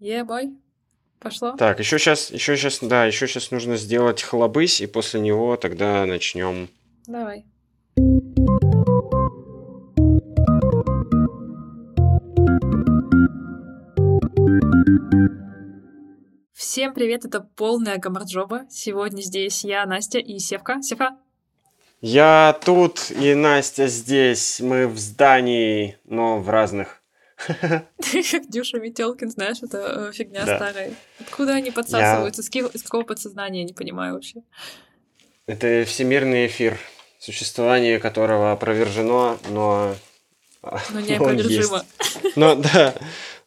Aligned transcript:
Ебой. 0.00 0.52
Пошло? 1.18 1.56
Так, 1.56 1.80
еще 1.80 1.98
сейчас, 1.98 2.30
еще 2.30 2.56
сейчас, 2.56 2.78
да, 2.80 3.04
еще 3.04 3.26
сейчас 3.26 3.50
нужно 3.50 3.76
сделать 3.76 4.22
хлобысь, 4.22 4.80
и 4.80 4.86
после 4.86 5.20
него 5.20 5.56
тогда 5.56 6.06
начнем. 6.06 6.68
Давай. 7.08 7.44
Всем 16.54 16.94
привет, 16.94 17.24
это 17.24 17.40
полная 17.40 17.98
гамарджоба. 17.98 18.66
Сегодня 18.70 19.22
здесь 19.22 19.64
я, 19.64 19.84
Настя 19.84 20.20
и 20.20 20.38
Севка. 20.38 20.80
Севка, 20.80 21.16
Я 22.00 22.56
тут, 22.64 23.10
и 23.10 23.34
Настя 23.34 23.88
здесь. 23.88 24.60
Мы 24.60 24.86
в 24.86 24.96
здании, 24.96 25.98
но 26.04 26.38
в 26.38 26.48
разных. 26.48 26.97
Как 27.46 27.86
Дюша 28.48 28.78
Метелкин, 28.78 29.30
знаешь, 29.30 29.58
это 29.62 30.08
э, 30.08 30.12
фигня 30.12 30.44
Да. 30.44 30.56
старая. 30.56 30.94
Откуда 31.20 31.54
они 31.54 31.70
подсасываются? 31.70 32.42
С 32.42 32.82
какого 32.82 33.02
подсознания, 33.04 33.60
я 33.60 33.64
не 33.66 33.72
понимаю 33.72 34.14
вообще. 34.14 34.42
Это 35.46 35.84
всемирный 35.86 36.46
эфир, 36.46 36.78
существование 37.18 37.98
которого 37.98 38.52
опровержено, 38.52 39.38
но... 39.50 39.94
Но 40.62 41.00
неопровержимо. 41.00 41.84
есть. 42.24 42.36
Но 42.36 42.56
да, 42.56 42.94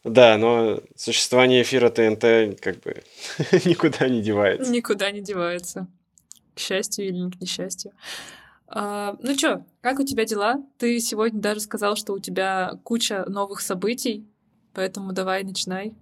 да, 0.02 0.36
но 0.38 0.80
существование 0.96 1.62
эфира 1.62 1.90
ТНТ 1.90 2.58
как 2.60 2.80
бы 2.80 3.02
никуда 3.64 4.08
не 4.08 4.22
девается. 4.22 4.70
Никуда 4.72 5.10
не 5.10 5.20
девается. 5.20 5.86
К 6.54 6.58
счастью 6.58 7.06
или 7.06 7.14
не 7.16 7.30
к 7.30 7.40
несчастью. 7.40 7.92
А, 8.74 9.16
ну 9.20 9.36
чё, 9.36 9.64
как 9.82 10.00
у 10.00 10.04
тебя 10.04 10.24
дела? 10.24 10.56
Ты 10.78 10.98
сегодня 10.98 11.38
даже 11.40 11.60
сказал, 11.60 11.94
что 11.94 12.14
у 12.14 12.18
тебя 12.18 12.78
куча 12.84 13.24
новых 13.28 13.60
событий, 13.60 14.26
поэтому 14.72 15.12
давай 15.12 15.44
начинай. 15.44 15.92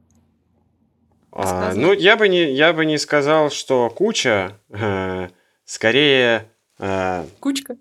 А, 1.33 1.73
ну, 1.75 1.93
я 1.93 2.17
бы 2.17 2.29
не, 2.29 2.53
я 2.53 2.73
бы 2.73 2.87
не 2.87 2.97
сказал, 2.99 3.51
что 3.51 3.91
куча, 3.91 4.57
э, 4.69 5.29
скорее, 5.65 6.49
э, 6.79 7.25
Кучка. 7.41 7.77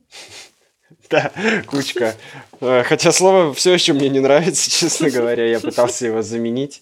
да, 1.12 1.32
кучка. 1.68 2.16
Э, 2.60 2.84
Хотя 2.84 3.12
слово 3.12 3.54
все 3.54 3.74
еще 3.74 3.94
мне 3.94 4.10
не 4.10 4.20
нравится, 4.20 4.72
честно 4.72 5.10
говоря, 5.12 5.46
я 5.46 5.60
пытался 5.60 6.08
его 6.08 6.24
заменить. 6.24 6.82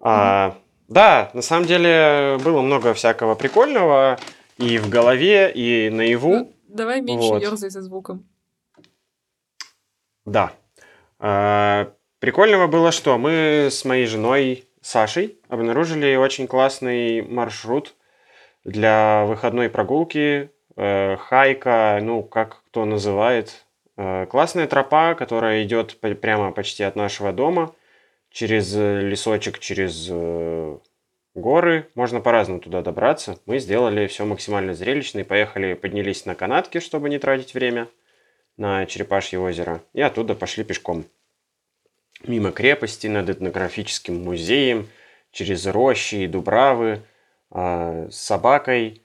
А, 0.00 0.58
да, 0.88 1.30
на 1.32 1.42
самом 1.42 1.66
деле 1.66 2.38
было 2.44 2.60
много 2.60 2.92
всякого 2.92 3.36
прикольного 3.36 4.18
и 4.58 4.76
в 4.76 4.90
голове, 4.90 5.50
и 5.50 5.88
наяву. 5.88 6.52
Давай 6.74 7.00
меньше 7.00 7.28
Вот. 7.28 7.42
ерзай 7.42 7.70
за 7.70 7.82
звуком. 7.82 8.26
Да. 10.24 10.52
А, 11.18 11.92
Прикольного 12.20 12.66
было, 12.66 12.92
что 12.92 13.16
мы 13.16 13.68
с 13.70 13.84
моей 13.86 14.06
женой 14.06 14.64
Сашей 14.82 15.38
обнаружили 15.48 16.16
очень 16.16 16.46
классный 16.46 17.22
маршрут 17.22 17.94
для 18.62 19.24
выходной 19.26 19.70
прогулки, 19.70 20.50
э, 20.76 21.16
хайка, 21.16 21.98
ну, 22.02 22.22
как 22.22 22.62
кто 22.66 22.84
называет. 22.84 23.64
Э, 23.96 24.26
Классная 24.26 24.66
тропа, 24.66 25.14
которая 25.14 25.62
идет 25.64 25.98
прямо 25.98 26.52
почти 26.52 26.82
от 26.84 26.94
нашего 26.94 27.32
дома, 27.32 27.74
через 28.30 28.74
лесочек, 28.74 29.58
через 29.58 30.06
э, 30.10 30.78
горы. 31.34 31.88
Можно 31.94 32.20
по-разному 32.20 32.60
туда 32.60 32.82
добраться. 32.82 33.38
Мы 33.46 33.58
сделали 33.58 34.06
все 34.06 34.24
максимально 34.24 34.74
зрелищно 34.74 35.20
и 35.20 35.24
поехали, 35.24 35.74
поднялись 35.74 36.26
на 36.26 36.34
канатке, 36.34 36.80
чтобы 36.80 37.08
не 37.08 37.18
тратить 37.18 37.54
время 37.54 37.88
на 38.56 38.86
Черепашье 38.86 39.38
озеро, 39.38 39.82
и 39.92 40.00
оттуда 40.02 40.34
пошли 40.34 40.64
пешком. 40.64 41.04
Мимо 42.24 42.52
крепости, 42.52 43.06
над 43.06 43.30
этнографическим 43.30 44.22
музеем, 44.22 44.88
через 45.32 45.66
рощи 45.66 46.16
и 46.16 46.26
дубравы, 46.26 47.02
а, 47.50 48.08
с 48.10 48.16
собакой 48.16 49.02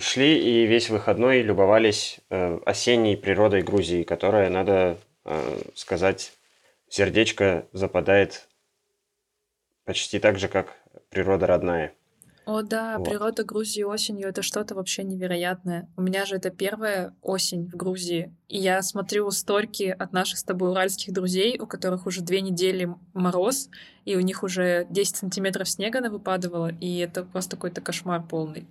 шли 0.00 0.38
и 0.38 0.66
весь 0.66 0.90
выходной 0.90 1.42
любовались 1.42 2.18
э, 2.28 2.58
осенней 2.66 3.16
природой 3.16 3.62
Грузии, 3.62 4.02
которая, 4.02 4.50
надо 4.50 4.98
э, 5.24 5.62
сказать, 5.74 6.32
сердечко 6.88 7.66
западает 7.72 8.48
почти 9.84 10.18
так 10.18 10.38
же, 10.38 10.48
как 10.48 10.76
природа 11.14 11.46
родная. 11.46 11.94
О 12.46 12.60
да, 12.60 12.98
Вот. 12.98 13.08
природа 13.08 13.42
Грузии 13.42 13.82
осенью 13.82 14.28
это 14.28 14.42
что-то 14.42 14.74
вообще 14.74 15.02
невероятное. 15.02 15.88
У 15.96 16.02
меня 16.02 16.26
же 16.26 16.36
это 16.36 16.50
первая 16.50 17.14
осень 17.22 17.66
в 17.70 17.74
Грузии. 17.74 18.34
И 18.48 18.58
я 18.58 18.82
смотрю 18.82 19.30
стойки 19.30 19.84
от 19.84 20.12
наших 20.12 20.38
с 20.38 20.44
тобой 20.44 20.70
уральских 20.70 21.14
друзей, 21.14 21.58
у 21.58 21.66
которых 21.66 22.06
уже 22.06 22.20
две 22.20 22.42
недели 22.42 22.94
мороз, 23.14 23.70
и 24.04 24.14
у 24.16 24.20
них 24.20 24.42
уже 24.42 24.86
10 24.90 25.16
сантиметров 25.16 25.68
снега 25.68 26.02
навыпадывало, 26.02 26.70
и 26.80 26.98
это 26.98 27.22
просто 27.22 27.56
какой-то 27.56 27.80
кошмар 27.80 28.22
полный. 28.22 28.66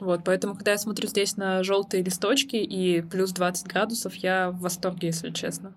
Вот, 0.00 0.22
поэтому, 0.24 0.56
когда 0.56 0.72
я 0.72 0.78
смотрю 0.78 1.08
здесь 1.08 1.36
на 1.36 1.62
желтые 1.62 2.02
листочки 2.02 2.56
и 2.56 3.02
плюс 3.02 3.32
20 3.32 3.66
градусов, 3.68 4.14
я 4.16 4.50
в 4.50 4.60
восторге, 4.60 5.08
если 5.08 5.30
честно. 5.30 5.76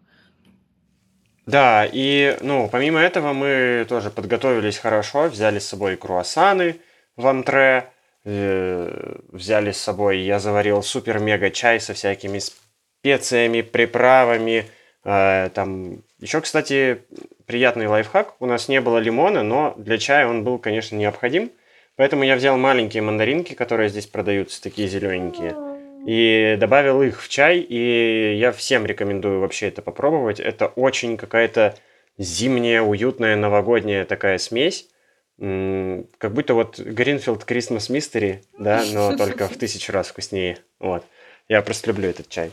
Да, 1.45 1.87
и, 1.91 2.37
ну, 2.41 2.69
помимо 2.71 2.99
этого 2.99 3.33
мы 3.33 3.85
тоже 3.89 4.09
подготовились 4.09 4.77
хорошо, 4.77 5.23
взяли 5.23 5.59
с 5.59 5.67
собой 5.67 5.97
круассаны 5.97 6.77
в 7.17 7.27
антре, 7.27 7.89
э, 8.23 9.17
взяли 9.29 9.71
с 9.71 9.77
собой, 9.77 10.19
я 10.19 10.39
заварил 10.39 10.81
супер-мега 10.81 11.51
чай 11.51 11.81
со 11.81 11.93
всякими 11.93 12.39
специями, 12.39 13.61
приправами, 13.61 14.67
э, 15.03 15.49
там, 15.53 16.03
еще, 16.19 16.39
кстати, 16.39 17.01
приятный 17.45 17.87
лайфхак, 17.87 18.35
у 18.39 18.45
нас 18.45 18.69
не 18.69 18.79
было 18.79 18.99
лимона, 18.99 19.43
но 19.43 19.73
для 19.77 19.97
чая 19.97 20.27
он 20.27 20.45
был, 20.45 20.59
конечно, 20.59 20.95
необходим, 20.95 21.51
поэтому 21.97 22.23
я 22.23 22.37
взял 22.37 22.57
маленькие 22.57 23.03
мандаринки, 23.03 23.53
которые 23.53 23.89
здесь 23.89 24.07
продаются, 24.07 24.63
такие 24.63 24.87
зелененькие, 24.87 25.72
и 26.06 26.58
добавил 26.59 27.02
их 27.02 27.22
в 27.22 27.30
чай, 27.30 27.59
и 27.59 28.36
я 28.38 28.52
всем 28.52 28.86
рекомендую 28.86 29.40
вообще 29.40 29.68
это 29.68 29.81
попробовать. 29.81 30.40
Это 30.40 30.68
очень 30.68 31.18
какая-то 31.18 31.75
зимняя, 32.18 32.81
уютная, 32.81 33.36
новогодняя 33.36 34.06
такая 34.06 34.38
смесь. 34.38 34.90
Как 35.38 36.34
будто 36.34 36.53
вот 36.53 36.80
Greenfield 36.80 37.46
Christmas 37.46 37.90
Mystery, 37.90 38.44
да, 38.58 38.84
но 38.91 39.18
только 39.18 39.47
в 39.47 39.58
тысячу 39.58 39.91
раз 39.91 40.08
вкуснее. 40.08 40.58
Вот. 40.80 41.03
Я 41.50 41.62
просто 41.62 41.88
люблю 41.88 42.09
этот 42.09 42.30
чай. 42.30 42.52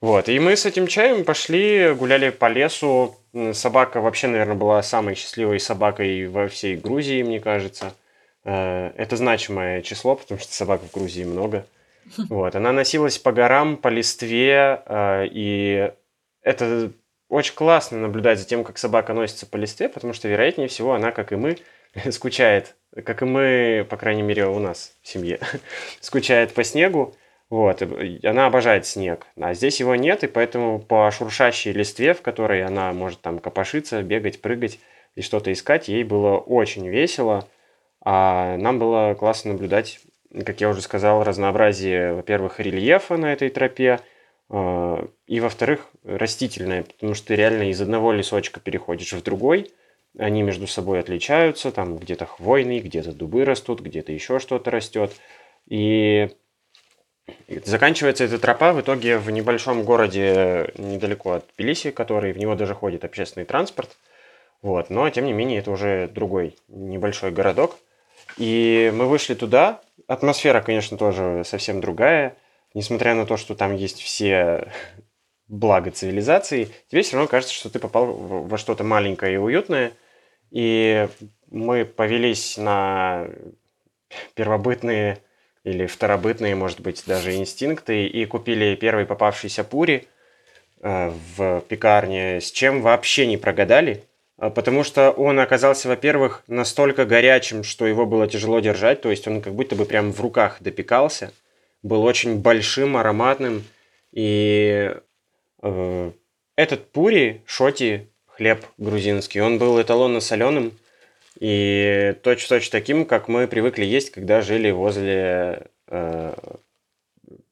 Вот, 0.00 0.28
и 0.28 0.38
мы 0.38 0.56
с 0.56 0.64
этим 0.64 0.86
чаем 0.86 1.24
пошли, 1.24 1.92
гуляли 1.92 2.30
по 2.30 2.48
лесу. 2.48 3.16
Собака 3.52 4.00
вообще, 4.00 4.28
наверное, 4.28 4.54
была 4.54 4.80
самой 4.82 5.16
счастливой 5.16 5.58
собакой 5.58 6.28
во 6.28 6.46
всей 6.46 6.76
Грузии, 6.76 7.22
мне 7.22 7.40
кажется. 7.40 7.94
Э, 8.44 8.92
Это 8.96 9.16
значимое 9.16 9.82
число, 9.82 10.14
потому 10.14 10.40
что 10.40 10.52
собак 10.52 10.82
в 10.82 10.92
Грузии 10.92 11.24
много. 11.24 11.66
Вот, 12.28 12.54
она 12.54 12.72
носилась 12.72 13.18
по 13.18 13.32
горам, 13.32 13.76
по 13.76 13.88
листве, 13.88 14.82
э, 14.86 15.26
и 15.30 15.92
это 16.42 16.92
очень 17.28 17.54
классно 17.54 17.98
наблюдать 17.98 18.38
за 18.38 18.46
тем, 18.46 18.64
как 18.64 18.78
собака 18.78 19.12
носится 19.12 19.46
по 19.46 19.56
листве, 19.56 19.88
потому 19.88 20.12
что, 20.12 20.28
вероятнее 20.28 20.68
всего, 20.68 20.94
она, 20.94 21.12
как 21.12 21.32
и 21.32 21.36
мы, 21.36 21.58
скучает, 22.10 22.76
как 23.04 23.22
и 23.22 23.24
мы, 23.24 23.86
по 23.88 23.96
крайней 23.96 24.22
мере, 24.22 24.46
у 24.46 24.58
нас 24.58 24.96
в 25.02 25.08
семье, 25.08 25.40
скучает 26.00 26.52
по 26.54 26.64
снегу. 26.64 27.14
Вот, 27.50 27.80
она 28.24 28.44
обожает 28.44 28.84
снег, 28.84 29.26
а 29.40 29.54
здесь 29.54 29.80
его 29.80 29.94
нет, 29.94 30.22
и 30.22 30.26
поэтому 30.26 30.80
по 30.80 31.10
шуршащей 31.10 31.72
листве, 31.72 32.12
в 32.12 32.20
которой 32.20 32.62
она 32.62 32.92
может 32.92 33.22
там 33.22 33.38
копошиться, 33.38 34.02
бегать, 34.02 34.42
прыгать 34.42 34.78
и 35.14 35.22
что-то 35.22 35.50
искать, 35.50 35.88
ей 35.88 36.04
было 36.04 36.36
очень 36.36 36.86
весело, 36.86 37.48
а 38.04 38.58
нам 38.58 38.78
было 38.78 39.14
классно 39.14 39.52
наблюдать, 39.52 39.98
как 40.44 40.60
я 40.60 40.68
уже 40.68 40.82
сказал, 40.82 41.22
разнообразие, 41.24 42.14
во-первых, 42.14 42.60
рельефа 42.60 43.16
на 43.16 43.32
этой 43.32 43.48
тропе, 43.48 44.00
э, 44.50 45.06
и, 45.26 45.40
во-вторых, 45.40 45.88
растительное, 46.04 46.82
потому 46.82 47.14
что 47.14 47.28
ты 47.28 47.36
реально 47.36 47.70
из 47.70 47.80
одного 47.80 48.12
лесочка 48.12 48.60
переходишь 48.60 49.12
в 49.12 49.22
другой, 49.22 49.70
они 50.18 50.42
между 50.42 50.66
собой 50.66 51.00
отличаются, 51.00 51.70
там 51.70 51.96
где-то 51.96 52.26
хвойный, 52.26 52.80
где-то 52.80 53.12
дубы 53.12 53.44
растут, 53.44 53.80
где-то 53.80 54.12
еще 54.12 54.38
что-то 54.38 54.70
растет, 54.70 55.12
и 55.66 56.30
заканчивается 57.64 58.24
эта 58.24 58.38
тропа 58.38 58.72
в 58.72 58.80
итоге 58.80 59.18
в 59.18 59.30
небольшом 59.30 59.84
городе 59.84 60.72
недалеко 60.76 61.32
от 61.32 61.46
Тбилиси, 61.54 61.90
который 61.90 62.32
в 62.32 62.38
него 62.38 62.54
даже 62.54 62.74
ходит 62.74 63.04
общественный 63.04 63.46
транспорт, 63.46 63.96
вот, 64.60 64.90
но 64.90 65.08
тем 65.10 65.24
не 65.24 65.32
менее 65.32 65.60
это 65.60 65.70
уже 65.70 66.08
другой 66.08 66.56
небольшой 66.68 67.30
городок, 67.30 67.78
и 68.38 68.92
мы 68.94 69.06
вышли 69.06 69.34
туда. 69.34 69.80
Атмосфера, 70.06 70.60
конечно, 70.60 70.96
тоже 70.96 71.42
совсем 71.44 71.80
другая. 71.80 72.36
Несмотря 72.74 73.14
на 73.14 73.26
то, 73.26 73.36
что 73.36 73.54
там 73.54 73.74
есть 73.74 74.00
все 74.00 74.70
блага 75.48 75.90
цивилизации, 75.90 76.68
тебе 76.88 77.02
все 77.02 77.16
равно 77.16 77.28
кажется, 77.28 77.54
что 77.54 77.70
ты 77.70 77.78
попал 77.78 78.06
во 78.06 78.58
что-то 78.58 78.84
маленькое 78.84 79.34
и 79.34 79.38
уютное. 79.38 79.92
И 80.50 81.08
мы 81.50 81.84
повелись 81.84 82.56
на 82.56 83.28
первобытные 84.34 85.18
или 85.64 85.86
второбытные, 85.86 86.54
может 86.54 86.80
быть, 86.80 87.02
даже 87.06 87.34
инстинкты, 87.34 88.06
и 88.06 88.24
купили 88.24 88.74
первый 88.74 89.04
попавшийся 89.04 89.64
пури 89.64 90.08
э, 90.80 91.12
в 91.36 91.62
пекарне, 91.68 92.40
с 92.40 92.50
чем 92.50 92.80
вообще 92.80 93.26
не 93.26 93.36
прогадали. 93.36 94.04
А, 94.38 94.50
потому 94.50 94.84
что 94.84 95.10
он 95.10 95.40
оказался, 95.40 95.88
во-первых, 95.88 96.44
настолько 96.46 97.04
горячим, 97.04 97.64
что 97.64 97.86
его 97.86 98.06
было 98.06 98.28
тяжело 98.28 98.60
держать, 98.60 99.00
то 99.00 99.10
есть 99.10 99.26
он 99.26 99.42
как 99.42 99.54
будто 99.54 99.74
бы 99.74 99.84
прям 99.84 100.12
в 100.12 100.20
руках 100.20 100.58
допекался, 100.60 101.32
был 101.82 102.04
очень 102.04 102.38
большим, 102.40 102.96
ароматным, 102.96 103.64
и 104.12 104.94
э, 105.62 106.12
этот 106.56 106.90
пури, 106.92 107.42
шоти, 107.46 108.08
хлеб 108.26 108.64
грузинский, 108.78 109.40
он 109.40 109.58
был 109.58 109.80
эталонно 109.82 110.20
соленым 110.20 110.72
и 111.40 112.14
точь-в-точь 112.22 112.68
таким, 112.70 113.06
как 113.06 113.26
мы 113.26 113.48
привыкли 113.48 113.84
есть, 113.84 114.10
когда 114.10 114.40
жили 114.40 114.70
возле 114.70 115.66
э, 115.88 116.34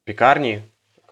пекарни, 0.05 0.62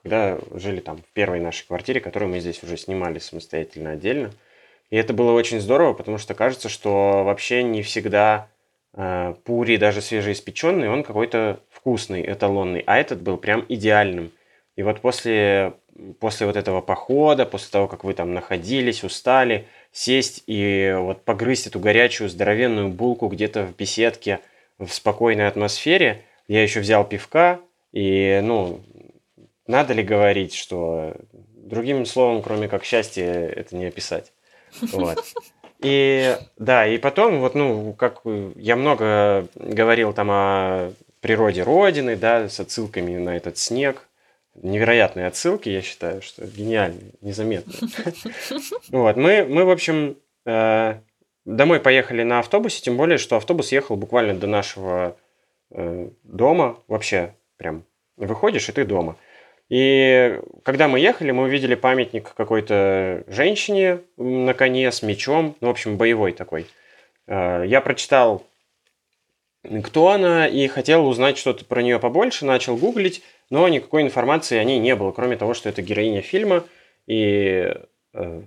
когда 0.02 0.38
жили 0.54 0.78
там 0.78 0.98
в 0.98 1.12
первой 1.14 1.40
нашей 1.40 1.66
квартире, 1.66 2.00
которую 2.00 2.30
мы 2.30 2.38
здесь 2.38 2.62
уже 2.62 2.76
снимали 2.76 3.18
самостоятельно 3.18 3.90
отдельно– 3.90 4.30
и 4.90 4.96
это 4.96 5.12
было 5.12 5.32
очень 5.32 5.60
здорово, 5.60 5.92
потому 5.92 6.18
что 6.18 6.34
кажется, 6.34 6.68
что 6.68 7.24
вообще 7.24 7.62
не 7.62 7.82
всегда 7.82 8.48
э, 8.94 9.34
пури, 9.44 9.76
даже 9.76 10.00
свежеиспеченный, 10.00 10.88
он 10.88 11.02
какой-то 11.02 11.60
вкусный, 11.70 12.22
эталонный. 12.22 12.82
А 12.86 12.98
этот 12.98 13.22
был 13.22 13.36
прям 13.36 13.64
идеальным. 13.68 14.30
И 14.76 14.82
вот 14.82 15.00
после, 15.00 15.74
после 16.20 16.46
вот 16.46 16.56
этого 16.56 16.80
похода, 16.80 17.46
после 17.46 17.70
того, 17.70 17.88
как 17.88 18.04
вы 18.04 18.14
там 18.14 18.34
находились, 18.34 19.04
устали, 19.04 19.66
сесть 19.92 20.42
и 20.46 20.94
вот 20.98 21.22
погрызть 21.22 21.68
эту 21.68 21.78
горячую 21.78 22.28
здоровенную 22.28 22.88
булку 22.88 23.28
где-то 23.28 23.64
в 23.64 23.76
беседке 23.76 24.40
в 24.78 24.88
спокойной 24.88 25.46
атмосфере, 25.46 26.24
я 26.48 26.62
еще 26.62 26.80
взял 26.80 27.04
пивка, 27.04 27.60
и, 27.92 28.40
ну, 28.42 28.80
надо 29.66 29.94
ли 29.94 30.02
говорить, 30.02 30.54
что 30.54 31.14
другим 31.32 32.04
словом, 32.06 32.42
кроме 32.42 32.68
как 32.68 32.84
счастье, 32.84 33.24
это 33.24 33.76
не 33.76 33.86
описать. 33.86 34.32
Вот. 34.92 35.24
И 35.80 36.36
да, 36.56 36.86
и 36.86 36.98
потом, 36.98 37.40
вот, 37.40 37.54
ну, 37.54 37.92
как 37.92 38.22
я 38.56 38.76
много 38.76 39.46
говорил 39.54 40.12
там 40.12 40.28
о 40.30 40.92
природе 41.20 41.62
Родины, 41.62 42.16
да, 42.16 42.48
с 42.48 42.60
отсылками 42.60 43.16
на 43.16 43.36
этот 43.36 43.58
снег. 43.58 44.08
Невероятные 44.54 45.26
отсылки, 45.26 45.68
я 45.68 45.82
считаю, 45.82 46.22
что 46.22 46.46
гениальные, 46.46 47.12
незаметные. 47.20 47.76
Вот, 48.90 49.16
мы, 49.16 49.44
мы 49.44 49.64
в 49.64 49.70
общем, 49.70 50.16
э, 50.46 50.94
домой 51.44 51.80
поехали 51.80 52.22
на 52.22 52.38
автобусе, 52.38 52.82
тем 52.82 52.96
более, 52.96 53.18
что 53.18 53.36
автобус 53.36 53.72
ехал 53.72 53.96
буквально 53.96 54.34
до 54.34 54.46
нашего 54.46 55.16
э, 55.70 56.08
дома, 56.22 56.78
вообще 56.88 57.34
прям 57.56 57.84
выходишь, 58.16 58.68
и 58.68 58.72
ты 58.72 58.84
дома. 58.84 59.16
И 59.68 60.40
когда 60.62 60.88
мы 60.88 61.00
ехали, 61.00 61.30
мы 61.30 61.44
увидели 61.44 61.74
памятник 61.74 62.34
какой-то 62.34 63.24
женщине 63.26 64.00
на 64.16 64.52
коне 64.52 64.92
с 64.92 65.02
мечом, 65.02 65.56
ну, 65.60 65.68
в 65.68 65.70
общем, 65.70 65.96
боевой 65.96 66.32
такой. 66.32 66.66
Э, 67.26 67.64
я 67.66 67.80
прочитал, 67.80 68.46
кто 69.82 70.08
она, 70.08 70.46
и 70.46 70.66
хотел 70.66 71.06
узнать 71.06 71.38
что-то 71.38 71.64
про 71.64 71.82
нее 71.82 71.98
побольше, 71.98 72.44
начал 72.44 72.76
гуглить, 72.76 73.22
но 73.48 73.66
никакой 73.68 74.02
информации 74.02 74.58
о 74.58 74.64
ней 74.64 74.78
не 74.78 74.94
было, 74.94 75.12
кроме 75.12 75.36
того, 75.36 75.54
что 75.54 75.70
это 75.70 75.80
героиня 75.80 76.20
фильма 76.20 76.64
и 77.06 77.74
э, 78.12 78.42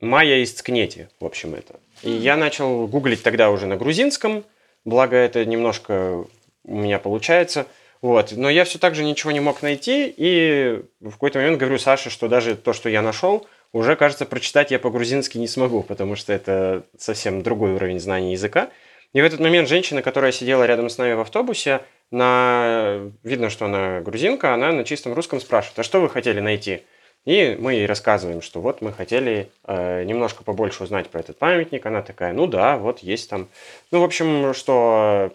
Майя 0.00 0.42
из 0.42 0.54
Ткнети, 0.54 1.08
в 1.20 1.26
общем, 1.26 1.54
это. 1.54 1.78
И 2.02 2.10
я 2.10 2.38
начал 2.38 2.86
гуглить 2.86 3.22
тогда 3.22 3.50
уже 3.50 3.66
на 3.66 3.76
грузинском, 3.76 4.44
благо 4.86 5.16
это 5.16 5.44
немножко 5.44 6.24
у 6.64 6.74
меня 6.74 6.98
получается– 6.98 7.66
вот. 8.02 8.32
Но 8.32 8.48
я 8.48 8.64
все 8.64 8.78
так 8.78 8.94
же 8.94 9.04
ничего 9.04 9.30
не 9.32 9.40
мог 9.40 9.62
найти, 9.62 10.12
и 10.16 10.82
в 11.00 11.12
какой-то 11.12 11.38
момент 11.38 11.58
говорю 11.58 11.78
Саше, 11.78 12.10
что 12.10 12.28
даже 12.28 12.56
то, 12.56 12.72
что 12.72 12.88
я 12.88 13.02
нашел, 13.02 13.46
уже, 13.72 13.94
кажется, 13.96 14.26
прочитать 14.26 14.70
я 14.70 14.78
по-грузински 14.78 15.38
не 15.38 15.46
смогу, 15.46 15.82
потому 15.82 16.16
что 16.16 16.32
это 16.32 16.84
совсем 16.98 17.42
другой 17.42 17.72
уровень 17.72 18.00
знания 18.00 18.32
языка. 18.32 18.70
И 19.12 19.20
в 19.20 19.24
этот 19.24 19.40
момент 19.40 19.68
женщина, 19.68 20.02
которая 20.02 20.32
сидела 20.32 20.64
рядом 20.64 20.88
с 20.88 20.98
нами 20.98 21.14
в 21.14 21.20
автобусе, 21.20 21.82
на... 22.10 23.10
видно, 23.22 23.50
что 23.50 23.66
она 23.66 24.00
грузинка, 24.00 24.54
она 24.54 24.72
на 24.72 24.84
чистом 24.84 25.12
русском 25.12 25.40
спрашивает, 25.40 25.78
а 25.78 25.82
что 25.82 26.00
вы 26.00 26.08
хотели 26.08 26.40
найти? 26.40 26.82
И 27.26 27.56
мы 27.60 27.74
ей 27.74 27.86
рассказываем, 27.86 28.40
что 28.40 28.60
вот 28.60 28.80
мы 28.80 28.92
хотели 28.92 29.50
э, 29.66 30.04
немножко 30.04 30.42
побольше 30.42 30.84
узнать 30.84 31.10
про 31.10 31.20
этот 31.20 31.38
памятник. 31.38 31.84
Она 31.84 32.00
такая, 32.02 32.32
ну 32.32 32.46
да, 32.46 32.78
вот 32.78 33.00
есть 33.00 33.28
там. 33.28 33.48
Ну, 33.90 34.00
в 34.00 34.04
общем, 34.04 34.54
что 34.54 35.30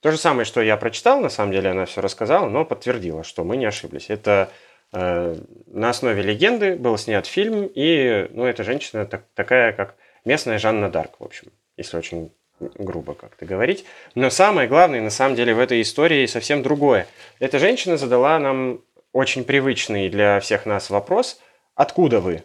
то 0.00 0.10
же 0.10 0.16
самое, 0.16 0.44
что 0.44 0.62
я 0.62 0.76
прочитал, 0.76 1.20
на 1.20 1.28
самом 1.28 1.52
деле 1.52 1.70
она 1.70 1.84
все 1.84 2.00
рассказала, 2.00 2.48
но 2.48 2.64
подтвердила, 2.64 3.24
что 3.24 3.44
мы 3.44 3.56
не 3.56 3.66
ошиблись. 3.66 4.10
Это 4.10 4.50
э, 4.92 5.36
на 5.66 5.90
основе 5.90 6.22
легенды 6.22 6.76
был 6.76 6.96
снят 6.98 7.26
фильм, 7.26 7.68
и 7.74 8.28
ну, 8.30 8.44
эта 8.44 8.62
женщина 8.62 9.06
так, 9.06 9.24
такая, 9.34 9.72
как 9.72 9.96
местная 10.24 10.58
Жанна 10.58 10.90
Дарк, 10.90 11.18
в 11.18 11.24
общем, 11.24 11.48
если 11.76 11.96
очень 11.96 12.32
грубо 12.60 13.14
как-то 13.14 13.46
говорить. 13.46 13.84
Но 14.14 14.30
самое 14.30 14.68
главное, 14.68 15.00
на 15.00 15.10
самом 15.10 15.36
деле, 15.36 15.54
в 15.54 15.58
этой 15.58 15.80
истории 15.82 16.26
совсем 16.26 16.62
другое. 16.62 17.06
Эта 17.38 17.58
женщина 17.58 17.96
задала 17.96 18.38
нам 18.38 18.82
очень 19.12 19.44
привычный 19.44 20.08
для 20.08 20.40
всех 20.40 20.66
нас 20.66 20.90
вопрос 20.90 21.40
«Откуда 21.74 22.20
вы?», 22.20 22.44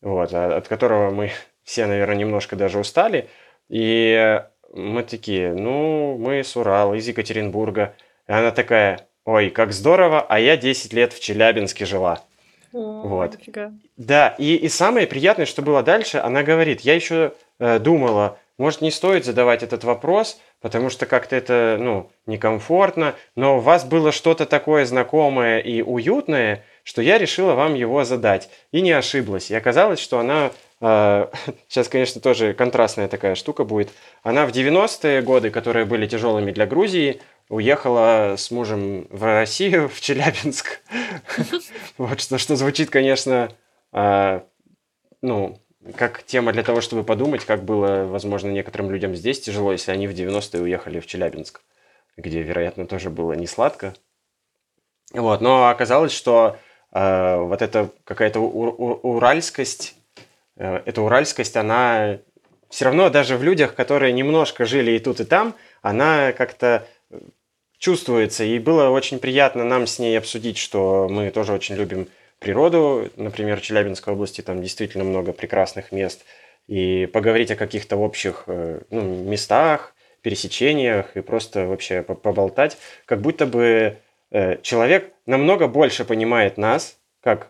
вот, 0.00 0.32
а, 0.32 0.56
от 0.56 0.68
которого 0.68 1.10
мы 1.10 1.32
все, 1.64 1.86
наверное, 1.86 2.16
немножко 2.16 2.56
даже 2.56 2.78
устали. 2.78 3.28
И 3.68 4.42
мы 4.72 5.02
такие, 5.02 5.52
ну, 5.52 6.16
мы 6.18 6.44
с 6.44 6.56
Урала, 6.56 6.94
из 6.94 7.06
Екатеринбурга. 7.08 7.94
И 8.28 8.32
она 8.32 8.50
такая, 8.50 9.08
ой, 9.24 9.50
как 9.50 9.72
здорово, 9.72 10.24
а 10.28 10.38
я 10.38 10.56
10 10.56 10.92
лет 10.92 11.12
в 11.12 11.20
Челябинске 11.20 11.86
жила. 11.86 12.22
О, 12.72 13.02
вот. 13.02 13.38
Нифига. 13.38 13.72
Да, 13.96 14.34
и, 14.38 14.54
и 14.54 14.68
самое 14.68 15.06
приятное, 15.06 15.46
что 15.46 15.62
было 15.62 15.82
дальше, 15.82 16.18
она 16.18 16.42
говорит, 16.42 16.82
я 16.82 16.94
еще 16.94 17.32
э, 17.58 17.78
думала, 17.80 18.38
может, 18.58 18.80
не 18.82 18.90
стоит 18.90 19.24
задавать 19.24 19.62
этот 19.62 19.84
вопрос, 19.84 20.38
потому 20.60 20.90
что 20.90 21.06
как-то 21.06 21.34
это, 21.34 21.78
ну, 21.80 22.10
некомфортно, 22.26 23.14
но 23.34 23.56
у 23.56 23.60
вас 23.60 23.84
было 23.84 24.12
что-то 24.12 24.44
такое 24.44 24.84
знакомое 24.84 25.60
и 25.60 25.80
уютное, 25.82 26.62
что 26.84 27.02
я 27.02 27.18
решила 27.18 27.54
вам 27.54 27.74
его 27.74 28.04
задать. 28.04 28.50
И 28.70 28.82
не 28.82 28.92
ошиблась. 28.92 29.50
И 29.50 29.54
оказалось, 29.54 29.98
что 29.98 30.18
она 30.18 30.50
Сейчас, 31.68 31.88
а, 31.88 31.90
конечно, 31.90 32.22
тоже 32.22 32.54
контрастная 32.54 33.06
такая 33.06 33.34
штука 33.34 33.64
будет. 33.64 33.90
Она 34.22 34.46
в 34.46 34.50
90-е 34.50 35.20
годы, 35.20 35.50
которые 35.50 35.84
были 35.84 36.06
тяжелыми 36.06 36.52
для 36.52 36.66
Грузии, 36.66 37.20
уехала 37.50 38.36
с 38.38 38.50
мужем 38.50 39.06
в 39.10 39.22
Россию, 39.24 39.88
в 39.94 40.00
Челябинск. 40.00 40.80
Вот 41.98 42.20
что, 42.22 42.38
что 42.38 42.56
звучит, 42.56 42.88
конечно, 42.88 43.50
а, 43.92 44.46
ну, 45.20 45.60
как 45.96 46.22
тема 46.22 46.52
для 46.54 46.62
того, 46.62 46.80
чтобы 46.80 47.04
подумать, 47.04 47.44
как 47.44 47.62
было, 47.62 48.06
возможно, 48.06 48.48
некоторым 48.48 48.90
людям 48.90 49.14
здесь 49.14 49.38
тяжело, 49.38 49.72
если 49.72 49.92
они 49.92 50.08
в 50.08 50.12
90-е 50.12 50.62
уехали 50.62 50.98
в 50.98 51.06
Челябинск, 51.06 51.60
где, 52.16 52.40
вероятно, 52.40 52.86
тоже 52.86 53.10
было 53.10 53.34
не 53.34 53.46
сладко. 53.46 53.92
Вот, 55.12 55.42
но 55.42 55.68
оказалось, 55.68 56.12
что 56.12 56.56
э, 56.92 57.36
вот 57.36 57.60
эта 57.60 57.90
какая-то 58.04 58.40
уральскость 58.40 59.99
эта 60.60 61.00
уральскость, 61.00 61.56
она 61.56 62.18
все 62.68 62.84
равно 62.84 63.08
даже 63.08 63.36
в 63.36 63.42
людях, 63.42 63.74
которые 63.74 64.12
немножко 64.12 64.64
жили 64.66 64.92
и 64.92 64.98
тут, 64.98 65.20
и 65.20 65.24
там, 65.24 65.56
она 65.82 66.32
как-то 66.32 66.86
э, 67.10 67.18
чувствуется. 67.78 68.44
И 68.44 68.58
было 68.58 68.90
очень 68.90 69.18
приятно 69.18 69.64
нам 69.64 69.86
с 69.86 69.98
ней 69.98 70.16
обсудить, 70.18 70.58
что 70.58 71.08
мы 71.10 71.30
тоже 71.30 71.52
очень 71.52 71.76
любим 71.76 72.08
природу. 72.38 73.08
Например, 73.16 73.58
в 73.58 73.62
Челябинской 73.62 74.12
области 74.12 74.42
там 74.42 74.62
действительно 74.62 75.04
много 75.04 75.32
прекрасных 75.32 75.92
мест. 75.92 76.24
И 76.68 77.06
поговорить 77.06 77.50
о 77.50 77.56
каких-то 77.56 77.96
общих 77.96 78.44
э, 78.46 78.82
ну, 78.90 79.02
местах, 79.24 79.94
пересечениях 80.20 81.16
и 81.16 81.22
просто 81.22 81.66
вообще 81.66 82.02
поболтать. 82.02 82.76
Как 83.06 83.22
будто 83.22 83.46
бы 83.46 83.96
человек 84.62 85.12
намного 85.26 85.66
больше 85.66 86.04
понимает 86.04 86.56
нас, 86.58 86.98
как 87.20 87.48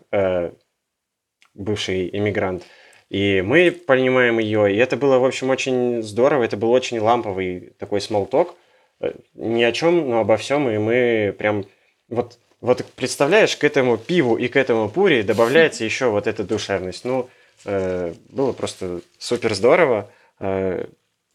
бывший 1.53 2.09
иммигрант, 2.17 2.63
и 3.11 3.41
мы 3.41 3.71
понимаем 3.71 4.39
ее, 4.39 4.73
и 4.73 4.77
это 4.77 4.95
было, 4.95 5.19
в 5.19 5.25
общем, 5.25 5.49
очень 5.49 6.01
здорово, 6.01 6.43
это 6.43 6.55
был 6.55 6.71
очень 6.71 6.97
ламповый 6.99 7.73
такой 7.77 7.99
смолток, 7.99 8.55
э, 9.01 9.11
ни 9.33 9.63
о 9.63 9.73
чем, 9.73 10.09
но 10.09 10.21
обо 10.21 10.37
всем, 10.37 10.69
и 10.69 10.77
мы 10.77 11.35
прям 11.37 11.65
вот 12.07 12.39
вот 12.61 12.85
представляешь, 12.95 13.57
к 13.57 13.63
этому 13.63 13.97
пиву 13.97 14.37
и 14.37 14.47
к 14.47 14.55
этому 14.55 14.87
пуре 14.87 15.23
добавляется 15.23 15.83
еще 15.83 16.09
вот 16.09 16.27
эта 16.27 16.43
душевность. 16.43 17.03
Ну, 17.03 17.27
э, 17.65 18.13
было 18.29 18.53
просто 18.53 19.01
супер 19.17 19.55
здорово. 19.55 20.11
Э, 20.39 20.85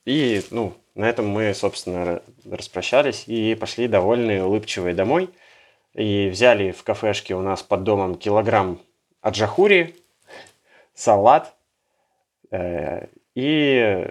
и, 0.05 0.41
ну, 0.53 0.73
на 0.95 1.09
этом 1.09 1.27
мы, 1.27 1.53
собственно, 1.53 2.23
распрощались 2.49 3.25
и 3.27 3.57
пошли 3.57 3.89
довольные, 3.89 4.45
улыбчивые 4.45 4.95
домой. 4.95 5.29
И 5.95 6.29
взяли 6.31 6.71
в 6.71 6.85
кафешке 6.85 7.35
у 7.35 7.43
нас 7.43 7.61
под 7.61 7.83
домом 7.83 8.15
килограмм 8.15 8.81
аджахури, 9.21 9.97
салат, 10.95 11.56
и 13.35 14.07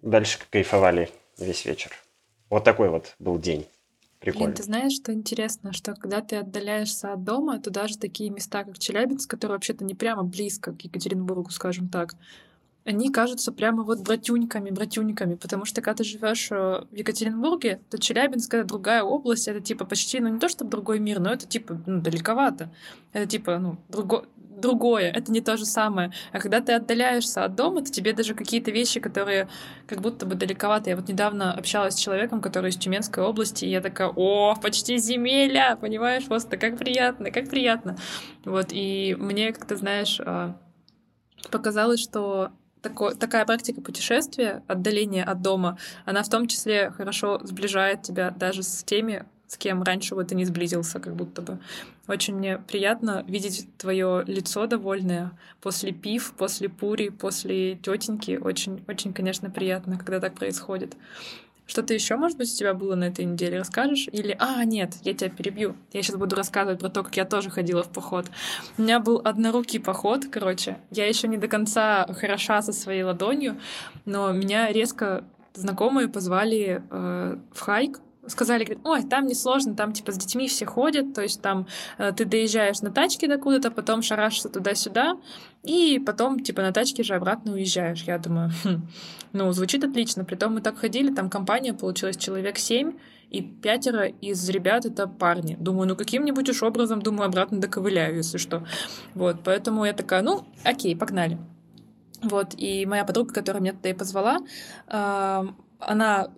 дальше 0.00 0.38
кайфовали 0.50 1.10
весь 1.38 1.64
вечер. 1.64 1.92
Вот 2.50 2.64
такой 2.64 2.90
вот 2.90 3.14
был 3.18 3.38
день. 3.38 3.66
Прикольно. 4.20 4.46
Блин, 4.46 4.56
ты 4.56 4.62
знаешь, 4.62 4.92
что 4.92 5.12
интересно, 5.12 5.72
что 5.72 5.94
когда 5.94 6.20
ты 6.20 6.36
отдаляешься 6.36 7.12
от 7.12 7.24
дома, 7.24 7.58
то 7.58 7.70
даже 7.70 7.98
такие 7.98 8.30
места, 8.30 8.62
как 8.62 8.78
Челябинск, 8.78 9.28
которые 9.28 9.56
вообще-то 9.56 9.84
не 9.84 9.94
прямо 9.94 10.22
близко 10.22 10.72
к 10.72 10.80
Екатеринбургу, 10.82 11.50
скажем 11.50 11.88
так, 11.88 12.14
они 12.84 13.10
кажутся 13.10 13.52
прямо 13.52 13.84
вот 13.84 14.00
братюньками, 14.00 14.70
братюньками, 14.70 15.34
потому 15.34 15.64
что 15.64 15.80
когда 15.82 15.98
ты 15.98 16.04
живешь 16.04 16.50
э, 16.50 16.84
в 16.90 16.94
Екатеринбурге, 16.94 17.80
то 17.90 17.98
Челябинск— 17.98 18.54
это 18.54 18.66
другая 18.66 19.02
область, 19.02 19.48
это 19.48 19.60
типа 19.60 19.84
почти, 19.84 20.20
ну 20.20 20.28
не 20.28 20.38
то 20.38 20.48
чтобы 20.48 20.70
другой 20.70 20.98
мир, 20.98 21.20
но 21.20 21.32
это 21.32 21.46
типа 21.46 21.80
ну, 21.86 22.00
далековато. 22.00 22.70
Это 23.12 23.26
типа, 23.26 23.58
ну, 23.58 23.76
друго, 23.88 24.26
другое, 24.56 25.10
это 25.10 25.32
не 25.32 25.40
то 25.40 25.56
же 25.56 25.64
самое. 25.64 26.12
А 26.32 26.40
когда 26.40 26.60
ты 26.60 26.72
отдаляешься 26.72 27.44
от 27.44 27.54
дома, 27.54 27.82
то 27.82 27.90
тебе 27.90 28.12
даже 28.12 28.34
какие-то 28.34 28.70
вещи, 28.70 29.00
которые 29.00 29.48
как 29.86 30.00
будто 30.00 30.26
бы 30.26 30.34
далековато. 30.34 30.90
Я 30.90 30.96
вот 30.96 31.08
недавно 31.08 31.52
общалась 31.52 31.94
с 31.94 31.98
человеком, 31.98 32.40
который 32.40 32.70
из 32.70 32.76
Тюменской 32.76 33.22
области, 33.22 33.64
и 33.64 33.70
я 33.70 33.80
такая, 33.80 34.12
о, 34.14 34.54
почти 34.56 34.98
земеля, 34.98 35.76
понимаешь, 35.80 36.26
просто 36.26 36.56
как 36.56 36.78
приятно, 36.78 37.30
как 37.30 37.48
приятно. 37.48 37.96
Вот, 38.44 38.68
и 38.70 39.16
мне, 39.18 39.52
как 39.52 39.66
ты 39.66 39.76
знаешь, 39.76 40.20
а, 40.24 40.56
показалось, 41.50 42.00
что 42.00 42.50
такой, 42.82 43.14
такая 43.14 43.46
практика 43.46 43.80
путешествия, 43.80 44.62
отдаление 44.66 45.24
от 45.24 45.40
дома, 45.40 45.78
она 46.04 46.22
в 46.22 46.28
том 46.28 46.48
числе 46.48 46.90
хорошо 46.90 47.40
сближает 47.44 48.02
тебя 48.02 48.30
даже 48.30 48.62
с 48.62 48.84
теми, 48.84 49.24
с 49.52 49.58
кем 49.58 49.82
раньше 49.82 50.14
бы 50.14 50.24
ты 50.24 50.34
не 50.34 50.46
сблизился, 50.46 50.98
как 50.98 51.14
будто 51.14 51.42
бы. 51.42 51.58
Очень 52.08 52.36
мне 52.36 52.56
приятно 52.56 53.22
видеть 53.28 53.68
твое 53.76 54.24
лицо 54.26 54.66
довольное 54.66 55.32
после 55.60 55.92
пив, 55.92 56.32
после 56.38 56.70
пури, 56.70 57.10
после 57.10 57.76
тетеньки. 57.76 58.38
Очень, 58.42 58.82
очень, 58.88 59.12
конечно, 59.12 59.50
приятно, 59.50 59.98
когда 59.98 60.20
так 60.20 60.34
происходит. 60.36 60.96
Что-то 61.66 61.92
еще, 61.92 62.16
может 62.16 62.38
быть, 62.38 62.50
у 62.50 62.56
тебя 62.56 62.72
было 62.72 62.94
на 62.94 63.04
этой 63.04 63.26
неделе? 63.26 63.58
Расскажешь? 63.58 64.08
Или, 64.10 64.34
а, 64.40 64.64
нет, 64.64 64.94
я 65.02 65.12
тебя 65.12 65.28
перебью. 65.28 65.76
Я 65.92 66.02
сейчас 66.02 66.16
буду 66.16 66.34
рассказывать 66.34 66.80
про 66.80 66.88
то, 66.88 67.02
как 67.02 67.14
я 67.18 67.26
тоже 67.26 67.50
ходила 67.50 67.82
в 67.82 67.92
поход. 67.92 68.28
У 68.78 68.82
меня 68.82 69.00
был 69.00 69.20
однорукий 69.22 69.80
поход, 69.80 70.24
короче. 70.32 70.78
Я 70.90 71.06
еще 71.06 71.28
не 71.28 71.36
до 71.36 71.46
конца 71.46 72.06
хороша 72.18 72.62
со 72.62 72.72
своей 72.72 73.02
ладонью, 73.02 73.60
но 74.06 74.32
меня 74.32 74.72
резко 74.72 75.24
знакомые 75.52 76.08
позвали 76.08 76.82
э, 76.90 77.36
в 77.52 77.60
хайк 77.60 78.00
сказали, 78.26 78.64
говорят, 78.64 78.86
ой, 78.86 79.02
там 79.02 79.26
несложно, 79.26 79.74
там 79.74 79.92
типа 79.92 80.12
с 80.12 80.16
детьми 80.16 80.48
все 80.48 80.64
ходят, 80.64 81.14
то 81.14 81.22
есть 81.22 81.42
там 81.42 81.66
э, 81.98 82.12
ты 82.12 82.24
доезжаешь 82.24 82.80
на 82.80 82.90
тачке 82.90 83.28
до 83.28 83.38
куда-то, 83.38 83.70
потом 83.70 84.02
шарашишься 84.02 84.48
туда-сюда, 84.48 85.16
и 85.64 86.00
потом 86.04 86.40
типа 86.40 86.62
на 86.62 86.72
тачке 86.72 87.02
же 87.02 87.14
обратно 87.14 87.52
уезжаешь. 87.52 88.02
Я 88.04 88.18
думаю, 88.18 88.50
хм, 88.64 88.86
ну, 89.32 89.50
звучит 89.52 89.84
отлично. 89.84 90.24
Притом 90.24 90.54
мы 90.54 90.60
так 90.60 90.78
ходили, 90.78 91.12
там 91.12 91.30
компания 91.30 91.74
получилась 91.74 92.16
человек 92.16 92.58
семь, 92.58 92.92
и 93.30 93.40
пятеро 93.40 94.06
из 94.06 94.48
ребят 94.50 94.84
это 94.84 95.08
парни. 95.08 95.56
Думаю, 95.58 95.88
ну 95.88 95.96
каким-нибудь 95.96 96.48
уж 96.50 96.62
образом, 96.62 97.00
думаю, 97.00 97.26
обратно 97.26 97.60
доковыляю, 97.60 98.16
если 98.16 98.38
что. 98.38 98.66
Вот, 99.14 99.38
поэтому 99.42 99.84
я 99.84 99.94
такая, 99.94 100.22
ну, 100.22 100.44
окей, 100.64 100.94
погнали. 100.94 101.38
Вот, 102.22 102.54
и 102.56 102.86
моя 102.86 103.04
подруга, 103.04 103.32
которая 103.32 103.60
меня 103.60 103.72
туда 103.72 103.88
и 103.88 103.94
позвала, 103.94 104.38
э, 104.86 105.42
она 105.80 106.28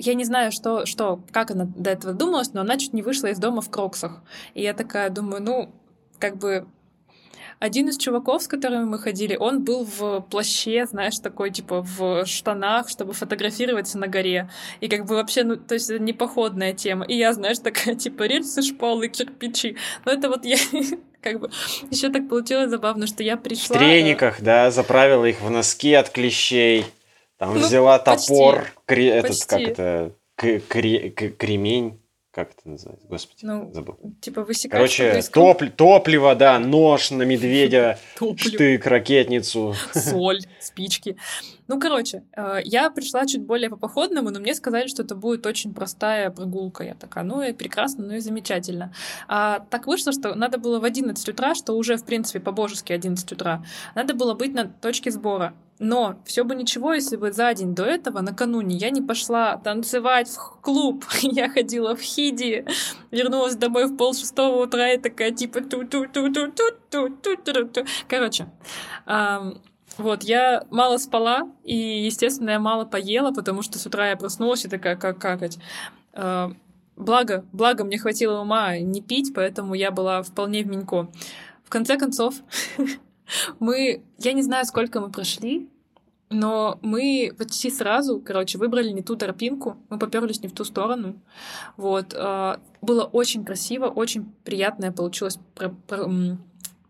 я 0.00 0.14
не 0.14 0.24
знаю, 0.24 0.52
что, 0.52 0.86
что, 0.86 1.20
как 1.30 1.50
она 1.50 1.66
до 1.76 1.90
этого 1.90 2.12
думалась, 2.12 2.52
но 2.52 2.60
она 2.60 2.76
чуть 2.76 2.92
не 2.92 3.02
вышла 3.02 3.28
из 3.28 3.38
дома 3.38 3.60
в 3.60 3.70
кроксах. 3.70 4.22
И 4.54 4.62
я 4.62 4.74
такая 4.74 5.10
думаю, 5.10 5.42
ну, 5.42 5.74
как 6.18 6.36
бы 6.36 6.66
один 7.60 7.88
из 7.88 7.98
чуваков, 7.98 8.42
с 8.42 8.48
которыми 8.48 8.84
мы 8.84 8.98
ходили, 8.98 9.36
он 9.36 9.62
был 9.62 9.84
в 9.84 10.22
плаще, 10.30 10.86
знаешь, 10.86 11.18
такой, 11.18 11.50
типа, 11.50 11.82
в 11.82 12.24
штанах, 12.24 12.88
чтобы 12.88 13.12
фотографироваться 13.12 13.98
на 13.98 14.06
горе. 14.06 14.50
И 14.80 14.88
как 14.88 15.04
бы 15.04 15.14
вообще, 15.14 15.44
ну, 15.44 15.56
то 15.56 15.74
есть 15.74 15.90
это 15.90 16.02
не 16.02 16.14
походная 16.14 16.72
тема. 16.72 17.04
И 17.04 17.14
я, 17.16 17.34
знаешь, 17.34 17.58
такая, 17.62 17.94
типа, 17.94 18.22
рельсы, 18.24 18.62
шпалы, 18.62 19.08
кирпичи. 19.08 19.76
Но 20.06 20.12
это 20.12 20.30
вот 20.30 20.46
я 20.46 20.56
как 21.20 21.40
бы 21.40 21.50
еще 21.90 22.08
так 22.08 22.28
получилось 22.28 22.70
забавно, 22.70 23.06
что 23.06 23.22
я 23.22 23.36
пришла... 23.36 23.76
В 23.76 23.78
трениках, 23.78 24.40
да, 24.40 24.70
заправила 24.70 25.26
их 25.26 25.42
в 25.42 25.50
носки 25.50 25.92
от 25.92 26.08
клещей. 26.08 26.86
Там 27.40 27.54
ну, 27.54 27.60
взяла 27.60 27.98
топор, 27.98 28.70
кре, 28.84 29.08
этот, 29.08 29.42
как 29.46 29.60
это, 29.62 30.12
кре, 30.36 31.08
кремень, 31.08 31.98
как 32.32 32.50
это 32.50 32.68
называется, 32.68 33.06
господи, 33.08 33.46
ну, 33.46 33.72
забыл. 33.72 33.96
Типа 34.20 34.42
высекать. 34.42 34.72
Короче, 34.72 35.22
топ, 35.32 35.62
топливо, 35.74 36.34
да, 36.34 36.58
нож 36.58 37.10
на 37.10 37.22
медведя, 37.22 37.98
штык, 38.36 38.84
ракетницу. 38.84 39.74
Соль, 39.94 40.42
спички. 40.60 41.16
Ну, 41.70 41.78
короче, 41.78 42.24
э, 42.36 42.62
я 42.64 42.90
пришла 42.90 43.26
чуть 43.26 43.42
более 43.42 43.70
по 43.70 43.76
походному, 43.76 44.30
но 44.30 44.40
мне 44.40 44.54
сказали, 44.54 44.88
что 44.88 45.04
это 45.04 45.14
будет 45.14 45.46
очень 45.46 45.72
простая 45.72 46.30
прогулка. 46.30 46.82
Я 46.82 46.94
такая, 46.94 47.22
ну 47.22 47.42
и 47.42 47.52
прекрасно, 47.52 48.06
ну 48.06 48.14
и 48.14 48.18
замечательно. 48.18 48.92
А 49.28 49.60
так 49.70 49.86
вышло, 49.86 50.10
что 50.10 50.34
надо 50.34 50.58
было 50.58 50.80
в 50.80 50.84
11 50.84 51.28
утра, 51.28 51.54
что 51.54 51.74
уже, 51.74 51.96
в 51.96 52.04
принципе, 52.04 52.40
по-божески 52.40 52.92
11 52.92 53.30
утра, 53.30 53.64
надо 53.94 54.14
было 54.14 54.34
быть 54.34 54.52
на 54.52 54.64
точке 54.64 55.12
сбора. 55.12 55.54
Но 55.78 56.16
все 56.26 56.42
бы 56.42 56.56
ничего, 56.56 56.92
если 56.92 57.16
бы 57.16 57.30
за 57.30 57.54
день 57.54 57.74
до 57.74 57.84
этого, 57.84 58.20
накануне, 58.20 58.76
я 58.76 58.90
не 58.90 59.00
пошла 59.00 59.56
танцевать 59.56 60.28
в 60.28 60.60
клуб. 60.60 61.04
Я 61.22 61.48
ходила 61.48 61.94
в 61.94 62.00
хиди, 62.00 62.66
вернулась 63.12 63.54
домой 63.54 63.86
в 63.86 63.96
пол 63.96 64.12
шестого 64.12 64.64
утра 64.64 64.92
и 64.92 64.98
такая 64.98 65.30
типа 65.30 65.60
ту 65.60 65.86
ту 65.86 66.06
ту 66.08 66.32
ту 66.32 66.50
ту 66.50 66.64
ту 66.90 67.08
ту 67.10 67.36
ту 67.36 67.68
ту 67.68 67.84
Короче, 68.08 68.48
вот, 70.00 70.22
я 70.22 70.64
мало 70.70 70.98
спала, 70.98 71.50
и, 71.64 71.76
естественно, 71.76 72.50
я 72.50 72.58
мало 72.58 72.84
поела, 72.84 73.32
потому 73.32 73.62
что 73.62 73.78
с 73.78 73.86
утра 73.86 74.08
я 74.10 74.16
проснулась 74.16 74.64
и 74.64 74.68
такая, 74.68 74.96
как 74.96 75.18
какать. 75.18 75.58
Благо, 76.96 77.46
благо 77.52 77.84
мне 77.84 77.98
хватило 77.98 78.40
ума 78.40 78.76
не 78.78 79.00
пить, 79.00 79.32
поэтому 79.34 79.72
я 79.74 79.90
была 79.90 80.22
вполне 80.22 80.62
в 80.62 80.66
менько. 80.66 81.10
В 81.64 81.70
конце 81.70 81.96
концов, 81.96 82.34
мы... 83.58 84.02
Я 84.18 84.32
не 84.34 84.42
знаю, 84.42 84.66
сколько 84.66 85.00
мы 85.00 85.10
прошли, 85.10 85.70
но 86.28 86.78
мы 86.82 87.32
почти 87.38 87.70
сразу, 87.70 88.20
короче, 88.20 88.58
выбрали 88.58 88.90
не 88.90 89.02
ту 89.02 89.16
тропинку, 89.16 89.78
мы 89.88 89.98
поперлись 89.98 90.42
не 90.42 90.48
в 90.48 90.52
ту 90.52 90.64
сторону. 90.64 91.20
Вот. 91.76 92.14
А, 92.14 92.60
было 92.82 93.04
очень 93.04 93.44
красиво, 93.44 93.86
очень 93.86 94.32
приятное 94.44 94.92
получилось 94.92 95.38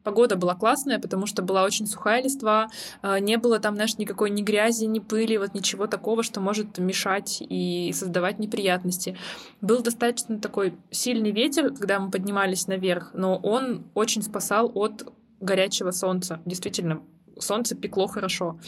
Погода 0.03 0.37
была 0.37 0.55
классная, 0.55 0.99
потому 0.99 1.27
что 1.27 1.43
была 1.43 1.65
очень 1.65 1.87
сухая 1.87 2.23
листва, 2.23 2.71
а, 3.03 3.21
не 3.21 3.37
было 3.37 3.59
там, 3.59 3.75
знаешь, 3.75 3.99
никакой 3.99 4.31
ни 4.31 4.43
грязи, 4.43 4.85
ни 4.85 4.99
пыли, 4.99 5.37
вот 5.37 5.55
ничего 5.55 5.87
такого, 5.87 6.23
что 6.23 6.41
может 6.41 6.79
мешать 6.79 7.39
и 7.41 7.93
создавать 7.93 8.39
неприятности. 8.39 9.17
Был 9.61 9.83
достаточно 9.83 10.39
такой 10.39 10.75
сильный 10.91 11.33
ветер, 11.33 11.71
когда 11.75 11.99
мы 11.99 12.11
поднимались 12.11 12.67
наверх, 12.67 13.11
но 13.15 13.37
он 13.37 13.85
очень 13.95 14.23
спасал 14.23 14.71
от 14.75 15.13
горячего 15.41 15.91
солнца. 15.91 16.41
Действительно, 16.45 17.03
солнце 17.39 17.75
пекло 17.75 18.07
хорошо. 18.07 18.59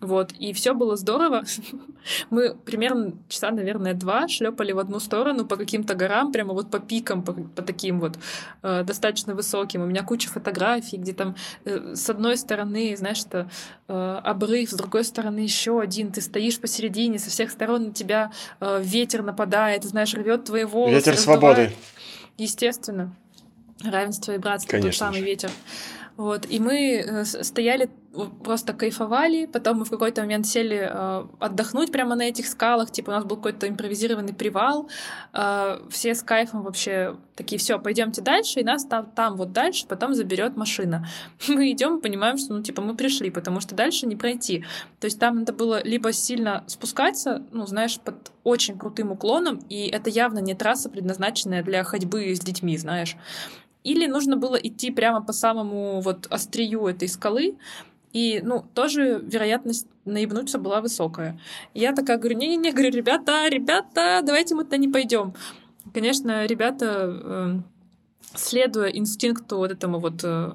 Вот, 0.00 0.32
и 0.32 0.52
все 0.52 0.74
было 0.74 0.96
здорово. 0.96 1.44
Мы 2.30 2.54
примерно 2.54 3.14
часа, 3.28 3.50
наверное, 3.50 3.94
два 3.94 4.28
шлепали 4.28 4.72
в 4.72 4.78
одну 4.78 5.00
сторону 5.00 5.46
по 5.46 5.56
каким-то 5.56 5.94
горам, 5.94 6.32
прямо 6.32 6.52
вот 6.52 6.70
по 6.70 6.78
пикам, 6.78 7.22
по, 7.22 7.32
по 7.32 7.62
таким 7.62 8.00
вот 8.00 8.18
э, 8.62 8.82
достаточно 8.84 9.34
высоким. 9.34 9.82
У 9.82 9.86
меня 9.86 10.02
куча 10.02 10.28
фотографий, 10.28 10.98
где 10.98 11.14
там 11.14 11.36
э, 11.64 11.94
с 11.94 12.10
одной 12.10 12.36
стороны, 12.36 12.94
знаешь, 12.96 13.24
это 13.24 13.48
э, 13.88 14.20
обрыв, 14.22 14.70
с 14.70 14.74
другой 14.74 15.04
стороны 15.04 15.38
еще 15.38 15.80
один. 15.80 16.12
Ты 16.12 16.20
стоишь 16.20 16.60
посередине, 16.60 17.18
со 17.18 17.30
всех 17.30 17.50
сторон 17.50 17.84
на 17.84 17.92
тебя 17.92 18.30
э, 18.60 18.82
ветер 18.82 19.22
нападает, 19.22 19.84
знаешь, 19.84 20.12
рвет 20.12 20.44
твои 20.44 20.64
волосы. 20.64 20.94
Ветер 20.96 21.12
раздувает. 21.12 21.40
свободы. 21.40 21.72
Естественно. 22.36 23.14
Равенство 23.82 24.32
и 24.32 24.38
братство, 24.38 24.70
Конечно 24.70 24.90
тот 24.90 24.98
самый 24.98 25.20
же. 25.20 25.26
ветер. 25.26 25.50
Вот, 26.16 26.46
и 26.48 26.60
мы 26.60 27.04
э, 27.04 27.24
стояли, 27.24 27.90
просто 28.44 28.72
кайфовали, 28.72 29.46
потом 29.46 29.78
мы 29.78 29.84
в 29.84 29.90
какой-то 29.90 30.20
момент 30.20 30.46
сели 30.46 30.88
э, 30.88 31.26
отдохнуть 31.40 31.90
прямо 31.90 32.14
на 32.14 32.22
этих 32.22 32.46
скалах, 32.46 32.92
типа 32.92 33.10
у 33.10 33.12
нас 33.14 33.24
был 33.24 33.36
какой-то 33.36 33.68
импровизированный 33.68 34.32
привал, 34.32 34.88
э, 35.32 35.80
все 35.90 36.14
с 36.14 36.22
кайфом 36.22 36.62
вообще 36.62 37.16
такие, 37.34 37.58
все, 37.58 37.80
пойдемте 37.80 38.22
дальше, 38.22 38.60
и 38.60 38.64
нас 38.64 38.84
там, 38.84 39.06
там 39.06 39.36
вот 39.36 39.52
дальше 39.52 39.86
потом 39.88 40.14
заберет 40.14 40.56
машина. 40.56 41.04
Мы 41.48 41.72
идем, 41.72 42.00
понимаем, 42.00 42.38
что, 42.38 42.54
ну, 42.54 42.62
типа, 42.62 42.80
мы 42.80 42.94
пришли, 42.94 43.30
потому 43.30 43.58
что 43.58 43.74
дальше 43.74 44.06
не 44.06 44.14
пройти. 44.14 44.64
То 45.00 45.06
есть 45.06 45.18
там 45.18 45.40
надо 45.40 45.52
было 45.52 45.82
либо 45.82 46.12
сильно 46.12 46.62
спускаться, 46.68 47.42
ну, 47.50 47.66
знаешь, 47.66 47.98
под 47.98 48.30
очень 48.44 48.78
крутым 48.78 49.10
уклоном, 49.10 49.58
и 49.68 49.88
это 49.88 50.10
явно 50.10 50.38
не 50.38 50.54
трасса, 50.54 50.88
предназначенная 50.88 51.64
для 51.64 51.82
ходьбы 51.82 52.32
с 52.34 52.38
детьми, 52.38 52.76
знаешь. 52.78 53.16
Или 53.84 54.06
нужно 54.06 54.36
было 54.36 54.56
идти 54.56 54.90
прямо 54.90 55.22
по 55.22 55.32
самому 55.32 56.00
вот 56.00 56.26
острию 56.30 56.86
этой 56.86 57.08
скалы, 57.08 57.56
и, 58.12 58.40
ну, 58.42 58.64
тоже 58.74 59.20
вероятность 59.22 59.86
наебнуться 60.04 60.58
была 60.58 60.80
высокая. 60.80 61.38
я 61.74 61.92
такая 61.92 62.16
говорю, 62.16 62.38
не-не-не, 62.38 62.72
говорю, 62.72 62.90
ребята, 62.90 63.46
ребята, 63.48 64.20
давайте 64.24 64.54
мы 64.54 64.64
туда 64.64 64.76
не 64.76 64.88
пойдем. 64.88 65.34
Конечно, 65.92 66.46
ребята, 66.46 66.86
э, 67.12 67.54
следуя 68.34 68.88
инстинкту 68.88 69.56
вот 69.56 69.72
этому 69.72 69.98
вот 69.98 70.22
э, 70.22 70.52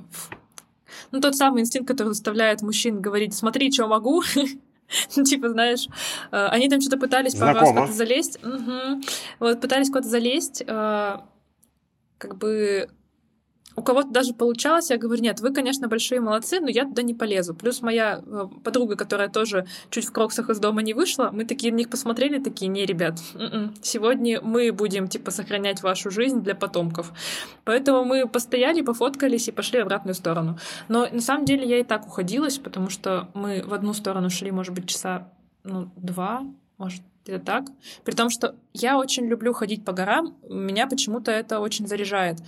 ну, 1.11 1.21
тот 1.21 1.35
самый 1.35 1.61
инстинкт, 1.61 1.87
который 1.87 2.09
заставляет 2.09 2.61
мужчин 2.61 3.01
говорить, 3.01 3.33
смотри, 3.33 3.71
что 3.71 3.87
могу, 3.87 4.23
типа, 5.09 5.49
знаешь, 5.49 5.87
э, 6.31 6.45
они 6.47 6.69
там 6.69 6.81
что-то 6.81 6.97
пытались 6.97 7.35
пару 7.35 7.59
раз 7.59 7.69
куда-то 7.69 7.93
залезть, 7.93 8.39
вот, 9.39 9.61
пытались 9.61 9.89
куда-то 9.89 10.07
залезть, 10.07 10.63
э, 10.65 11.17
как 12.17 12.37
бы 12.37 12.89
у 13.79 13.81
кого-то 13.81 14.09
даже 14.09 14.33
получалось, 14.33 14.89
я 14.89 14.97
говорю, 14.97 15.21
нет, 15.21 15.39
вы, 15.39 15.53
конечно, 15.53 15.87
большие 15.87 16.19
молодцы, 16.19 16.59
но 16.59 16.67
я 16.67 16.83
туда 16.83 17.01
не 17.01 17.13
полезу. 17.13 17.53
Плюс 17.55 17.81
моя 17.81 18.21
э, 18.25 18.47
подруга, 18.63 18.97
которая 18.97 19.29
тоже 19.29 19.67
чуть 19.89 20.05
в 20.05 20.11
кроксах 20.11 20.49
из 20.49 20.59
дома 20.59 20.81
не 20.81 20.93
вышла, 20.93 21.29
мы 21.31 21.45
такие 21.45 21.71
на 21.71 21.77
них 21.77 21.89
посмотрели, 21.89 22.39
такие, 22.39 22.67
не, 22.67 22.85
ребят, 22.85 23.19
м-м, 23.35 23.73
сегодня 23.81 24.41
мы 24.41 24.73
будем, 24.73 25.07
типа, 25.07 25.31
сохранять 25.31 25.81
вашу 25.81 26.11
жизнь 26.11 26.41
для 26.41 26.55
потомков. 26.55 27.13
Поэтому 27.63 28.03
мы 28.03 28.27
постояли, 28.27 28.81
пофоткались 28.81 29.47
и 29.47 29.51
пошли 29.51 29.79
в 29.79 29.83
обратную 29.83 30.15
сторону. 30.15 30.59
Но 30.89 31.07
на 31.09 31.21
самом 31.21 31.45
деле 31.45 31.65
я 31.65 31.79
и 31.79 31.83
так 31.83 32.05
уходилась, 32.05 32.57
потому 32.57 32.89
что 32.89 33.29
мы 33.33 33.63
в 33.65 33.73
одну 33.73 33.93
сторону 33.93 34.29
шли, 34.29 34.51
может 34.51 34.73
быть, 34.73 34.89
часа 34.89 35.31
ну, 35.63 35.89
два, 35.95 36.43
может, 36.77 37.01
это 37.25 37.39
так. 37.39 37.65
При 38.03 38.13
том, 38.13 38.29
что 38.29 38.55
я 38.73 38.97
очень 38.97 39.25
люблю 39.27 39.53
ходить 39.53 39.85
по 39.85 39.93
горам, 39.93 40.35
меня 40.49 40.85
почему-то 40.87 41.31
это 41.31 41.61
очень 41.61 41.87
заряжает 41.87 42.39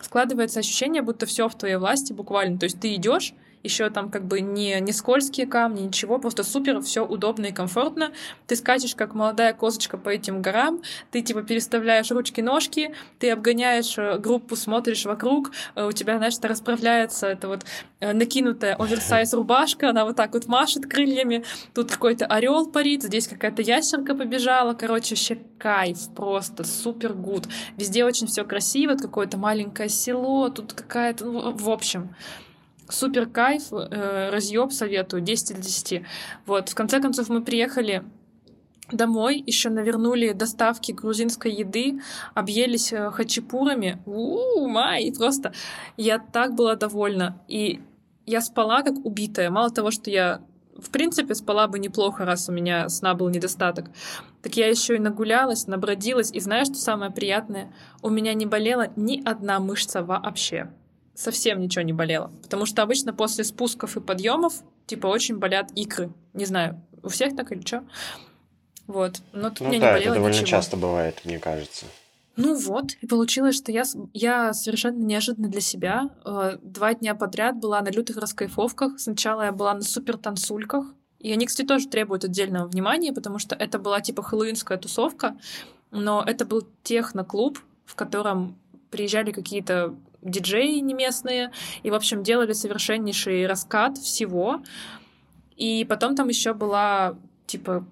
складывается 0.00 0.60
ощущение, 0.60 1.02
будто 1.02 1.26
все 1.26 1.48
в 1.48 1.54
твоей 1.56 1.76
власти 1.76 2.12
буквально. 2.12 2.58
То 2.58 2.64
есть 2.64 2.80
ты 2.80 2.94
идешь, 2.94 3.34
еще 3.62 3.90
там 3.90 4.10
как 4.10 4.24
бы 4.24 4.40
не, 4.40 4.80
не 4.80 4.92
скользкие 4.92 5.46
камни, 5.46 5.82
ничего, 5.82 6.18
просто 6.18 6.44
супер, 6.44 6.80
все 6.80 7.04
удобно 7.04 7.46
и 7.46 7.52
комфортно. 7.52 8.12
Ты 8.46 8.56
скачешь 8.56 8.94
как 8.94 9.14
молодая 9.14 9.52
козочка 9.52 9.98
по 9.98 10.08
этим 10.08 10.42
горам, 10.42 10.82
ты 11.10 11.22
типа 11.22 11.42
переставляешь 11.42 12.10
ручки-ножки, 12.10 12.94
ты 13.18 13.30
обгоняешь 13.30 13.98
э, 13.98 14.18
группу, 14.18 14.56
смотришь 14.56 15.04
вокруг, 15.04 15.52
э, 15.74 15.86
у 15.86 15.92
тебя, 15.92 16.18
знаешь, 16.18 16.38
это 16.38 16.48
расправляется, 16.48 17.26
это 17.26 17.48
вот 17.48 17.64
э, 18.00 18.12
накинутая 18.12 18.74
оверсайз 18.76 19.34
рубашка, 19.34 19.90
она 19.90 20.04
вот 20.04 20.16
так 20.16 20.34
вот 20.34 20.46
машет 20.46 20.86
крыльями, 20.86 21.44
тут 21.74 21.90
какой-то 21.90 22.26
орел 22.26 22.66
парит, 22.70 23.02
здесь 23.02 23.28
какая-то 23.28 23.62
ящерка 23.62 24.14
побежала, 24.14 24.74
короче, 24.74 25.14
вообще 25.14 25.38
кайф, 25.58 26.14
просто 26.14 26.64
супер 26.64 27.12
гуд. 27.12 27.48
Везде 27.76 28.04
очень 28.04 28.26
все 28.26 28.44
красиво, 28.44 28.94
какое-то 28.94 29.36
маленькое 29.36 29.88
село, 29.88 30.48
тут 30.48 30.72
какая-то, 30.72 31.24
ну, 31.24 31.52
в 31.52 31.70
общем, 31.70 32.14
супер 32.88 33.26
кайф, 33.26 33.72
э, 33.72 34.30
разъеб 34.30 34.72
советую, 34.72 35.22
10 35.22 35.52
из 35.52 35.58
10. 35.58 36.02
Вот, 36.46 36.68
в 36.68 36.74
конце 36.74 37.00
концов 37.00 37.28
мы 37.28 37.42
приехали 37.42 38.02
домой, 38.92 39.42
еще 39.46 39.70
навернули 39.70 40.32
доставки 40.32 40.92
грузинской 40.92 41.52
еды, 41.52 42.00
объелись 42.34 42.92
э, 42.92 43.10
хачапурами. 43.10 44.02
У-у-у, 44.06 44.68
май, 44.68 45.12
просто 45.16 45.52
я 45.96 46.18
так 46.18 46.54
была 46.54 46.74
довольна. 46.74 47.42
И 47.48 47.80
я 48.26 48.40
спала 48.40 48.82
как 48.82 48.94
убитая. 49.04 49.50
Мало 49.50 49.70
того, 49.70 49.90
что 49.90 50.10
я 50.10 50.40
в 50.78 50.90
принципе, 50.90 51.34
спала 51.34 51.66
бы 51.66 51.80
неплохо, 51.80 52.24
раз 52.24 52.48
у 52.48 52.52
меня 52.52 52.88
сна 52.88 53.14
был 53.14 53.28
недостаток. 53.30 53.90
Так 54.42 54.56
я 54.56 54.68
еще 54.68 54.94
и 54.94 55.00
нагулялась, 55.00 55.66
набродилась. 55.66 56.30
И 56.30 56.38
знаешь, 56.38 56.68
что 56.68 56.76
самое 56.76 57.10
приятное? 57.10 57.74
У 58.00 58.10
меня 58.10 58.32
не 58.32 58.46
болела 58.46 58.86
ни 58.94 59.20
одна 59.24 59.58
мышца 59.58 60.04
вообще 60.04 60.70
совсем 61.18 61.60
ничего 61.60 61.82
не 61.82 61.92
болело. 61.92 62.30
Потому 62.42 62.64
что 62.64 62.82
обычно 62.82 63.12
после 63.12 63.44
спусков 63.44 63.96
и 63.96 64.00
подъемов, 64.00 64.54
типа, 64.86 65.08
очень 65.08 65.38
болят 65.38 65.70
икры. 65.74 66.12
Не 66.32 66.44
знаю, 66.44 66.80
у 67.02 67.08
всех 67.08 67.34
так 67.36 67.50
или 67.50 67.60
что. 67.66 67.84
Вот. 68.86 69.20
Но 69.32 69.50
тут 69.50 69.62
ну 69.62 69.68
мне 69.68 69.80
да, 69.80 69.86
не 69.86 69.92
болело 69.94 70.12
это 70.12 70.14
довольно 70.14 70.34
ничего. 70.34 70.46
часто 70.46 70.76
бывает, 70.76 71.20
мне 71.24 71.38
кажется. 71.38 71.86
Ну 72.36 72.54
вот, 72.54 72.92
и 73.00 73.06
получилось, 73.08 73.56
что 73.56 73.72
я, 73.72 73.82
я 74.14 74.54
совершенно 74.54 75.04
неожиданно 75.04 75.48
для 75.48 75.60
себя 75.60 76.08
э, 76.24 76.58
два 76.62 76.94
дня 76.94 77.16
подряд 77.16 77.56
была 77.56 77.80
на 77.80 77.88
лютых 77.88 78.16
раскайфовках. 78.16 79.00
Сначала 79.00 79.42
я 79.42 79.52
была 79.52 79.74
на 79.74 79.82
супер 79.82 80.16
танцульках, 80.18 80.86
и 81.18 81.32
они, 81.32 81.46
кстати, 81.46 81.66
тоже 81.66 81.88
требуют 81.88 82.24
отдельного 82.24 82.68
внимания, 82.68 83.12
потому 83.12 83.40
что 83.40 83.56
это 83.56 83.80
была 83.80 84.00
типа 84.00 84.22
хэллоуинская 84.22 84.78
тусовка, 84.78 85.36
но 85.90 86.22
это 86.24 86.44
был 86.44 86.62
техно-клуб, 86.84 87.58
в 87.84 87.96
котором 87.96 88.56
приезжали 88.90 89.32
какие-то 89.32 89.96
диджеи 90.22 90.78
не 90.80 90.94
местные, 90.94 91.52
и, 91.82 91.90
в 91.90 91.94
общем, 91.94 92.22
делали 92.22 92.52
совершеннейший 92.52 93.46
раскат 93.46 93.98
всего. 93.98 94.60
И 95.56 95.84
потом 95.88 96.14
там 96.14 96.28
еще 96.28 96.54
была, 96.54 97.16
типа, 97.46 97.84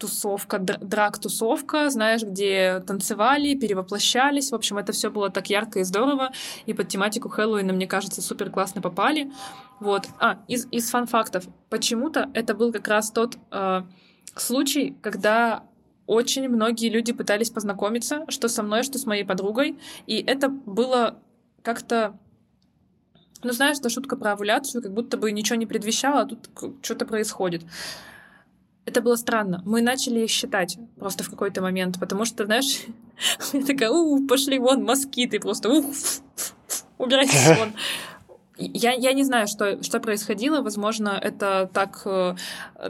тусовка, 0.00 0.58
драк-тусовка, 0.58 1.90
знаешь, 1.90 2.22
где 2.22 2.80
танцевали, 2.86 3.54
перевоплощались. 3.54 4.50
В 4.50 4.54
общем, 4.54 4.78
это 4.78 4.92
все 4.92 5.10
было 5.10 5.28
так 5.28 5.50
ярко 5.50 5.80
и 5.80 5.84
здорово. 5.84 6.32
И 6.64 6.72
под 6.72 6.88
тематику 6.88 7.28
Хэллоуина, 7.28 7.72
мне 7.74 7.86
кажется, 7.86 8.22
супер 8.22 8.50
классно 8.50 8.80
попали. 8.80 9.30
Вот. 9.78 10.08
А, 10.18 10.38
из, 10.48 10.66
из 10.70 10.90
фан-фактов. 10.90 11.44
Почему-то 11.68 12.30
это 12.32 12.54
был 12.54 12.72
как 12.72 12.88
раз 12.88 13.10
тот 13.10 13.36
э, 13.50 13.82
случай, 14.36 14.96
когда 15.02 15.64
очень 16.10 16.48
многие 16.48 16.88
люди 16.88 17.12
пытались 17.12 17.50
познакомиться, 17.50 18.24
что 18.28 18.48
со 18.48 18.64
мной, 18.64 18.82
что 18.82 18.98
с 18.98 19.06
моей 19.06 19.22
подругой, 19.22 19.78
и 20.08 20.16
это 20.16 20.48
было 20.48 21.20
как-то 21.62 22.18
ну, 23.44 23.52
знаешь, 23.52 23.78
это 23.78 23.88
шутка 23.88 24.16
про 24.16 24.32
овуляцию, 24.32 24.82
как 24.82 24.92
будто 24.92 25.16
бы 25.16 25.30
ничего 25.30 25.56
не 25.56 25.66
предвещало, 25.66 26.22
а 26.22 26.26
тут 26.26 26.50
что-то 26.82 27.06
происходит. 27.06 27.62
Это 28.86 29.00
было 29.02 29.14
странно. 29.14 29.62
Мы 29.64 29.82
начали 29.82 30.26
считать 30.26 30.78
просто 30.98 31.22
в 31.22 31.30
какой-то 31.30 31.62
момент, 31.62 32.00
потому 32.00 32.24
что, 32.24 32.44
знаешь, 32.44 32.80
я 33.52 33.62
такая, 33.64 33.90
у, 33.90 34.26
пошли 34.26 34.58
вон 34.58 34.82
москиты, 34.82 35.38
просто 35.38 35.70
ух, 35.70 35.86
убирайтесь 36.98 37.56
вон. 37.56 37.72
Я, 38.60 38.92
я 38.92 39.12
не 39.14 39.24
знаю, 39.24 39.46
что, 39.46 39.82
что 39.82 40.00
происходило. 40.00 40.60
Возможно, 40.60 41.18
это 41.20 41.70
так 41.72 42.02
э, 42.04 42.36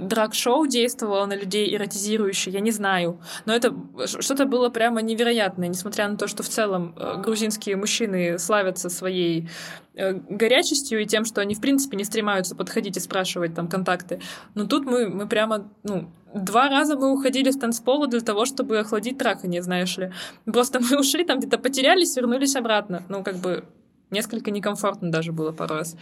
драг-шоу 0.00 0.66
действовало 0.66 1.26
на 1.26 1.37
людей 1.37 1.74
эротизирующе, 1.74 2.50
я 2.50 2.61
не 2.61 2.72
знаю. 2.72 3.20
Но 3.46 3.54
это 3.54 3.72
что-то 4.04 4.46
было 4.46 4.68
прямо 4.68 5.00
невероятное, 5.00 5.68
несмотря 5.68 6.09
на 6.09 6.16
то, 6.16 6.26
что 6.26 6.42
в 6.42 6.48
целом 6.48 6.94
э, 6.98 7.20
грузинские 7.22 7.76
мужчины 7.76 8.38
славятся 8.38 8.90
своей 8.90 9.48
э, 9.94 10.12
горячестью 10.12 11.00
и 11.02 11.06
тем, 11.06 11.24
что 11.24 11.40
они, 11.40 11.54
в 11.54 11.61
принципе, 11.61 11.96
не 11.96 12.04
стремаются 12.04 12.56
подходить 12.56 12.96
и 12.96 13.00
спрашивать 13.00 13.54
там 13.54 13.68
контакты. 13.68 14.20
Но 14.54 14.66
тут 14.66 14.85
мы, 14.87 15.09
мы 15.09 15.28
прямо, 15.28 15.70
ну, 15.85 16.11
Два 16.33 16.68
раза 16.68 16.96
мы 16.96 17.12
уходили 17.12 17.50
с 17.50 17.56
танцпола 17.56 18.06
для 18.06 18.20
того, 18.20 18.44
чтобы 18.44 18.78
охладить 18.78 19.18
трахание, 19.18 19.62
знаешь 19.62 19.98
ли. 19.98 20.12
Просто 20.44 20.78
мы 20.78 20.96
ушли, 21.00 21.24
там 21.24 21.40
где-то 21.40 21.59
потерялись, 21.59 22.16
вернулись 22.16 22.54
обратно. 22.54 23.02
Ну, 23.09 23.24
как 23.24 23.37
бы 23.38 23.64
Несколько 24.11 24.51
некомфортно 24.51 25.11
даже 25.11 25.33
было 25.33 25.53
пару 25.53 25.75
раз. 25.75 25.96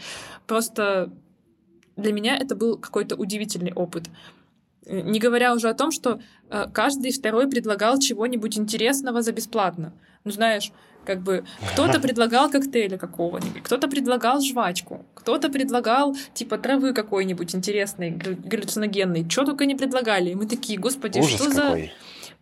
Просто 0.47 1.13
для 1.97 2.13
меня 2.13 2.37
это 2.37 2.55
был 2.55 2.79
какой-то 2.79 3.17
удивительный 3.17 3.73
опыт. 3.73 4.05
Не 4.87 5.19
говоря 5.19 5.53
уже 5.53 5.69
о 5.69 5.75
том, 5.75 5.91
что 5.91 6.21
э, 6.49 6.67
каждый 6.73 7.13
второй 7.13 7.49
предлагал 7.49 7.99
чего-нибудь 7.99 8.57
интересного 8.57 9.21
за 9.21 9.33
бесплатно. 9.33 9.93
Ну, 10.25 10.31
знаешь, 10.31 10.73
как 11.05 11.21
бы 11.23 11.45
кто-то 11.73 12.01
предлагал 12.07 12.51
коктейля 12.51 12.97
какого-нибудь, 12.97 13.63
кто-то 13.63 13.89
предлагал 13.89 14.41
жвачку, 14.41 15.05
кто-то 15.15 15.51
предлагал 15.51 16.17
типа 16.33 16.57
травы 16.57 16.95
какой-нибудь 16.95 17.55
интересной, 17.55 18.11
галлюциногенной. 18.11 19.29
Что 19.29 19.45
только 19.45 19.67
не 19.67 19.75
предлагали. 19.75 20.31
И 20.31 20.35
мы 20.35 20.47
такие, 20.47 20.79
господи, 20.79 21.19
Ужас 21.19 21.41
что 21.41 21.51
какой. 21.51 21.83
за... 21.83 21.91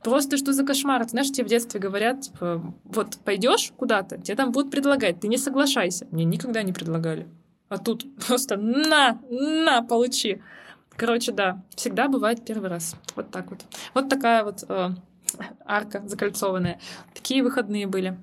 Просто 0.03 0.37
что 0.37 0.53
за 0.53 0.65
кошмар? 0.65 1.03
Ты 1.05 1.11
знаешь, 1.11 1.33
тебе 1.33 1.45
в 1.45 1.49
детстве 1.49 1.81
говорят, 1.81 2.23
типа, 2.23 2.63
вот 2.85 3.19
пойдешь 3.25 3.73
куда-то, 3.77 4.19
тебе 4.19 4.37
там 4.37 4.53
будут 4.53 4.71
предлагать, 4.71 5.21
ты 5.21 5.29
не 5.29 5.39
соглашайся. 5.39 6.07
Мне 6.11 6.25
никогда 6.25 6.63
не 6.63 6.73
предлагали. 6.73 7.27
А 7.69 7.79
тут 7.79 8.05
просто 8.27 8.57
на, 8.57 9.21
на, 9.29 9.83
получи. 9.83 10.43
Короче, 10.97 11.33
да, 11.33 11.63
всегда 11.75 12.09
бывает 12.09 12.45
первый 12.45 12.71
раз. 12.71 12.97
Вот 13.15 13.31
так 13.31 13.51
вот. 13.51 13.61
Вот 13.95 14.09
такая 14.09 14.45
вот 14.45 14.65
э, 14.69 14.91
арка 15.65 16.03
закольцованная. 16.07 16.81
Такие 17.15 17.43
выходные 17.43 17.87
были. 17.87 18.17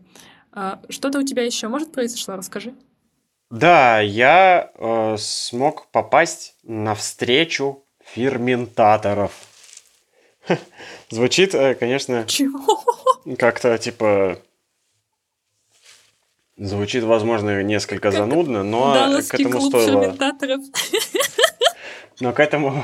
Э, 0.56 0.78
что-то 0.90 1.20
у 1.20 1.24
тебя 1.24 1.44
еще 1.44 1.68
может 1.68 1.92
произошло? 1.92 2.36
Расскажи. 2.36 2.74
Да, 3.50 4.00
я 4.00 4.72
э, 4.74 5.16
смог 5.20 5.92
попасть 5.92 6.56
на 6.64 6.96
встречу 6.96 7.86
ферментаторов. 8.04 9.34
Звучит, 11.10 11.56
э, 11.56 11.76
конечно, 11.76 12.26
как-то 13.38 13.78
типа 13.78 14.40
Звучит, 16.56 17.04
возможно, 17.04 17.64
несколько 17.64 18.12
как 18.12 18.14
занудно, 18.14 18.64
но 18.64 19.20
к 19.28 19.34
этому 19.34 19.60
стоило... 19.60 20.16
Но 22.20 22.32
к 22.32 22.40
этому... 22.40 22.84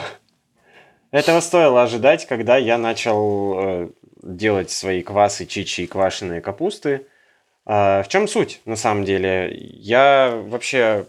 Этого 1.11 1.39
стоило 1.39 1.83
ожидать, 1.83 2.25
когда 2.25 2.57
я 2.57 2.79
начал 2.79 3.59
э, 3.59 3.89
делать 4.23 4.71
свои 4.71 5.03
квасы, 5.03 5.45
чичи 5.45 5.81
и 5.81 5.87
квашеные 5.87 6.41
капусты. 6.41 7.05
А, 7.65 8.01
в 8.01 8.07
чем 8.07 8.27
суть, 8.27 8.59
на 8.65 8.75
самом 8.75 9.05
деле? 9.05 9.55
Я 9.55 10.41
вообще 10.47 11.05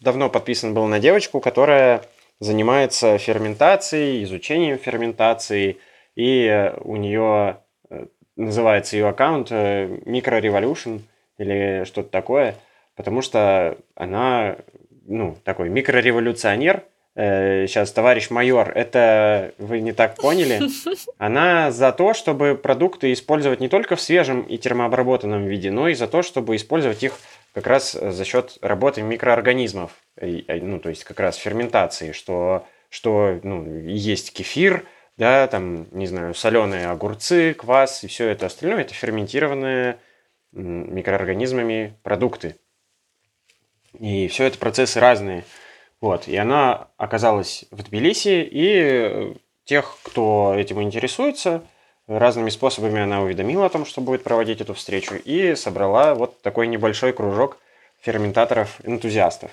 давно 0.00 0.30
подписан 0.30 0.72
был 0.72 0.86
на 0.86 1.00
девочку, 1.00 1.40
которая 1.40 2.04
занимается 2.38 3.18
ферментацией, 3.18 4.22
изучением 4.22 4.78
ферментации– 4.78 5.78
и 6.14 6.46
э, 6.46 6.76
у 6.80 6.96
нее 6.96 7.58
э, 7.90 8.06
называется 8.36 8.96
ее 8.96 9.08
аккаунт 9.08 9.48
э, 9.50 9.86
Micro 10.06 10.40
Revolution 10.40 11.00
или 11.38 11.84
что-то 11.84 12.10
такое, 12.10 12.56
потому 12.94 13.22
что 13.22 13.76
она, 13.96 14.56
ну, 15.06 15.36
такой 15.44 15.68
микрореволюционер. 15.68 16.84
Сейчас, 17.16 17.92
товарищ 17.92 18.30
майор, 18.30 18.72
это 18.74 19.54
вы 19.58 19.78
не 19.78 19.92
так 19.92 20.16
поняли. 20.16 20.60
Она 21.18 21.70
за 21.70 21.92
то, 21.92 22.12
чтобы 22.12 22.56
продукты 22.56 23.12
использовать 23.12 23.60
не 23.60 23.68
только 23.68 23.94
в 23.94 24.00
свежем 24.00 24.42
и 24.42 24.58
термообработанном 24.58 25.46
виде, 25.46 25.70
но 25.70 25.88
и 25.88 25.94
за 25.94 26.08
то, 26.08 26.22
чтобы 26.22 26.56
использовать 26.56 27.04
их 27.04 27.20
как 27.52 27.68
раз 27.68 27.92
за 27.92 28.24
счет 28.24 28.58
работы 28.62 29.02
микроорганизмов, 29.02 29.92
ну, 30.20 30.80
то 30.80 30.88
есть 30.88 31.04
как 31.04 31.20
раз 31.20 31.36
ферментации, 31.36 32.10
что, 32.10 32.66
что 32.88 33.38
ну, 33.44 33.64
есть 33.86 34.32
кефир, 34.32 34.84
да, 35.16 35.46
там, 35.46 35.86
не 35.92 36.06
знаю, 36.06 36.34
соленые 36.34 36.86
огурцы, 36.86 37.54
квас 37.54 38.04
и 38.04 38.08
все 38.08 38.28
это 38.28 38.46
остальное, 38.46 38.82
это 38.82 38.94
ферментированные 38.94 39.98
микроорганизмами 40.52 41.96
продукты. 42.02 42.56
И 43.98 44.28
все 44.28 44.44
это 44.44 44.58
процессы 44.58 45.00
разные. 45.00 45.44
Вот, 46.00 46.28
и 46.28 46.36
она 46.36 46.88
оказалась 46.96 47.64
в 47.70 47.82
Тбилиси, 47.82 48.46
и 48.50 49.36
тех, 49.64 49.96
кто 50.02 50.54
этим 50.54 50.82
интересуется, 50.82 51.64
разными 52.06 52.50
способами 52.50 53.00
она 53.00 53.22
уведомила 53.22 53.66
о 53.66 53.70
том, 53.70 53.86
что 53.86 54.00
будет 54.00 54.22
проводить 54.22 54.60
эту 54.60 54.74
встречу, 54.74 55.14
и 55.14 55.54
собрала 55.54 56.14
вот 56.14 56.42
такой 56.42 56.66
небольшой 56.66 57.12
кружок 57.12 57.58
ферментаторов-энтузиастов. 58.02 59.50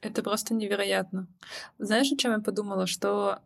Это 0.00 0.22
просто 0.22 0.52
невероятно. 0.52 1.28
Знаешь, 1.78 2.10
о 2.12 2.16
чем 2.16 2.32
я 2.32 2.38
подумала? 2.40 2.86
Что 2.86 3.38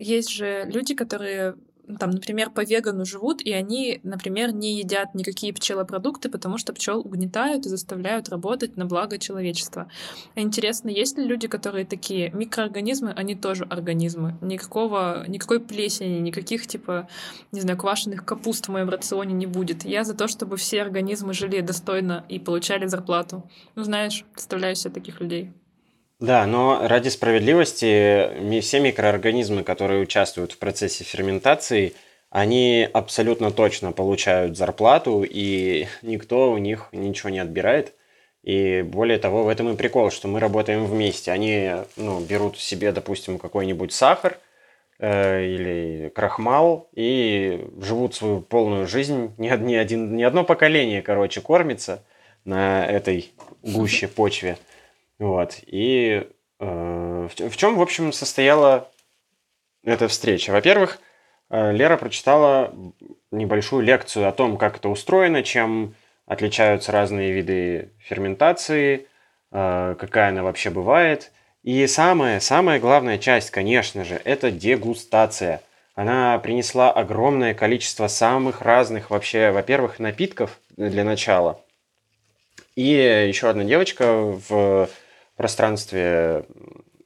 есть 0.00 0.30
же 0.30 0.64
люди, 0.66 0.94
которые 0.94 1.54
там, 1.98 2.10
например, 2.10 2.50
по 2.50 2.64
вегану 2.64 3.04
живут, 3.04 3.40
и 3.42 3.52
они, 3.52 4.00
например, 4.02 4.52
не 4.52 4.78
едят 4.78 5.14
никакие 5.14 5.52
пчелопродукты, 5.52 6.28
потому 6.28 6.58
что 6.58 6.72
пчел 6.72 7.00
угнетают 7.00 7.66
и 7.66 7.68
заставляют 7.68 8.28
работать 8.28 8.76
на 8.76 8.86
благо 8.86 9.18
человечества. 9.18 9.88
Интересно, 10.36 10.88
есть 10.88 11.18
ли 11.18 11.24
люди, 11.24 11.48
которые 11.48 11.84
такие 11.84 12.30
микроорганизмы, 12.30 13.12
они 13.12 13.34
тоже 13.34 13.64
организмы. 13.64 14.36
Никакого, 14.40 15.24
никакой 15.26 15.60
плесени, 15.60 16.18
никаких, 16.18 16.66
типа, 16.66 17.08
не 17.52 17.60
знаю, 17.60 17.78
квашеных 17.78 18.24
капуст 18.24 18.66
в 18.66 18.70
моем 18.70 18.88
рационе 18.88 19.34
не 19.34 19.46
будет. 19.46 19.84
Я 19.84 20.04
за 20.04 20.14
то, 20.14 20.28
чтобы 20.28 20.56
все 20.56 20.82
организмы 20.82 21.34
жили 21.34 21.60
достойно 21.60 22.24
и 22.28 22.38
получали 22.38 22.86
зарплату. 22.86 23.48
Ну, 23.74 23.82
знаешь, 23.82 24.24
представляю 24.32 24.76
себе 24.76 24.94
таких 24.94 25.20
людей. 25.20 25.52
Да, 26.20 26.44
но 26.44 26.86
ради 26.86 27.08
справедливости 27.08 28.60
все 28.60 28.80
микроорганизмы, 28.80 29.62
которые 29.62 30.02
участвуют 30.02 30.52
в 30.52 30.58
процессе 30.58 31.02
ферментации, 31.02 31.94
они 32.28 32.86
абсолютно 32.92 33.50
точно 33.50 33.92
получают 33.92 34.56
зарплату, 34.56 35.24
и 35.28 35.86
никто 36.02 36.52
у 36.52 36.58
них 36.58 36.88
ничего 36.92 37.30
не 37.30 37.38
отбирает. 37.38 37.94
И 38.42 38.82
более 38.82 39.18
того, 39.18 39.44
в 39.44 39.48
этом 39.48 39.72
и 39.72 39.76
прикол, 39.76 40.10
что 40.10 40.28
мы 40.28 40.40
работаем 40.40 40.84
вместе. 40.84 41.32
Они 41.32 41.72
ну, 41.96 42.20
берут 42.20 42.58
себе, 42.58 42.92
допустим, 42.92 43.38
какой-нибудь 43.38 43.92
сахар 43.92 44.38
э, 44.98 45.44
или 45.44 46.12
крахмал 46.14 46.88
и 46.94 47.66
живут 47.80 48.14
свою 48.14 48.40
полную 48.40 48.86
жизнь. 48.86 49.34
Ни, 49.36 49.50
ни, 49.62 49.74
один, 49.74 50.16
ни 50.16 50.22
одно 50.22 50.44
поколение, 50.44 51.02
короче, 51.02 51.40
кормится 51.42 52.02
на 52.44 52.86
этой 52.86 53.32
гуще 53.62 54.08
почве. 54.08 54.56
Вот. 55.20 55.60
И 55.66 56.26
э, 56.58 57.28
в, 57.30 57.50
в 57.50 57.56
чем, 57.56 57.76
в 57.76 57.82
общем, 57.82 58.10
состояла 58.10 58.90
эта 59.84 60.08
встреча? 60.08 60.50
Во-первых, 60.50 60.98
э, 61.50 61.72
Лера 61.72 61.98
прочитала 61.98 62.74
небольшую 63.30 63.82
лекцию 63.82 64.26
о 64.26 64.32
том, 64.32 64.56
как 64.56 64.78
это 64.78 64.88
устроено, 64.88 65.42
чем 65.42 65.94
отличаются 66.24 66.90
разные 66.90 67.32
виды 67.32 67.90
ферментации, 67.98 69.06
э, 69.52 69.94
какая 69.98 70.30
она 70.30 70.42
вообще 70.42 70.70
бывает. 70.70 71.32
И 71.62 71.86
самая, 71.86 72.40
самая 72.40 72.80
главная 72.80 73.18
часть, 73.18 73.50
конечно 73.50 74.06
же, 74.06 74.18
это 74.24 74.50
дегустация. 74.50 75.60
Она 75.94 76.38
принесла 76.38 76.90
огромное 76.90 77.52
количество 77.52 78.06
самых 78.06 78.62
разных 78.62 79.10
вообще, 79.10 79.50
во-первых, 79.50 79.98
напитков 79.98 80.58
для 80.78 81.04
начала. 81.04 81.60
И 82.74 82.86
еще 83.28 83.50
одна 83.50 83.64
девочка 83.64 84.14
в 84.14 84.88
пространстве, 85.40 86.44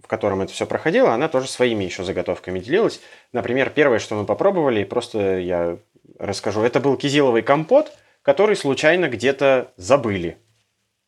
в 0.03 0.09
котором 0.09 0.43
это 0.43 0.53
все 0.53 0.67
проходило, 0.67 1.15
она 1.15 1.29
тоже 1.29 1.47
своими 1.47 1.85
еще 1.85 2.03
заготовками 2.03 2.59
делилась. 2.59 3.01
Например, 3.33 3.71
первое, 3.71 4.01
что 4.01 4.17
мы 4.17 4.25
попробовали, 4.27 4.83
просто 4.83 5.39
я 5.39 5.79
расскажу, 6.19 6.63
это 6.63 6.81
был 6.81 6.97
кизиловый 6.97 7.43
компот, 7.43 7.93
который 8.23 8.57
случайно 8.57 9.09
где-то 9.09 9.71
забыли. 9.77 10.37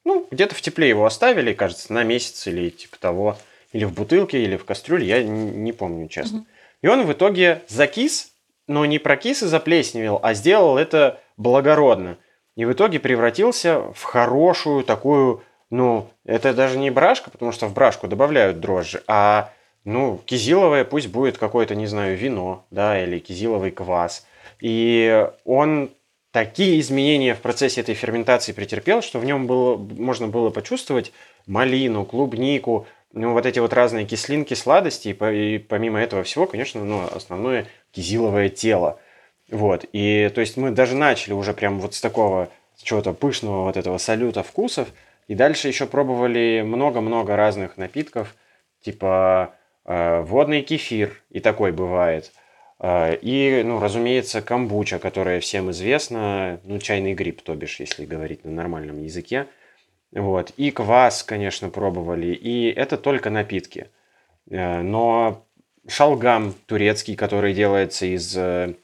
Ну, 0.05 0.29
где-то 0.31 0.55
в 0.55 0.61
тепле 0.61 0.89
его 0.89 1.05
оставили, 1.05 1.53
кажется, 1.53 1.93
на 1.93 2.05
месяц 2.05 2.47
или 2.47 2.71
типа 2.71 2.97
того, 3.01 3.37
или 3.73 3.83
в 3.85 3.93
бутылке, 3.93 4.45
или 4.45 4.57
в 4.57 4.65
кастрюле, 4.65 5.05
я 5.05 5.25
не 5.25 5.73
помню, 5.73 6.07
честно. 6.07 6.39
Угу. 6.39 6.47
И 6.83 6.87
он 6.87 7.07
в 7.07 7.13
итоге 7.13 7.63
закис, 7.67 8.35
но 8.69 8.87
не 8.87 9.01
прокис 9.01 9.43
и 9.43 9.49
заплесневел, 9.49 10.21
а 10.23 10.33
сделал 10.35 10.79
это 10.79 11.19
благородно. 11.37 12.19
И 12.55 12.65
в 12.65 12.73
итоге 12.73 13.01
превратился 13.01 13.81
в 13.81 14.05
хорошую 14.05 14.85
такую 14.85 15.43
ну, 15.71 16.11
это 16.25 16.55
даже 16.55 16.79
не 16.79 16.91
брашка, 16.91 17.31
потому 17.31 17.53
что 17.53 17.67
в 17.67 17.75
брашку 17.75 18.09
добавляют 18.09 18.61
дрожжи, 18.61 19.03
а, 19.07 19.51
ну, 19.85 20.21
кизиловое 20.25 20.85
пусть 20.85 21.09
будет 21.09 21.39
какое-то, 21.39 21.75
не 21.75 21.87
знаю, 21.87 22.17
вино, 22.17 22.65
да, 22.71 23.03
или 23.03 23.19
кизиловый 23.19 23.71
квас. 23.71 24.27
И 24.61 25.29
он 25.45 25.91
такие 26.33 26.81
изменения 26.81 27.35
в 27.35 27.41
процессе 27.41 27.81
этой 27.81 27.95
ферментации 27.95 28.53
претерпел, 28.53 29.03
что 29.03 29.19
в 29.19 29.25
нем 29.25 29.47
было, 29.47 29.77
можно 29.77 30.29
было 30.29 30.51
почувствовать 30.51 31.13
малину, 31.47 32.05
клубнику, 32.05 32.87
ну, 33.13 33.33
вот 33.33 33.47
эти 33.47 33.59
вот 33.59 33.73
разные 33.73 34.05
кислинки, 34.05 34.55
сладости, 34.55 35.17
и, 35.33 35.59
помимо 35.59 35.99
этого 35.99 36.23
всего, 36.23 36.47
конечно, 36.47 36.85
ну, 36.85 37.03
основное 37.15 37.67
кизиловое 37.93 38.51
тело. 38.51 38.99
Вот, 39.51 39.87
и 39.93 40.31
то 40.35 40.41
есть 40.41 40.57
мы 40.57 40.73
даже 40.73 40.97
начали 40.97 41.33
уже 41.33 41.55
прям 41.55 41.81
вот 41.81 41.95
с 41.95 42.01
такого 42.01 42.51
чего-то 42.83 43.13
пышного 43.13 43.65
вот 43.65 43.77
этого 43.77 43.97
салюта 43.99 44.43
вкусов, 44.43 44.89
и 45.29 45.35
дальше 45.35 45.69
еще 45.69 45.87
пробовали 45.87 46.63
много-много 46.65 47.37
разных 47.37 47.77
напитков, 47.77 48.37
типа 48.81 49.55
э, 49.85 50.21
водный 50.23 50.63
кефир, 50.63 51.21
и 51.31 51.41
такой 51.41 51.73
бывает. 51.73 52.33
Э, 52.79 53.17
и, 53.17 53.63
ну, 53.65 53.81
разумеется, 53.81 54.41
камбуча, 54.41 54.99
которая 54.99 55.41
всем 55.41 55.71
известна, 55.73 56.61
ну, 56.65 56.79
чайный 56.79 57.15
гриб, 57.15 57.43
то 57.43 57.55
бишь, 57.55 57.81
если 57.81 58.05
говорить 58.05 58.45
на 58.45 58.53
нормальном 58.53 59.03
языке. 59.03 59.49
Вот. 60.13 60.53
И 60.57 60.71
квас, 60.71 61.25
конечно, 61.25 61.71
пробовали. 61.71 62.29
И 62.29 62.71
это 62.71 62.97
только 62.97 63.29
напитки. 63.31 63.89
Э, 64.49 64.81
но 64.81 65.45
шалгам 65.89 66.55
турецкий, 66.67 67.17
который 67.17 67.53
делается 67.53 68.07
из 68.07 68.37
э, 68.37 68.75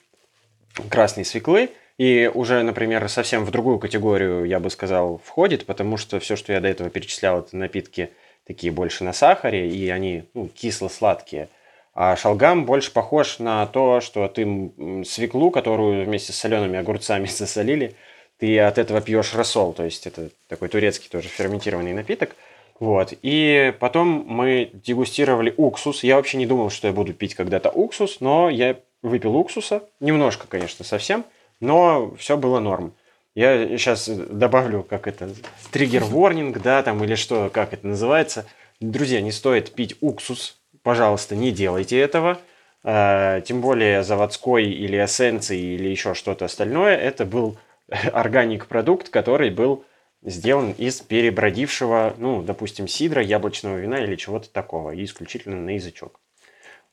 красной 0.89 1.25
свеклы– 1.25 1.71
и 1.99 2.31
уже, 2.33 2.63
например, 2.63 3.09
совсем 3.09 3.45
в 3.45 3.51
другую 3.51 3.79
категорию, 3.79 4.45
я 4.45 4.61
бы 4.61 4.71
сказал, 4.71 5.21
входит, 5.25 5.67
потому 5.67 5.97
что 5.97 6.19
все, 6.21 6.37
что 6.37 6.53
я 6.53 6.61
до 6.61 6.69
этого 6.69 6.91
перечислял, 6.91 7.41
это 7.41 7.57
напитки 7.57 8.11
такие 8.47 8.73
больше 8.73 9.05
на 9.05 9.13
сахаре, 9.13 9.69
и 9.69 9.89
они 9.91 10.25
ну, 10.35 10.49
кисло-сладкие. 10.49 11.49
А 11.95 12.17
шалгам 12.17 12.65
больше 12.65 12.93
похож 12.93 13.39
на 13.39 13.67
то, 13.67 14.01
что 14.01 14.27
ты 14.29 14.73
свеклу, 15.05 15.51
которую 15.51 16.07
вместе 16.07 16.33
с 16.33 16.37
солеными 16.37 16.79
огурцами 16.79 17.27
засолили, 17.29 17.95
ты 18.39 18.59
от 18.59 18.79
этого 18.79 19.01
пьешь 19.01 19.35
рассол, 19.35 19.73
то 19.73 19.85
есть 19.85 20.07
это 20.07 20.31
такой 20.49 20.69
турецкий 20.69 21.09
тоже 21.09 21.29
ферментированный 21.29 21.93
напиток. 21.93 22.35
Вот. 22.81 23.15
И 23.23 23.73
потом 23.79 24.25
мы 24.27 24.71
дегустировали 24.73 25.55
уксус. 25.57 26.03
Я 26.03 26.17
вообще 26.17 26.39
не 26.39 26.47
думал, 26.47 26.71
что 26.71 26.89
я 26.89 26.93
буду 26.93 27.15
пить 27.15 27.37
когда-то 27.37 27.71
уксус, 27.71 28.19
но 28.19 28.51
я 28.51 28.81
выпил 29.03 29.37
уксуса. 29.37 29.85
Немножко, 30.01 30.49
конечно, 30.49 30.85
совсем 30.85 31.25
но 31.63 32.15
все 32.19 32.37
было 32.37 32.61
норм. 32.61 32.93
Я 33.35 33.67
сейчас 33.79 34.09
добавлю, 34.09 34.83
как 34.83 35.07
это, 35.07 35.31
триггер-ворнинг, 35.71 36.61
да, 36.61 36.83
там, 36.83 37.03
или 37.03 37.15
что, 37.15 37.51
как 37.51 37.73
это 37.73 37.87
называется. 37.87 38.45
Друзья, 38.81 39.23
не 39.23 39.33
стоит 39.33 39.73
пить 39.73 39.97
уксус, 40.01 40.59
пожалуйста, 40.83 41.35
не 41.35 41.51
делайте 41.51 41.99
этого. 41.99 42.39
А, 42.85 43.41
тем 43.43 43.61
более 43.61 44.03
заводской 44.03 44.65
или 44.65 45.03
эссенции 45.03 45.75
или 45.75 45.89
еще 45.89 46.15
что-то 46.15 46.45
остальное. 46.45 46.97
Это 46.97 47.25
был 47.25 47.57
органик-продукт, 48.13 49.09
который 49.09 49.51
был 49.51 49.85
сделан 50.23 50.73
из 50.73 51.01
перебродившего, 51.01 52.15
ну, 52.19 52.43
допустим, 52.43 52.89
сидра, 52.89 53.23
яблочного 53.23 53.77
вина 53.77 54.03
или 54.03 54.17
чего-то 54.17 54.51
такого, 54.51 54.91
и 54.91 55.05
исключительно 55.05 55.57
на 55.57 55.71
язычок. 55.71 56.21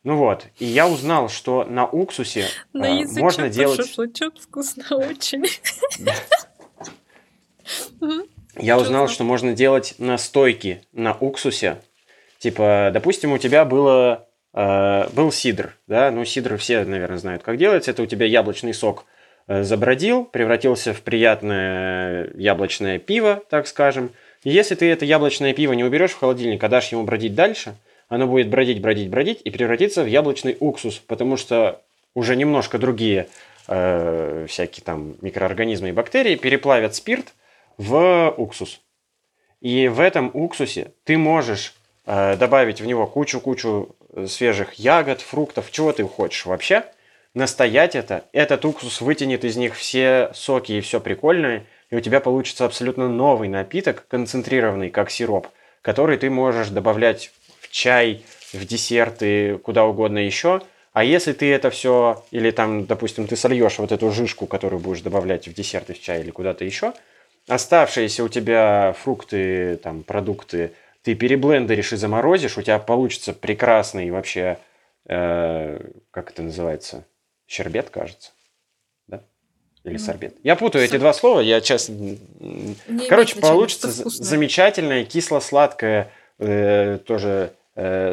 Ну 0.03 0.15
вот, 0.15 0.45
и 0.59 0.65
я 0.65 0.87
узнал, 0.87 1.27
что 1.27 1.65
на 1.65 1.85
уксусе 1.85 2.45
на 2.71 3.01
э, 3.01 3.05
можно 3.17 3.49
делать... 3.49 3.77
шашлычок 3.77 4.39
вкусно 4.39 4.95
очень. 4.95 5.45
Я 8.57 8.77
узнал, 8.77 9.09
что 9.09 9.25
можно 9.25 9.53
делать 9.53 9.95
настойки 9.97 10.83
на 10.93 11.13
уксусе. 11.13 11.81
Типа, 12.37 12.91
допустим, 12.93 13.33
у 13.33 13.37
тебя 13.37 13.65
было, 13.65 14.29
э, 14.53 15.09
был 15.09 15.33
сидр, 15.33 15.75
да, 15.87 16.11
ну 16.11 16.23
сидр 16.23 16.55
все, 16.55 16.85
наверное, 16.85 17.17
знают, 17.17 17.43
как 17.43 17.57
делается. 17.57 17.91
Это 17.91 18.01
у 18.01 18.05
тебя 18.05 18.25
яблочный 18.25 18.73
сок 18.73 19.03
э, 19.47 19.63
забродил, 19.63 20.23
превратился 20.23 20.93
в 20.93 21.01
приятное 21.01 22.31
яблочное 22.35 22.99
пиво, 22.99 23.43
так 23.49 23.67
скажем. 23.67 24.11
И 24.45 24.49
если 24.49 24.75
ты 24.75 24.89
это 24.89 25.03
яблочное 25.03 25.53
пиво 25.53 25.73
не 25.73 25.83
уберешь 25.83 26.11
в 26.11 26.19
холодильник, 26.19 26.63
а 26.63 26.69
дашь 26.69 26.93
ему 26.93 27.03
бродить 27.03 27.35
дальше– 27.35 27.75
оно 28.09 28.27
будет 28.27 28.49
бродить, 28.49 28.81
бродить, 28.81 29.09
бродить 29.09 29.41
и 29.43 29.51
превратиться 29.51 30.03
в 30.03 30.07
яблочный 30.07 30.57
уксус, 30.59 30.97
потому 30.97 31.37
что 31.37 31.81
уже 32.15 32.35
немножко 32.35 32.79
другие 32.79 33.29
э, 33.67 34.45
всякие 34.49 34.83
там 34.83 35.15
микроорганизмы 35.21 35.89
и 35.89 35.93
бактерии 35.93 36.35
переплавят 36.35 36.95
спирт 36.95 37.33
в 37.77 38.33
уксус. 38.35 38.81
И 39.61 39.87
в 39.87 39.99
этом 39.99 40.31
уксусе 40.33 40.93
ты 41.03 41.17
можешь 41.17 41.75
э, 42.05 42.35
добавить 42.35 42.81
в 42.81 42.85
него 42.85 43.05
кучу-кучу 43.05 43.95
свежих 44.27 44.73
ягод, 44.73 45.21
фруктов, 45.21 45.71
чего 45.71 45.93
ты 45.93 46.03
хочешь 46.03 46.45
вообще, 46.47 46.85
настоять 47.35 47.95
это, 47.95 48.25
этот 48.33 48.65
уксус 48.65 49.01
вытянет 49.01 49.45
из 49.45 49.55
них 49.55 49.75
все 49.75 50.31
соки 50.33 50.71
и 50.73 50.81
все 50.81 50.99
прикольное, 50.99 51.65
и 51.91 51.95
у 51.95 51.99
тебя 51.99 52.19
получится 52.19 52.65
абсолютно 52.65 53.07
новый 53.07 53.49
напиток, 53.49 54.07
концентрированный, 54.07 54.89
как 54.89 55.11
сироп, 55.11 55.47
который 55.83 56.17
ты 56.17 56.31
можешь 56.31 56.69
добавлять 56.69 57.31
в 57.69 57.71
чай, 57.71 58.23
в 58.51 58.65
десерты, 58.65 59.57
куда 59.59 59.85
угодно 59.85 60.17
еще. 60.17 60.61
А 60.91 61.03
если 61.03 61.33
ты 61.33 61.51
это 61.53 61.69
все, 61.69 62.23
или 62.31 62.51
там, 62.51 62.85
допустим, 62.85 63.27
ты 63.27 63.35
сольешь 63.35 63.77
вот 63.77 63.91
эту 63.91 64.11
жишку, 64.11 64.47
которую 64.47 64.79
будешь 64.79 65.01
добавлять 65.01 65.47
в 65.47 65.53
десерты, 65.53 65.93
в 65.93 66.01
чай 66.01 66.21
или 66.21 66.31
куда-то 66.31 66.65
еще, 66.65 66.93
оставшиеся 67.47 68.23
у 68.23 68.27
тебя 68.27 68.95
фрукты, 68.99 69.77
там, 69.77 70.03
продукты, 70.03 70.73
ты 71.03 71.15
переблендеришь 71.15 71.93
и 71.93 71.95
заморозишь, 71.95 72.57
у 72.57 72.61
тебя 72.61 72.79
получится 72.79 73.33
прекрасный 73.33 74.09
вообще, 74.09 74.57
э, 75.05 75.79
как 76.11 76.31
это 76.31 76.41
называется, 76.41 77.05
щербет, 77.47 77.89
кажется 77.91 78.31
или 79.83 79.97
сорбет. 79.97 80.35
Я 80.43 80.55
путаю 80.55 80.83
эти 80.85 80.97
два 80.97 81.13
слова, 81.13 81.39
я. 81.39 81.59
Не 81.59 83.07
Короче, 83.07 83.39
получится 83.39 83.89
замечательное 83.89 85.05
кисло-сладкое, 85.05 86.11
э, 86.37 86.99
тоже 87.05 87.53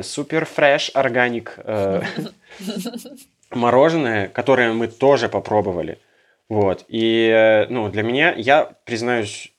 супер 0.02 0.44
фреш 0.44 0.90
органик 0.94 1.54
э, 1.58 2.02
мороженое, 3.50 4.28
которое 4.28 4.72
мы 4.72 4.88
тоже 4.88 5.28
попробовали. 5.28 5.98
Вот. 6.48 6.84
И, 6.88 7.28
э, 7.28 7.66
ну, 7.68 7.88
для 7.88 8.02
меня, 8.02 8.32
я 8.36 8.72
признаюсь, 8.84 9.52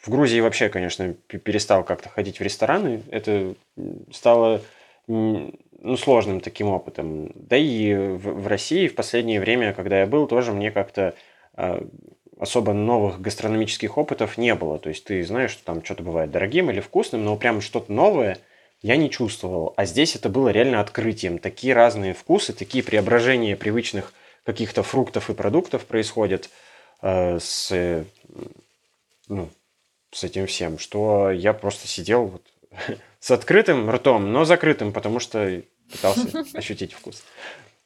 в 0.00 0.10
Грузии 0.10 0.40
вообще, 0.40 0.68
конечно, 0.68 1.12
перестал 1.12 1.84
как-то 1.84 2.08
ходить 2.08 2.38
в 2.38 2.42
рестораны. 2.42 3.02
Это 3.10 3.54
стало 4.12 4.62
ну, 5.06 5.52
сложным 5.98 6.40
таким 6.40 6.68
опытом. 6.68 7.32
Да 7.34 7.56
и 7.56 7.94
в, 7.94 8.42
в 8.42 8.46
России 8.46 8.88
в 8.88 8.94
последнее 8.94 9.40
время, 9.40 9.74
когда 9.74 10.00
я 10.00 10.06
был, 10.06 10.26
тоже 10.26 10.52
мне 10.52 10.70
как-то 10.70 11.14
э, 11.56 11.82
особо 12.38 12.72
новых 12.72 13.20
гастрономических 13.20 13.98
опытов 13.98 14.38
не 14.38 14.54
было. 14.54 14.78
То 14.78 14.88
есть 14.88 15.04
ты 15.04 15.22
знаешь, 15.24 15.50
что 15.50 15.64
там 15.64 15.84
что-то 15.84 16.02
бывает 16.02 16.30
дорогим 16.30 16.70
или 16.70 16.80
вкусным, 16.80 17.24
но 17.24 17.36
прям 17.36 17.60
что-то 17.60 17.92
новое 17.92 18.38
я 18.82 18.96
не 18.96 19.10
чувствовал. 19.10 19.74
А 19.76 19.84
здесь 19.84 20.14
это 20.14 20.28
было 20.28 20.50
реально 20.50 20.80
открытием. 20.80 21.38
Такие 21.38 21.74
разные 21.74 22.14
вкусы, 22.14 22.52
такие 22.52 22.84
преображения 22.84 23.56
привычных 23.56 24.12
каких-то 24.44 24.82
фруктов 24.82 25.30
и 25.30 25.34
продуктов 25.34 25.84
происходят 25.84 26.48
э, 27.02 27.38
с, 27.40 28.04
ну, 29.28 29.50
с 30.12 30.24
этим 30.24 30.46
всем, 30.46 30.78
что 30.78 31.30
я 31.30 31.52
просто 31.52 31.88
сидел 31.88 32.26
вот 32.26 32.42
с 33.20 33.30
открытым 33.30 33.90
ртом, 33.90 34.32
но 34.32 34.44
закрытым, 34.44 34.92
потому 34.92 35.20
что 35.20 35.62
пытался 35.90 36.44
ощутить 36.54 36.92
вкус. 36.92 37.24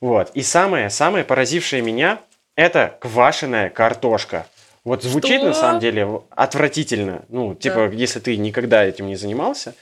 Вот. 0.00 0.30
И 0.34 0.42
самое, 0.42 0.90
самое 0.90 1.24
поразившее 1.24 1.80
меня, 1.80 2.20
это 2.54 2.96
квашеная 3.00 3.70
картошка. 3.70 4.46
Вот 4.84 5.04
звучит 5.04 5.38
что? 5.38 5.48
на 5.48 5.54
самом 5.54 5.80
деле 5.80 6.22
отвратительно. 6.30 7.24
Ну, 7.28 7.54
типа, 7.54 7.88
да. 7.88 7.94
если 7.94 8.18
ты 8.18 8.36
никогда 8.36 8.84
этим 8.84 9.06
не 9.06 9.16
занимался 9.16 9.74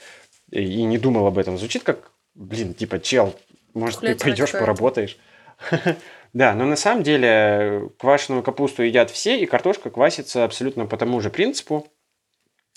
и 0.51 0.83
не 0.83 0.97
думал 0.97 1.25
об 1.25 1.37
этом, 1.37 1.57
звучит 1.57 1.83
как, 1.83 2.11
блин, 2.35 2.73
типа, 2.73 2.99
чел, 2.99 3.35
может, 3.73 3.99
Хлеб 3.99 4.17
ты 4.17 4.25
пойдешь 4.25 4.51
поработаешь. 4.51 5.17
Да, 6.33 6.53
но 6.53 6.63
на 6.63 6.77
самом 6.77 7.03
деле 7.03 7.89
квашеную 7.99 8.41
капусту 8.41 8.83
едят 8.83 9.11
все, 9.11 9.37
и 9.37 9.45
картошка 9.45 9.89
квасится 9.89 10.45
абсолютно 10.45 10.85
по 10.85 10.95
тому 10.95 11.19
же 11.19 11.29
принципу. 11.29 11.87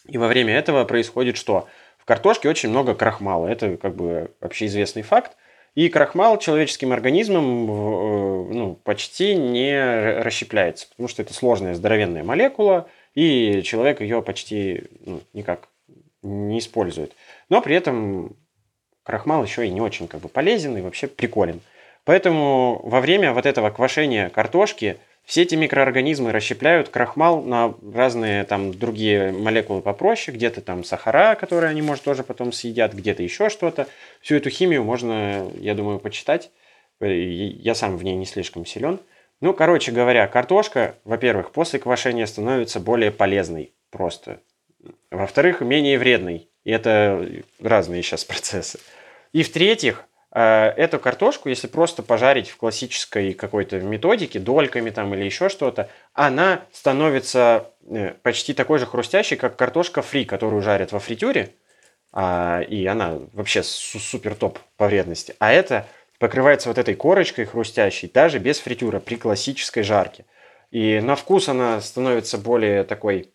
И 0.08 0.18
во 0.18 0.26
время 0.26 0.56
этого 0.56 0.84
происходит 0.84 1.36
что? 1.36 1.68
В 1.96 2.04
картошке 2.04 2.48
очень 2.48 2.70
много 2.70 2.96
крахмала. 2.96 3.46
Это 3.46 3.76
как 3.76 3.94
бы 3.94 4.32
общеизвестный 4.40 5.02
факт. 5.02 5.36
И 5.76 5.88
крахмал 5.88 6.38
человеческим 6.38 6.92
организмом 6.92 7.70
э, 7.70 8.54
ну, 8.54 8.74
почти 8.84 9.34
не 9.34 10.20
расщепляется, 10.20 10.88
потому 10.88 11.08
что 11.08 11.22
это 11.22 11.34
сложная 11.34 11.74
здоровенная 11.74 12.22
молекула, 12.22 12.88
и 13.14 13.62
человек 13.62 14.00
ее 14.00 14.22
почти 14.22 14.84
ну, 15.04 15.20
никак 15.32 15.68
не 16.22 16.60
использует. 16.60 17.12
Но 17.48 17.60
при 17.60 17.76
этом 17.76 18.36
крахмал 19.02 19.44
еще 19.44 19.66
и 19.66 19.70
не 19.70 19.80
очень 19.80 20.08
как 20.08 20.20
бы 20.20 20.28
полезен 20.28 20.76
и 20.76 20.80
вообще 20.80 21.06
приколен. 21.06 21.60
Поэтому 22.04 22.80
во 22.84 23.00
время 23.00 23.32
вот 23.32 23.46
этого 23.46 23.70
квашения 23.70 24.28
картошки 24.28 24.98
все 25.24 25.42
эти 25.42 25.54
микроорганизмы 25.54 26.32
расщепляют 26.32 26.90
крахмал 26.90 27.42
на 27.42 27.74
разные 27.94 28.44
там 28.44 28.74
другие 28.74 29.32
молекулы 29.32 29.80
попроще, 29.80 30.36
где-то 30.36 30.60
там 30.60 30.84
сахара, 30.84 31.34
которые 31.34 31.70
они, 31.70 31.80
может, 31.80 32.04
тоже 32.04 32.24
потом 32.24 32.52
съедят, 32.52 32.92
где-то 32.92 33.22
еще 33.22 33.48
что-то. 33.48 33.86
Всю 34.20 34.36
эту 34.36 34.50
химию 34.50 34.84
можно, 34.84 35.50
я 35.58 35.74
думаю, 35.74 35.98
почитать. 35.98 36.50
Я 37.00 37.74
сам 37.74 37.96
в 37.96 38.04
ней 38.04 38.16
не 38.16 38.26
слишком 38.26 38.66
силен. 38.66 39.00
Ну, 39.40 39.54
короче 39.54 39.92
говоря, 39.92 40.26
картошка, 40.26 40.96
во-первых, 41.04 41.52
после 41.52 41.78
квашения 41.78 42.26
становится 42.26 42.78
более 42.78 43.10
полезной 43.10 43.72
просто. 43.90 44.40
Во-вторых, 45.10 45.60
менее 45.60 45.98
вредной. 45.98 46.48
И 46.64 46.70
это 46.70 47.26
разные 47.60 48.02
сейчас 48.02 48.24
процессы. 48.24 48.78
И 49.32 49.42
в-третьих, 49.42 50.06
Э, 50.34 50.72
эту 50.76 50.98
картошку, 50.98 51.48
если 51.48 51.68
просто 51.68 52.02
пожарить 52.02 52.50
в 52.50 52.56
классической 52.56 53.34
какой-то 53.34 53.80
методике, 53.80 54.40
дольками 54.40 54.90
там 54.90 55.14
или 55.14 55.24
еще 55.24 55.48
что-то, 55.48 55.88
она 56.12 56.62
становится 56.72 57.70
э, 57.88 58.14
почти 58.22 58.52
такой 58.52 58.80
же 58.80 58.86
хрустящей, 58.86 59.36
как 59.36 59.56
картошка 59.56 60.02
фри, 60.02 60.24
которую 60.24 60.60
жарят 60.60 60.90
во 60.90 60.98
фритюре. 60.98 61.50
А, 62.12 62.60
и 62.62 62.84
она 62.86 63.18
вообще 63.32 63.62
супер 63.62 64.34
топ 64.34 64.58
по 64.76 64.88
вредности. 64.88 65.36
А 65.38 65.52
это 65.52 65.86
покрывается 66.18 66.68
вот 66.68 66.78
этой 66.78 66.94
корочкой 66.96 67.44
хрустящей, 67.44 68.10
даже 68.12 68.38
без 68.38 68.58
фритюра, 68.58 68.98
при 68.98 69.14
классической 69.14 69.84
жарке. 69.84 70.24
И 70.72 71.00
на 71.00 71.14
вкус 71.14 71.48
она 71.48 71.80
становится 71.80 72.38
более 72.38 72.82
такой 72.82 73.30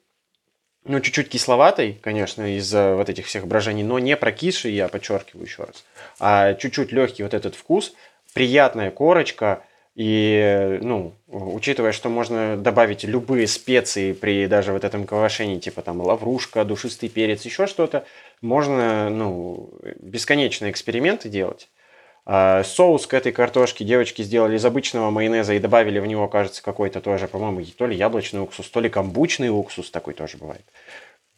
ну, 0.85 0.99
чуть-чуть 0.99 1.29
кисловатой, 1.29 1.97
конечно, 2.01 2.55
из-за 2.57 2.95
вот 2.95 3.09
этих 3.09 3.27
всех 3.27 3.47
брожений, 3.47 3.83
но 3.83 3.99
не 3.99 4.15
прокисший, 4.15 4.73
я 4.73 4.87
подчеркиваю 4.87 5.45
еще 5.45 5.63
раз, 5.63 5.85
а 6.19 6.53
чуть-чуть 6.53 6.91
легкий 6.91 7.23
вот 7.23 7.33
этот 7.33 7.55
вкус, 7.55 7.93
приятная 8.33 8.91
корочка, 8.91 9.63
и, 9.95 10.79
ну, 10.81 11.13
учитывая, 11.27 11.91
что 11.91 12.07
можно 12.07 12.55
добавить 12.55 13.03
любые 13.03 13.47
специи 13.47 14.13
при 14.13 14.47
даже 14.47 14.71
вот 14.71 14.85
этом 14.85 15.05
квашении, 15.05 15.59
типа 15.59 15.81
там 15.81 15.99
лаврушка, 15.99 16.63
душистый 16.63 17.09
перец, 17.09 17.43
еще 17.43 17.67
что-то, 17.67 18.05
можно, 18.41 19.09
ну, 19.09 19.73
бесконечные 19.99 20.71
эксперименты 20.71 21.27
делать. 21.27 21.67
А, 22.31 22.63
соус 22.63 23.07
к 23.07 23.15
этой 23.15 23.31
картошке 23.31 23.83
девочки 23.83 24.21
сделали 24.21 24.55
из 24.55 24.63
обычного 24.63 25.09
майонеза 25.09 25.55
и 25.55 25.59
добавили 25.59 25.97
в 25.97 26.05
него, 26.05 26.27
кажется, 26.27 26.61
какой-то 26.61 27.01
тоже, 27.01 27.27
по-моему, 27.27 27.65
то 27.75 27.87
ли 27.87 27.95
яблочный 27.95 28.39
уксус, 28.39 28.69
то 28.69 28.79
ли 28.79 28.87
камбучный 28.87 29.49
уксус, 29.49 29.89
такой 29.89 30.13
тоже 30.13 30.37
бывает. 30.37 30.63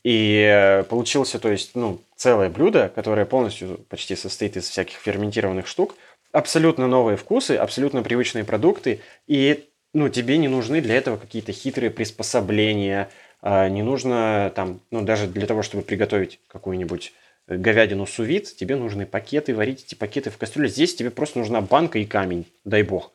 И 0.03 0.45
э, 0.45 0.83
получился, 0.83 1.39
то 1.39 1.49
есть, 1.49 1.75
ну, 1.75 2.01
целое 2.17 2.49
блюдо, 2.49 2.91
которое 2.93 3.25
полностью 3.25 3.79
почти 3.87 4.17
состоит 4.17 4.57
из 4.57 4.67
всяких 4.67 4.97
ферментированных 4.97 5.65
штук. 5.65 5.95
Абсолютно 6.33 6.87
новые 6.87 7.15
вкусы, 7.15 7.51
абсолютно 7.51 8.03
привычные 8.03 8.43
продукты. 8.43 8.99
И, 9.27 9.69
ну, 9.93 10.09
тебе 10.09 10.37
не 10.37 10.49
нужны 10.49 10.81
для 10.81 10.95
этого 10.95 11.15
какие-то 11.15 11.53
хитрые 11.53 11.89
приспособления. 11.89 13.09
А, 13.41 13.69
не 13.69 13.81
нужно 13.81 14.51
там, 14.57 14.81
ну, 14.91 15.03
даже 15.03 15.27
для 15.27 15.47
того, 15.47 15.63
чтобы 15.63 15.83
приготовить 15.83 16.41
какую-нибудь 16.49 17.13
говядину 17.47 18.05
сувид, 18.05 18.55
тебе 18.55 18.75
нужны 18.75 19.05
пакеты, 19.05 19.55
варить 19.55 19.83
эти 19.85 19.95
пакеты 19.95 20.29
в 20.29 20.37
кастрюле. 20.37 20.69
Здесь 20.69 20.95
тебе 20.95 21.11
просто 21.11 21.39
нужна 21.39 21.61
банка 21.61 21.99
и 21.99 22.05
камень, 22.05 22.45
дай 22.63 22.83
бог. 22.83 23.11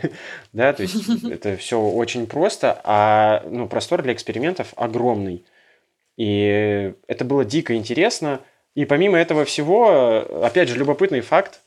да, 0.52 0.72
то 0.72 0.82
есть 0.82 1.08
это 1.30 1.56
все 1.56 1.80
очень 1.80 2.26
просто, 2.26 2.80
а 2.84 3.42
ну, 3.48 3.66
простор 3.66 4.02
для 4.02 4.12
экспериментов 4.12 4.72
огромный. 4.76 5.44
И 6.16 6.92
это 7.06 7.24
было 7.24 7.44
дико 7.44 7.74
интересно. 7.74 8.40
И 8.74 8.84
помимо 8.84 9.18
этого 9.18 9.44
всего, 9.44 10.44
опять 10.44 10.68
же, 10.68 10.76
любопытный 10.76 11.22
факт. 11.22 11.60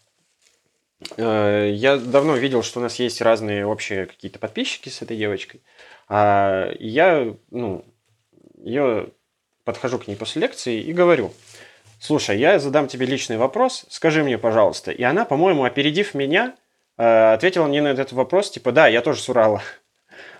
Э, 1.17 1.69
я 1.73 1.97
давно 1.97 2.35
видел, 2.35 2.61
что 2.61 2.79
у 2.79 2.83
нас 2.83 2.99
есть 2.99 3.19
разные 3.21 3.65
общие 3.65 4.05
какие-то 4.05 4.39
подписчики 4.39 4.89
с 4.89 5.01
этой 5.01 5.17
девочкой. 5.17 5.61
А 6.07 6.71
я, 6.79 7.33
ну, 7.49 7.83
ее 8.57 9.09
подхожу 9.63 9.97
к 9.97 10.07
ней 10.07 10.15
после 10.15 10.43
лекции 10.43 10.79
и 10.79 10.93
говорю– 10.93 11.33
слушай, 12.03 12.37
я 12.37 12.59
задам 12.59 12.87
тебе 12.87 13.05
личный 13.05 13.37
вопрос, 13.37 13.85
скажи 13.89 14.23
мне, 14.23 14.37
пожалуйста. 14.37 14.91
И 14.91 15.01
она, 15.03 15.25
по-моему, 15.25 15.63
опередив 15.63 16.13
меня, 16.13 16.55
э, 16.97 17.33
ответила 17.33 17.65
мне 17.65 17.81
на 17.81 17.87
этот 17.87 18.11
вопрос, 18.11 18.51
типа, 18.51 18.71
да, 18.71 18.87
я 18.87 19.01
тоже 19.01 19.21
с 19.21 19.29
Урала. 19.29 19.61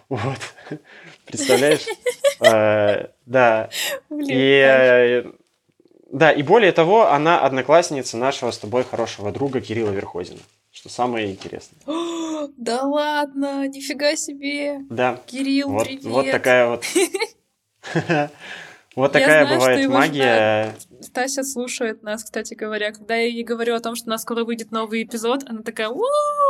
Вот. 0.09 0.39
Представляешь? 1.25 1.85
Э, 2.41 3.07
да. 3.25 3.69
И 4.11 4.63
э, 4.67 5.23
да, 6.11 6.31
и 6.31 6.43
более 6.43 6.73
того, 6.73 7.09
она 7.09 7.39
одноклассница 7.39 8.17
нашего 8.17 8.51
с 8.51 8.59
тобой 8.59 8.83
хорошего 8.83 9.31
друга 9.31 9.61
Кирилла 9.61 9.91
Верхозина. 9.91 10.41
Что 10.71 10.89
самое 10.89 11.31
интересное. 11.31 11.79
Да 12.57 12.83
ладно, 12.83 13.65
нифига 13.69 14.17
себе. 14.17 14.79
Да. 14.89 15.21
Кирилл, 15.25 15.69
вот, 15.69 15.85
привет. 15.85 16.03
Вот 16.03 16.29
такая 16.29 16.67
вот 16.67 16.83
Вот 18.95 19.11
такая 19.11 19.47
бывает 19.47 19.89
магия. 19.89 20.75
Стася 21.03 21.43
слушает 21.43 22.01
нас, 22.01 22.23
кстати 22.23 22.53
говоря. 22.53 22.91
Когда 22.91 23.15
я 23.15 23.27
ей 23.27 23.43
говорю 23.43 23.75
о 23.75 23.79
том, 23.79 23.95
что 23.95 24.07
у 24.07 24.09
нас 24.09 24.21
скоро 24.21 24.45
выйдет 24.45 24.71
новый 24.71 25.03
эпизод, 25.03 25.43
она 25.47 25.61
такая 25.61 25.89
у 25.89 26.01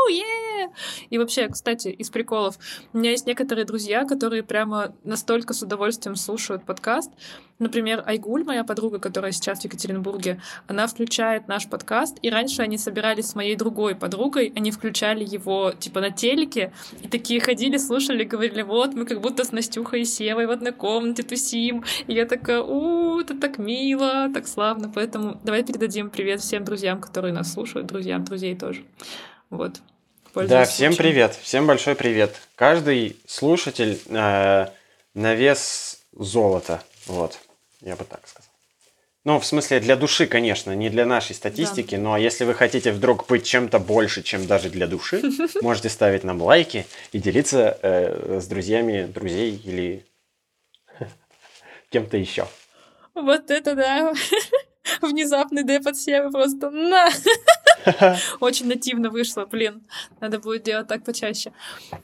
е 0.09 0.69
И 1.09 1.17
вообще, 1.17 1.47
кстати, 1.49 1.87
из 1.87 2.09
приколов, 2.09 2.57
у 2.93 2.97
меня 2.99 3.11
есть 3.11 3.25
некоторые 3.25 3.65
друзья, 3.65 4.05
которые 4.05 4.43
прямо 4.43 4.95
настолько 5.03 5.53
с 5.53 5.63
удовольствием 5.63 6.15
слушают 6.15 6.65
подкаст. 6.65 7.11
Например, 7.59 8.03
Айгуль, 8.05 8.43
моя 8.43 8.63
подруга, 8.63 8.99
которая 8.99 9.31
сейчас 9.31 9.61
в 9.61 9.63
Екатеринбурге, 9.63 10.41
она 10.67 10.87
включает 10.87 11.47
наш 11.47 11.67
подкаст, 11.67 12.17
и 12.21 12.29
раньше 12.29 12.61
они 12.61 12.77
собирались 12.77 13.27
с 13.27 13.35
моей 13.35 13.55
другой 13.55 13.95
подругой, 13.95 14.51
они 14.55 14.71
включали 14.71 15.23
его 15.23 15.71
типа 15.71 16.01
на 16.01 16.11
телеке, 16.11 16.73
и 17.01 17.07
такие 17.07 17.39
ходили, 17.39 17.77
слушали, 17.77 18.23
говорили, 18.23 18.63
вот, 18.63 18.93
мы 18.93 19.05
как 19.05 19.21
будто 19.21 19.45
с 19.45 19.51
Настюхой 19.51 20.01
и 20.01 20.05
Севой 20.05 20.47
в 20.47 20.51
одной 20.51 20.73
комнате 20.73 21.23
тусим. 21.23 21.83
И 22.07 22.13
я 22.13 22.25
такая, 22.25 22.61
у, 22.61 23.19
это 23.19 23.37
так 23.39 23.57
мило, 23.59 24.29
так 24.33 24.42
славно. 24.47 24.91
Поэтому 24.93 25.39
давай 25.43 25.63
передадим 25.63 26.10
привет 26.10 26.41
всем 26.41 26.63
друзьям, 26.63 27.01
которые 27.01 27.34
нас 27.34 27.51
слушают, 27.51 27.88
друзьям, 27.88 28.23
друзей 28.23 28.56
тоже. 28.56 28.84
Вот. 29.49 29.82
Да, 30.36 30.65
всем 30.65 30.93
случаем. 30.93 30.95
привет, 30.97 31.39
всем 31.41 31.67
большой 31.67 31.95
привет. 31.95 32.41
Каждый 32.56 33.17
слушатель 33.27 34.01
э, 34.10 34.67
на 35.13 35.36
вес 35.36 36.01
золота, 36.12 36.82
вот, 37.06 37.38
я 37.82 37.95
бы 37.95 38.03
так 38.03 38.27
сказал. 38.27 38.49
Ну, 39.25 39.39
в 39.39 39.45
смысле, 39.45 39.79
для 39.79 39.95
души, 39.95 40.25
конечно, 40.25 40.75
не 40.75 40.89
для 40.89 41.06
нашей 41.06 41.34
статистики, 41.34 41.95
да. 41.95 42.01
но 42.01 42.17
если 42.17 42.43
вы 42.43 42.53
хотите 42.56 42.91
вдруг 42.91 43.27
быть 43.27 43.45
чем-то 43.45 43.79
больше, 43.79 44.21
чем 44.21 44.47
даже 44.47 44.69
для 44.69 44.86
души, 44.86 45.21
можете 45.62 45.89
ставить 45.89 46.23
нам 46.23 46.41
лайки 46.41 46.86
и 47.13 47.19
делиться 47.19 47.77
э, 47.82 48.39
с 48.41 48.47
друзьями, 48.47 49.06
друзей 49.06 49.62
или 49.63 50.06
кем-то 51.89 52.17
еще. 52.17 52.47
Вот 53.15 53.52
это 53.52 53.76
да. 53.76 54.13
Внезапный 55.02 55.63
деп 55.63 55.88
от 55.88 55.97
Севы 55.97 56.32
просто 56.32 56.69
на! 56.69 57.10
Очень 58.39 58.67
нативно 58.67 59.10
вышло, 59.10 59.45
блин. 59.45 59.84
Надо 60.19 60.39
будет 60.39 60.63
делать 60.63 60.88
так 60.88 61.04
почаще. 61.04 61.54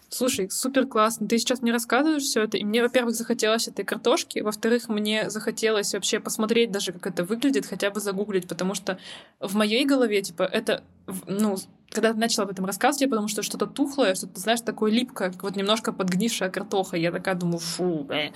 Слушай, 0.09 0.49
супер 0.49 0.85
классно. 0.85 1.27
Ты 1.27 1.37
сейчас 1.37 1.61
мне 1.61 1.71
рассказываешь 1.71 2.23
все 2.23 2.43
это, 2.43 2.57
и 2.57 2.63
мне, 2.63 2.81
во-первых, 2.81 3.15
захотелось 3.15 3.67
этой 3.67 3.85
картошки, 3.85 4.39
во-вторых, 4.39 4.89
мне 4.89 5.29
захотелось 5.29 5.93
вообще 5.93 6.19
посмотреть 6.19 6.71
даже, 6.71 6.91
как 6.93 7.07
это 7.07 7.23
выглядит, 7.23 7.65
хотя 7.65 7.89
бы 7.91 7.99
загуглить, 7.99 8.47
потому 8.47 8.75
что 8.75 8.97
в 9.39 9.55
моей 9.55 9.85
голове, 9.85 10.21
типа, 10.21 10.43
это, 10.43 10.83
ну, 11.27 11.57
когда 11.89 12.13
ты 12.13 12.19
начала 12.19 12.45
об 12.45 12.51
этом 12.51 12.65
рассказывать, 12.65 13.01
я 13.01 13.07
подумала, 13.07 13.29
что 13.29 13.41
что-то 13.41 13.65
тухлое, 13.65 14.15
что-то, 14.15 14.39
знаешь, 14.39 14.61
такое 14.61 14.91
липкое, 14.91 15.31
как 15.31 15.43
вот 15.43 15.55
немножко 15.55 15.91
подгнившая 15.91 16.49
картоха. 16.49 16.97
Я 16.97 17.11
такая 17.11 17.35
думаю, 17.35 17.59
фу, 17.59 18.03
бля. 18.03 18.31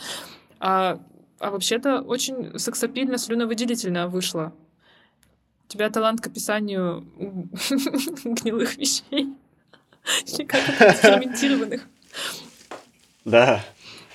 А 0.60 1.00
а 1.44 1.52
вообще-то 1.52 2.02
очень 2.02 2.58
сексапильно 2.58 3.18
слюновыделительно 3.18 4.08
вышло. 4.08 4.54
У 5.68 5.72
тебя 5.72 5.90
талант 5.90 6.22
к 6.22 6.28
описанию 6.28 7.06
гнилых 8.24 8.78
вещей. 8.78 9.34
Или 10.26 10.44
как 10.46 10.62
это, 10.70 10.94
ферментированных. 10.94 11.88
Да. 13.26 13.64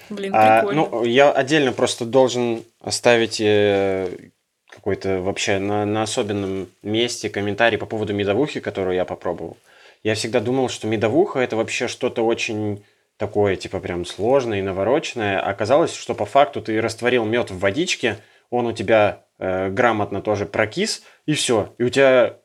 Блин, 0.08 0.32
а, 0.34 0.62
ну, 0.62 1.04
я 1.04 1.30
отдельно 1.30 1.72
просто 1.72 2.06
должен 2.06 2.64
оставить 2.80 3.40
э, 3.42 4.30
какой-то 4.70 5.20
вообще 5.20 5.58
на, 5.58 5.84
на 5.84 6.02
особенном 6.02 6.68
месте 6.82 7.28
комментарий 7.28 7.76
по 7.76 7.84
поводу 7.84 8.14
медовухи, 8.14 8.60
которую 8.60 8.96
я 8.96 9.04
попробовал. 9.04 9.58
Я 10.02 10.14
всегда 10.14 10.40
думал, 10.40 10.70
что 10.70 10.86
медовуха 10.86 11.40
это 11.40 11.56
вообще 11.56 11.88
что-то 11.88 12.24
очень 12.24 12.82
такое, 13.18 13.57
типа, 13.57 13.81
прям 13.81 14.07
сложное 14.07 14.61
и 14.61 14.62
навороченное. 14.62 15.40
Оказалось, 15.40 15.94
что 15.94 16.14
по 16.14 16.24
факту 16.24 16.62
ты 16.62 16.81
растворил 16.81 17.24
мед 17.26 17.50
в 17.50 17.59
водичке, 17.59 18.16
он 18.48 18.66
у 18.66 18.72
тебя 18.72 19.26
э, 19.38 19.68
грамотно 19.68 20.22
тоже 20.22 20.46
прокис, 20.46 21.02
и 21.26 21.35
все. 21.35 21.74
И 21.76 21.83
у 21.83 21.90
тебя 21.90 22.38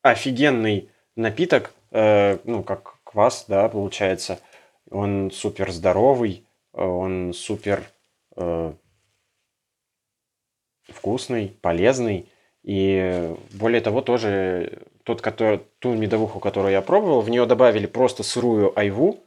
офигенный 0.00 0.88
напиток, 1.16 1.74
э, 1.90 2.38
ну, 2.44 2.62
как 2.62 3.00
квас, 3.04 3.44
да, 3.48 3.68
получается. 3.68 4.38
Он 4.90 5.30
супер 5.30 5.70
здоровый, 5.72 6.46
он 6.72 7.32
супер 7.34 7.82
э, 8.36 8.72
вкусный, 10.88 11.56
полезный. 11.60 12.28
И 12.62 13.34
более 13.54 13.80
того, 13.80 14.02
тоже 14.02 14.84
тот, 15.02 15.20
который, 15.20 15.60
ту 15.80 15.94
медовуху, 15.94 16.38
которую 16.38 16.72
я 16.72 16.80
пробовал, 16.80 17.22
в 17.22 17.28
нее 17.28 17.44
добавили 17.44 17.86
просто 17.86 18.22
сырую 18.22 18.78
айву, 18.78 19.24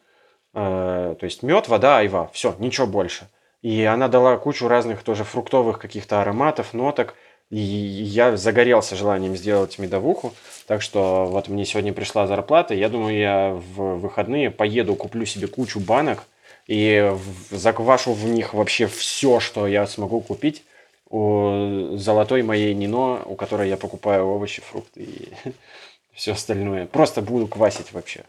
то 0.55 1.17
есть 1.21 1.43
мед, 1.43 1.67
вода, 1.67 1.97
айва, 1.97 2.29
все, 2.31 2.55
ничего 2.59 2.87
больше. 2.87 3.27
И 3.61 3.83
она 3.83 4.07
дала 4.07 4.37
кучу 4.37 4.67
разных 4.67 5.03
тоже 5.03 5.23
фруктовых 5.23 5.79
каких-то 5.79 6.21
ароматов, 6.21 6.73
ноток. 6.73 7.15
И 7.49 7.57
я 7.57 8.37
загорелся 8.37 8.95
желанием 8.95 9.35
сделать 9.35 9.77
медовуху. 9.79 10.33
Так 10.65 10.81
что 10.81 11.25
вот 11.25 11.49
мне 11.49 11.65
сегодня 11.65 11.91
пришла 11.91 12.25
зарплата. 12.25 12.73
Я 12.73 12.89
думаю, 12.89 13.17
я 13.17 13.49
в 13.51 13.97
выходные 13.97 14.49
поеду, 14.49 14.95
куплю 14.95 15.25
себе 15.25 15.47
кучу 15.47 15.79
банок 15.79 16.23
и 16.67 17.13
заквашу 17.51 18.13
в 18.13 18.25
них 18.25 18.53
вообще 18.53 18.87
все, 18.87 19.39
что 19.39 19.67
я 19.67 19.85
смогу 19.87 20.21
купить 20.21 20.63
у 21.09 21.95
золотой 21.95 22.43
моей 22.43 22.73
Нино, 22.73 23.21
у 23.25 23.35
которой 23.35 23.67
я 23.67 23.77
покупаю 23.77 24.25
овощи, 24.27 24.61
фрукты 24.61 25.03
и 25.03 25.29
все 26.13 26.31
остальное. 26.31 26.85
Просто 26.85 27.21
буду 27.21 27.47
квасить 27.47 27.91
вообще. 27.91 28.23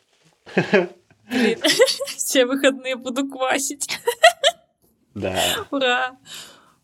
Блин, 1.28 1.60
все 2.16 2.46
выходные 2.46 2.96
буду 2.96 3.28
квасить. 3.28 3.88
Да. 5.14 5.40
Ура! 5.70 6.18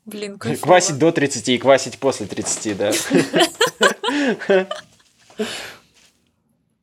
Блин, 0.07 0.39
кайфово. 0.39 0.65
Квасить 0.65 0.99
до 0.99 1.13
30 1.13 1.51
и 1.51 1.59
квасить 1.59 1.99
после 1.99 2.27
30, 2.27 2.79
да. 2.79 2.91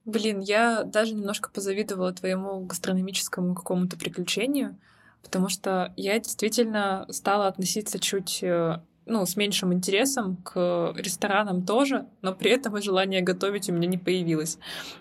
Блин, 0.05 0.41
я 0.41 0.83
даже 0.83 1.15
немножко 1.15 1.49
позавидовала 1.49 2.13
твоему 2.13 2.59
гастрономическому 2.65 3.55
какому-то 3.55 3.97
приключению, 3.97 4.77
потому 5.23 5.49
что 5.49 5.91
я 5.97 6.19
действительно 6.19 7.07
стала 7.09 7.47
относиться 7.47 7.97
чуть 7.99 8.43
э, 8.43 8.79
ну, 9.09 9.25
с 9.25 9.35
меньшим 9.35 9.73
интересом 9.73 10.37
к 10.37 10.93
ресторанам 10.95 11.65
тоже, 11.65 12.05
но 12.21 12.33
при 12.33 12.51
этом 12.51 12.77
и 12.77 12.81
желание 12.81 13.21
готовить 13.21 13.69
у 13.69 13.73
меня 13.73 13.87
не 13.87 13.97
появилось. 13.97 14.57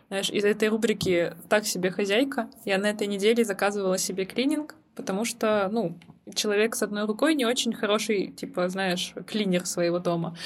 Знаешь, 0.08 0.30
из 0.30 0.44
этой 0.44 0.68
рубрики 0.68 1.34
«Так 1.48 1.66
себе 1.66 1.90
хозяйка» 1.90 2.48
я 2.64 2.78
на 2.78 2.86
этой 2.86 3.06
неделе 3.06 3.44
заказывала 3.44 3.98
себе 3.98 4.24
клининг, 4.24 4.74
потому 4.96 5.24
что, 5.24 5.68
ну, 5.70 5.98
человек 6.34 6.74
с 6.74 6.82
одной 6.82 7.04
рукой 7.04 7.34
не 7.34 7.46
очень 7.46 7.72
хороший, 7.72 8.28
типа, 8.28 8.68
знаешь, 8.68 9.14
клинер 9.26 9.66
своего 9.66 9.98
дома. 9.98 10.36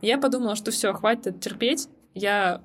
Я 0.00 0.18
подумала, 0.18 0.56
что 0.56 0.70
все, 0.70 0.92
хватит 0.92 1.40
терпеть, 1.40 1.88
я, 2.14 2.62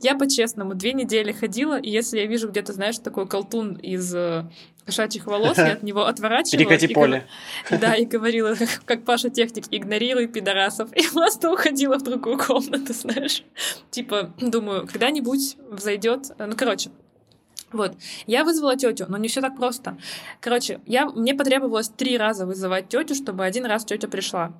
я 0.00 0.14
по-честному 0.14 0.74
две 0.74 0.92
недели 0.92 1.32
ходила, 1.32 1.78
и 1.78 1.90
если 1.90 2.18
я 2.18 2.26
вижу 2.26 2.48
где-то, 2.48 2.72
знаешь, 2.72 2.98
такой 2.98 3.26
колтун 3.26 3.74
из 3.74 4.14
э, 4.14 4.44
кошачьих 4.86 5.26
волос, 5.26 5.58
я 5.58 5.72
от 5.72 5.82
него 5.82 6.06
отворачивалась. 6.06 6.66
Перекати 6.66 6.94
поле. 6.94 7.26
Да, 7.70 7.94
и 7.94 8.06
говорила, 8.06 8.56
как 8.86 9.04
Паша 9.04 9.28
Техник, 9.30 9.66
игнорируй 9.70 10.28
пидорасов. 10.28 10.92
И 10.94 11.02
просто 11.12 11.50
уходила 11.50 11.98
в 11.98 12.02
другую 12.02 12.38
комнату, 12.38 12.92
знаешь. 12.94 13.42
Типа, 13.90 14.32
думаю, 14.40 14.86
когда-нибудь 14.86 15.56
взойдет. 15.70 16.30
Ну, 16.38 16.54
короче, 16.56 16.90
вот. 17.72 17.96
Я 18.26 18.44
вызвала 18.44 18.76
тетю, 18.76 19.06
но 19.08 19.16
не 19.18 19.28
все 19.28 19.40
так 19.40 19.56
просто. 19.56 19.98
Короче, 20.40 20.80
я, 20.86 21.06
мне 21.06 21.34
потребовалось 21.34 21.88
три 21.88 22.16
раза 22.16 22.46
вызывать 22.46 22.88
тетю, 22.88 23.14
чтобы 23.14 23.44
один 23.44 23.66
раз 23.66 23.84
тетя 23.84 24.08
пришла. 24.08 24.52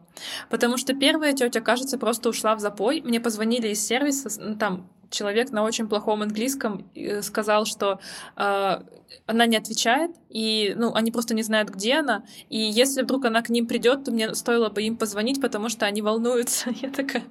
Потому 0.51 0.77
что 0.77 0.94
первая 0.94 1.33
тетя, 1.33 1.61
кажется, 1.61 1.99
просто 1.99 2.29
ушла 2.29 2.55
в 2.55 2.61
запой. 2.61 3.01
Мне 3.01 3.21
позвонили 3.21 3.68
из 3.68 3.85
сервиса, 3.85 4.31
ну, 4.40 4.57
там 4.57 4.88
человек 5.11 5.51
на 5.51 5.62
очень 5.62 5.88
плохом 5.88 6.23
английском 6.23 6.90
э, 6.94 7.23
сказал, 7.23 7.64
что 7.64 7.99
э, 8.37 8.83
она 9.27 9.47
не 9.47 9.57
отвечает, 9.57 10.11
и 10.29 10.75
ну, 10.77 10.94
они 10.94 11.11
просто 11.11 11.35
не 11.35 11.42
знают, 11.42 11.71
где 11.71 11.94
она. 11.94 12.25
И 12.49 12.59
если 12.59 13.03
вдруг 13.03 13.25
она 13.25 13.42
к 13.42 13.49
ним 13.49 13.66
придет, 13.66 14.05
то 14.05 14.11
мне 14.11 14.35
стоило 14.35 14.68
бы 14.68 14.83
им 14.83 14.97
позвонить, 14.97 15.41
потому 15.41 15.68
что 15.68 15.87
они 15.87 16.03
волнуются. 16.03 16.70
Я 16.83 16.91
такая, 16.91 17.24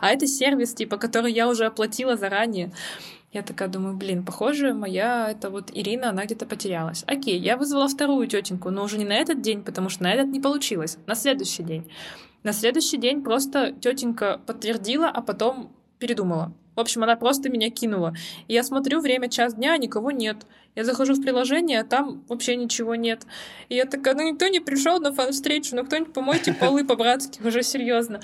а 0.00 0.10
это 0.10 0.26
сервис, 0.26 0.74
типа, 0.74 0.96
который 0.96 1.32
я 1.32 1.48
уже 1.48 1.66
оплатила 1.66 2.16
заранее. 2.16 2.72
Я 3.32 3.42
такая 3.42 3.68
думаю, 3.68 3.96
блин, 3.96 4.24
похоже, 4.24 4.74
моя 4.74 5.30
это 5.30 5.50
вот 5.50 5.70
Ирина, 5.72 6.10
она 6.10 6.24
где-то 6.24 6.46
потерялась. 6.46 7.04
Окей, 7.06 7.38
я 7.38 7.56
вызвала 7.56 7.86
вторую 7.86 8.26
тетеньку, 8.26 8.70
но 8.70 8.82
уже 8.82 8.98
не 8.98 9.04
на 9.04 9.14
этот 9.14 9.40
день, 9.40 9.62
потому 9.62 9.88
что 9.88 10.02
на 10.02 10.12
этот 10.12 10.26
не 10.28 10.40
получилось, 10.40 10.98
на 11.06 11.14
следующий 11.14 11.62
день. 11.62 11.88
На 12.42 12.52
следующий 12.52 12.96
день 12.96 13.22
просто 13.22 13.72
тетенька 13.72 14.40
подтвердила, 14.46 15.08
а 15.08 15.22
потом 15.22 15.72
передумала. 15.98 16.52
В 16.74 16.80
общем, 16.80 17.04
она 17.04 17.14
просто 17.14 17.50
меня 17.50 17.70
кинула. 17.70 18.14
И 18.48 18.54
я 18.54 18.64
смотрю, 18.64 19.00
время 19.00 19.28
час 19.28 19.54
дня, 19.54 19.76
никого 19.76 20.10
нет. 20.10 20.38
Я 20.74 20.84
захожу 20.84 21.14
в 21.14 21.22
приложение, 21.22 21.80
а 21.80 21.84
там 21.84 22.24
вообще 22.28 22.56
ничего 22.56 22.94
нет. 22.94 23.26
И 23.68 23.76
я 23.76 23.84
такая, 23.84 24.14
ну 24.14 24.28
никто 24.28 24.48
не 24.48 24.60
пришел 24.60 24.98
на 24.98 25.12
фан-встречу, 25.12 25.76
ну 25.76 25.84
кто-нибудь 25.84 26.12
помойте 26.12 26.52
полы 26.52 26.84
по-братски, 26.84 27.46
уже 27.46 27.62
серьезно. 27.62 28.20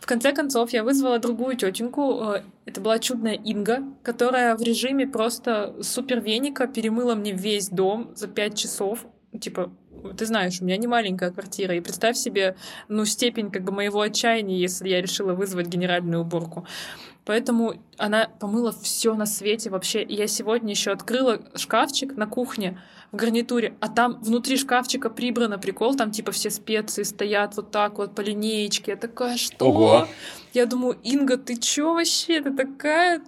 В 0.00 0.06
конце 0.06 0.32
концов, 0.32 0.70
я 0.70 0.84
вызвала 0.84 1.18
другую 1.18 1.56
тетеньку. 1.56 2.22
Э, 2.22 2.42
это 2.64 2.80
была 2.80 2.98
чудная 2.98 3.34
Инга, 3.34 3.82
которая 4.02 4.56
в 4.56 4.62
режиме 4.62 5.06
просто 5.06 5.74
супер 5.82 6.20
веника 6.20 6.66
перемыла 6.66 7.14
мне 7.14 7.32
весь 7.32 7.68
дом 7.68 8.12
за 8.14 8.28
пять 8.28 8.56
часов. 8.56 9.06
Типа, 9.40 9.72
ты 10.16 10.26
знаешь, 10.26 10.60
у 10.60 10.64
меня 10.64 10.76
не 10.76 10.86
маленькая 10.86 11.30
квартира, 11.30 11.74
и 11.74 11.80
представь 11.80 12.16
себе, 12.16 12.56
ну, 12.88 13.04
степень 13.04 13.50
как 13.50 13.64
бы 13.64 13.72
моего 13.72 14.00
отчаяния, 14.00 14.56
если 14.56 14.88
я 14.88 15.00
решила 15.00 15.34
вызвать 15.34 15.66
генеральную 15.66 16.22
уборку. 16.22 16.66
Поэтому 17.24 17.74
она 17.98 18.28
помыла 18.38 18.72
все 18.72 19.14
на 19.14 19.26
свете 19.26 19.68
вообще. 19.70 20.02
И 20.02 20.14
я 20.14 20.28
сегодня 20.28 20.70
еще 20.70 20.92
открыла 20.92 21.40
шкафчик 21.56 22.16
на 22.16 22.26
кухне 22.26 22.80
в 23.12 23.16
гарнитуре, 23.16 23.74
а 23.80 23.88
там 23.88 24.20
внутри 24.20 24.56
шкафчика 24.56 25.10
прибрано 25.10 25.58
прикол, 25.58 25.94
там 25.94 26.10
типа 26.10 26.32
все 26.32 26.50
специи 26.50 27.02
стоят 27.02 27.56
вот 27.56 27.70
так 27.70 27.98
вот 27.98 28.14
по 28.14 28.20
линеечке. 28.20 28.92
Я 28.92 28.96
такая, 28.96 29.36
что? 29.36 29.66
Ого. 29.66 30.08
Я 30.52 30.66
думаю, 30.66 30.98
Инга, 31.02 31.36
ты 31.36 31.56
чё 31.56 31.94
вообще? 31.94 32.40
Ты 32.40 32.50
такая 32.50 33.22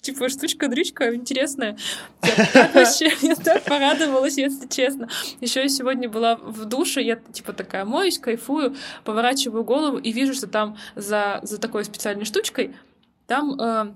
типа 0.00 0.28
штучка-дрючка 0.28 1.14
интересная. 1.14 1.76
Я 2.22 2.46
так 2.52 2.74
вообще, 2.74 3.12
я 3.22 3.34
так 3.34 3.64
порадовалась, 3.64 4.38
если 4.38 4.68
честно. 4.68 5.08
Еще 5.40 5.62
я 5.62 5.68
сегодня 5.68 6.08
была 6.08 6.36
в 6.36 6.64
душе, 6.64 7.02
я 7.02 7.16
типа 7.16 7.52
такая 7.52 7.84
моюсь, 7.84 8.18
кайфую, 8.18 8.76
поворачиваю 9.04 9.64
голову 9.64 9.98
и 9.98 10.12
вижу, 10.12 10.34
что 10.34 10.46
там 10.46 10.76
за, 10.94 11.40
за 11.42 11.58
такой 11.58 11.84
специальной 11.84 12.24
штучкой 12.24 12.74
там 13.26 13.60
э, 13.60 13.94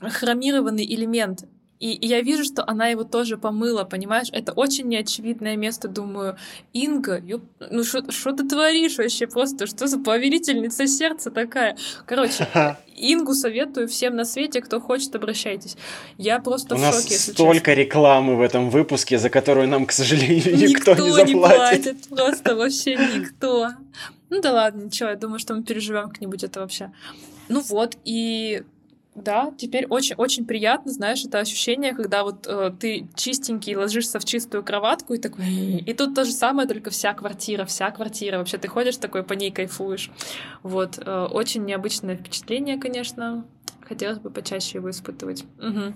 хромированный 0.00 0.84
элемент. 0.84 1.44
И, 1.80 1.92
и 1.92 2.06
я 2.06 2.20
вижу, 2.22 2.44
что 2.44 2.68
она 2.68 2.88
его 2.88 3.04
тоже 3.04 3.36
помыла, 3.36 3.84
понимаешь? 3.84 4.28
Это 4.32 4.52
очень 4.52 4.88
неочевидное 4.88 5.56
место. 5.56 5.88
Думаю, 5.88 6.36
Инга, 6.72 7.18
ёп, 7.18 7.42
ну 7.70 7.84
что 7.84 8.32
ты 8.32 8.48
творишь 8.48 8.96
вообще 8.96 9.26
просто? 9.26 9.66
Что 9.66 9.86
за 9.86 9.98
повелительница 9.98 10.86
сердца 10.86 11.30
такая? 11.30 11.76
Короче, 12.06 12.48
Ингу 12.96 13.34
советую 13.34 13.88
всем 13.88 14.14
на 14.16 14.24
свете, 14.24 14.60
кто 14.60 14.80
хочет, 14.80 15.14
обращайтесь. 15.16 15.76
Я 16.16 16.38
просто 16.38 16.74
У 16.74 16.78
в 16.78 16.80
нас 16.80 17.02
шоке, 17.02 17.14
если 17.14 17.32
столько 17.32 17.70
честно. 17.72 17.80
рекламы 17.80 18.36
в 18.36 18.40
этом 18.40 18.70
выпуске, 18.70 19.18
за 19.18 19.30
которую 19.30 19.68
нам, 19.68 19.86
к 19.86 19.92
сожалению, 19.92 20.56
никто, 20.56 20.92
никто 20.92 21.04
не 21.04 21.10
заплатит. 21.10 21.28
не 21.28 21.40
платит, 21.40 22.08
просто 22.08 22.56
вообще 22.56 22.96
никто. 22.96 23.70
Ну 24.30 24.40
да 24.40 24.52
ладно, 24.52 24.84
ничего, 24.84 25.10
я 25.10 25.16
думаю, 25.16 25.38
что 25.38 25.54
мы 25.54 25.64
переживем 25.64 26.08
как-нибудь 26.08 26.44
это 26.44 26.60
вообще. 26.60 26.92
Ну 27.48 27.60
вот, 27.60 27.96
и 28.04 28.62
да, 29.14 29.52
теперь 29.56 29.86
очень-очень 29.86 30.44
приятно, 30.44 30.90
знаешь, 30.90 31.24
это 31.24 31.38
ощущение, 31.38 31.94
когда 31.94 32.24
вот 32.24 32.46
э, 32.48 32.72
ты 32.78 33.08
чистенький 33.14 33.76
ложишься 33.76 34.18
в 34.18 34.24
чистую 34.24 34.64
кроватку 34.64 35.14
и 35.14 35.18
такой... 35.18 35.44
И 35.78 35.94
тут 35.94 36.14
то 36.14 36.24
же 36.24 36.32
самое, 36.32 36.66
только 36.66 36.90
вся 36.90 37.14
квартира, 37.14 37.64
вся 37.64 37.90
квартира. 37.92 38.38
Вообще 38.38 38.58
ты 38.58 38.66
ходишь 38.66 38.96
такой, 38.96 39.22
по 39.22 39.34
ней 39.34 39.52
кайфуешь. 39.52 40.10
Вот. 40.62 40.98
Э, 40.98 41.26
очень 41.30 41.64
необычное 41.64 42.16
впечатление, 42.16 42.76
конечно. 42.78 43.44
Хотелось 43.86 44.18
бы 44.18 44.30
почаще 44.30 44.78
его 44.78 44.90
испытывать. 44.90 45.44
Угу. 45.58 45.94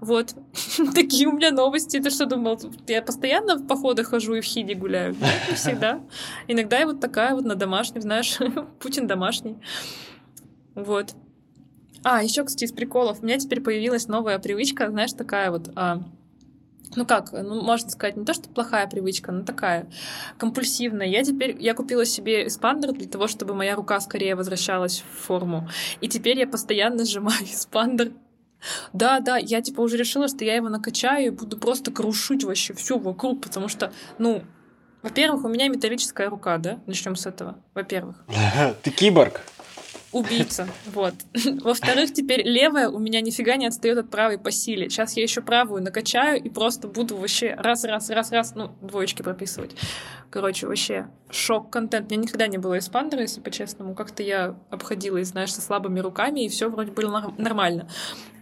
Вот. 0.00 0.34
Такие 0.94 1.28
у 1.28 1.32
меня 1.32 1.50
новости. 1.50 2.00
Ты 2.00 2.10
что 2.10 2.26
думал? 2.26 2.60
Я 2.86 3.00
постоянно 3.00 3.56
в 3.56 3.66
походы 3.66 4.04
хожу 4.04 4.34
и 4.34 4.40
в 4.40 4.44
хиде 4.44 4.74
гуляю? 4.74 5.14
Нет, 5.14 5.48
не 5.48 5.54
всегда. 5.54 6.00
Иногда 6.48 6.80
я 6.80 6.86
вот 6.86 7.00
такая 7.00 7.34
вот 7.34 7.44
на 7.44 7.54
домашнем, 7.54 8.02
знаешь, 8.02 8.38
Путин 8.80 9.06
домашний. 9.06 9.56
Вот. 10.74 11.14
А, 12.04 12.22
еще, 12.22 12.44
кстати, 12.44 12.64
из 12.64 12.72
приколов. 12.72 13.20
У 13.20 13.26
меня 13.26 13.38
теперь 13.38 13.60
появилась 13.60 14.08
новая 14.08 14.38
привычка, 14.38 14.90
знаешь, 14.90 15.12
такая 15.12 15.50
вот... 15.50 15.70
А, 15.76 16.02
ну 16.96 17.04
как, 17.04 17.32
ну, 17.32 17.62
можно 17.62 17.90
сказать, 17.90 18.16
не 18.16 18.24
то, 18.24 18.32
что 18.32 18.48
плохая 18.48 18.86
привычка, 18.86 19.32
но 19.32 19.44
такая 19.44 19.90
компульсивная. 20.38 21.06
Я 21.06 21.22
теперь, 21.22 21.56
я 21.60 21.74
купила 21.74 22.04
себе 22.04 22.46
эспандер 22.46 22.92
для 22.92 23.08
того, 23.08 23.26
чтобы 23.26 23.54
моя 23.54 23.74
рука 23.74 24.00
скорее 24.00 24.34
возвращалась 24.34 25.04
в 25.12 25.26
форму. 25.26 25.68
И 26.00 26.08
теперь 26.08 26.38
я 26.38 26.46
постоянно 26.46 27.04
сжимаю 27.04 27.42
эспандер. 27.44 28.12
Да, 28.92 29.20
да, 29.20 29.36
я 29.36 29.60
типа 29.62 29.82
уже 29.82 29.96
решила, 29.96 30.28
что 30.28 30.44
я 30.44 30.56
его 30.56 30.68
накачаю 30.68 31.26
и 31.26 31.30
буду 31.30 31.58
просто 31.58 31.92
крушить 31.92 32.42
вообще 32.42 32.74
все 32.74 32.98
вокруг, 32.98 33.40
потому 33.42 33.68
что, 33.68 33.92
ну, 34.18 34.42
во-первых, 35.02 35.44
у 35.44 35.48
меня 35.48 35.68
металлическая 35.68 36.28
рука, 36.28 36.58
да? 36.58 36.80
Начнем 36.86 37.14
с 37.14 37.26
этого. 37.26 37.58
Во-первых. 37.74 38.16
Ты 38.82 38.90
киборг 38.90 39.42
убийца. 40.12 40.68
Вот. 40.86 41.14
Во-вторых, 41.62 42.12
теперь 42.12 42.46
левая 42.46 42.88
у 42.88 42.98
меня 42.98 43.20
нифига 43.20 43.56
не 43.56 43.66
отстает 43.66 43.98
от 43.98 44.10
правой 44.10 44.38
по 44.38 44.50
силе. 44.50 44.88
Сейчас 44.88 45.16
я 45.16 45.22
еще 45.22 45.40
правую 45.42 45.82
накачаю 45.82 46.42
и 46.42 46.48
просто 46.48 46.88
буду 46.88 47.16
вообще 47.16 47.54
раз-раз-раз-раз, 47.54 48.54
ну, 48.54 48.70
двоечки 48.80 49.22
прописывать. 49.22 49.72
Короче, 50.30 50.66
вообще 50.66 51.08
шок-контент. 51.30 52.10
У 52.10 52.14
меня 52.14 52.24
никогда 52.24 52.46
не 52.46 52.58
было 52.58 52.78
эспандера, 52.78 53.22
если 53.22 53.40
по-честному. 53.40 53.94
Как-то 53.94 54.22
я 54.22 54.56
обходилась, 54.70 55.28
знаешь, 55.28 55.52
со 55.52 55.60
слабыми 55.60 56.00
руками, 56.00 56.44
и 56.44 56.48
все 56.48 56.68
вроде 56.68 56.92
было 56.92 57.32
нормально. 57.38 57.88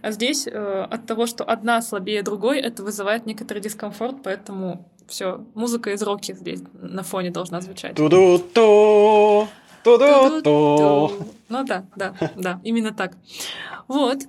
А 0.01 0.11
здесь 0.11 0.47
э, 0.47 0.87
от 0.89 1.05
того, 1.05 1.25
что 1.25 1.43
одна 1.43 1.81
слабее 1.81 2.23
другой, 2.23 2.59
это 2.59 2.83
вызывает 2.83 3.25
некоторый 3.25 3.59
дискомфорт, 3.59 4.17
поэтому 4.23 4.89
все, 5.07 5.45
музыка 5.53 5.91
из 5.91 6.01
роки 6.01 6.33
здесь 6.33 6.61
на 6.73 7.03
фоне 7.03 7.31
должна 7.31 7.61
звучать. 7.61 7.95
Ту-ду-ту! 7.95 9.47
Ту-ду-ту. 9.83 11.11
Ну 11.49 11.63
да, 11.63 11.85
да, 11.95 12.15
да, 12.35 12.59
именно 12.63 12.93
так. 12.93 13.13
Вот. 13.87 14.23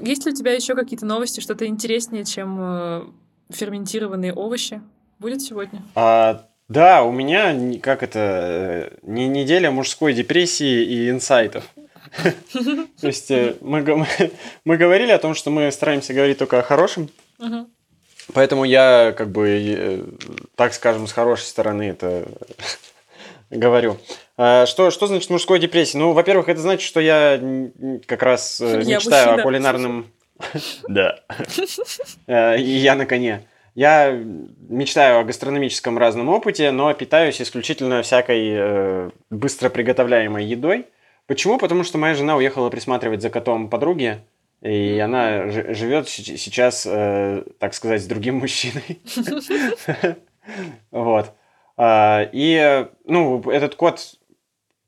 Есть 0.00 0.24
ли 0.24 0.32
у 0.32 0.34
тебя 0.34 0.52
еще 0.52 0.74
какие-то 0.74 1.06
новости, 1.06 1.40
что-то 1.40 1.66
интереснее, 1.66 2.24
чем 2.24 2.58
э, 2.60 3.02
ферментированные 3.50 4.32
овощи? 4.32 4.80
Будет 5.18 5.42
сегодня? 5.42 5.82
А, 5.94 6.46
да, 6.68 7.02
у 7.02 7.12
меня, 7.12 7.78
как 7.80 8.02
это, 8.02 8.18
э, 8.18 8.96
не 9.02 9.28
неделя 9.28 9.70
мужской 9.70 10.14
депрессии 10.14 10.84
и 10.84 11.10
инсайтов. 11.10 11.64
То 12.52 13.06
есть 13.06 13.30
э, 13.30 13.56
мы, 13.60 14.06
мы 14.64 14.76
говорили 14.76 15.12
о 15.12 15.18
том, 15.18 15.34
что 15.34 15.50
мы 15.50 15.70
стараемся 15.70 16.14
говорить 16.14 16.38
только 16.38 16.58
о 16.58 16.62
хорошем. 16.62 17.10
Поэтому 18.32 18.64
я, 18.64 19.12
как 19.12 19.28
бы, 19.28 20.16
так 20.54 20.72
скажем, 20.72 21.06
с 21.06 21.12
хорошей 21.12 21.42
стороны 21.44 21.90
это 21.90 22.26
говорю. 23.50 23.98
А, 24.36 24.66
что, 24.66 24.90
что 24.90 25.06
значит 25.06 25.30
мужской 25.30 25.58
депрессия? 25.58 25.98
Ну, 25.98 26.12
во-первых, 26.12 26.48
это 26.48 26.60
значит, 26.60 26.86
что 26.86 27.00
я 27.00 27.40
как 28.06 28.22
раз 28.22 28.60
э, 28.60 28.82
я 28.84 28.96
мечтаю 28.96 29.26
мужчина. 29.26 29.34
о 29.34 29.42
кулинарном... 29.42 30.06
Да. 30.88 31.20
Э, 32.26 32.58
и 32.58 32.62
я 32.62 32.94
на 32.96 33.06
коне. 33.06 33.46
Я 33.74 34.10
мечтаю 34.10 35.20
о 35.20 35.24
гастрономическом 35.24 35.98
разном 35.98 36.28
опыте, 36.28 36.70
но 36.70 36.92
питаюсь 36.94 37.40
исключительно 37.40 38.02
всякой 38.02 38.48
э, 38.50 39.10
быстро 39.30 39.68
приготовляемой 39.68 40.44
едой. 40.44 40.86
Почему? 41.26 41.58
Потому 41.58 41.84
что 41.84 41.98
моя 41.98 42.14
жена 42.14 42.36
уехала 42.36 42.70
присматривать 42.70 43.22
за 43.22 43.30
котом 43.30 43.68
подруги, 43.68 44.20
и 44.60 44.98
она 44.98 45.48
живет 45.48 46.08
сейчас, 46.08 46.82
так 46.82 47.74
сказать, 47.74 48.02
с 48.02 48.06
другим 48.06 48.36
мужчиной. 48.36 49.00
Вот. 50.90 51.32
А, 51.76 52.28
и, 52.32 52.86
ну, 53.04 53.42
этот 53.50 53.74
кот 53.74 54.16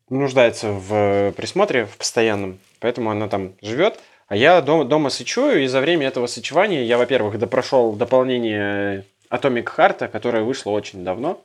нуждается 0.08 0.70
в 0.70 1.32
присмотре, 1.36 1.86
в 1.86 1.96
постоянном, 1.96 2.58
поэтому 2.80 3.10
она 3.10 3.28
там 3.28 3.54
живет. 3.60 3.98
А 4.28 4.36
я 4.36 4.60
дома, 4.60 4.84
дома 4.84 5.10
сычую, 5.10 5.62
и 5.62 5.66
за 5.66 5.80
время 5.80 6.08
этого 6.08 6.26
сычевания 6.26 6.82
я, 6.82 6.98
во-первых, 6.98 7.38
допрошел 7.38 7.92
дополнение 7.92 9.04
Atomic 9.30 9.68
Heart, 9.76 10.08
которое 10.08 10.42
вышло 10.42 10.70
очень 10.70 11.04
давно. 11.04 11.42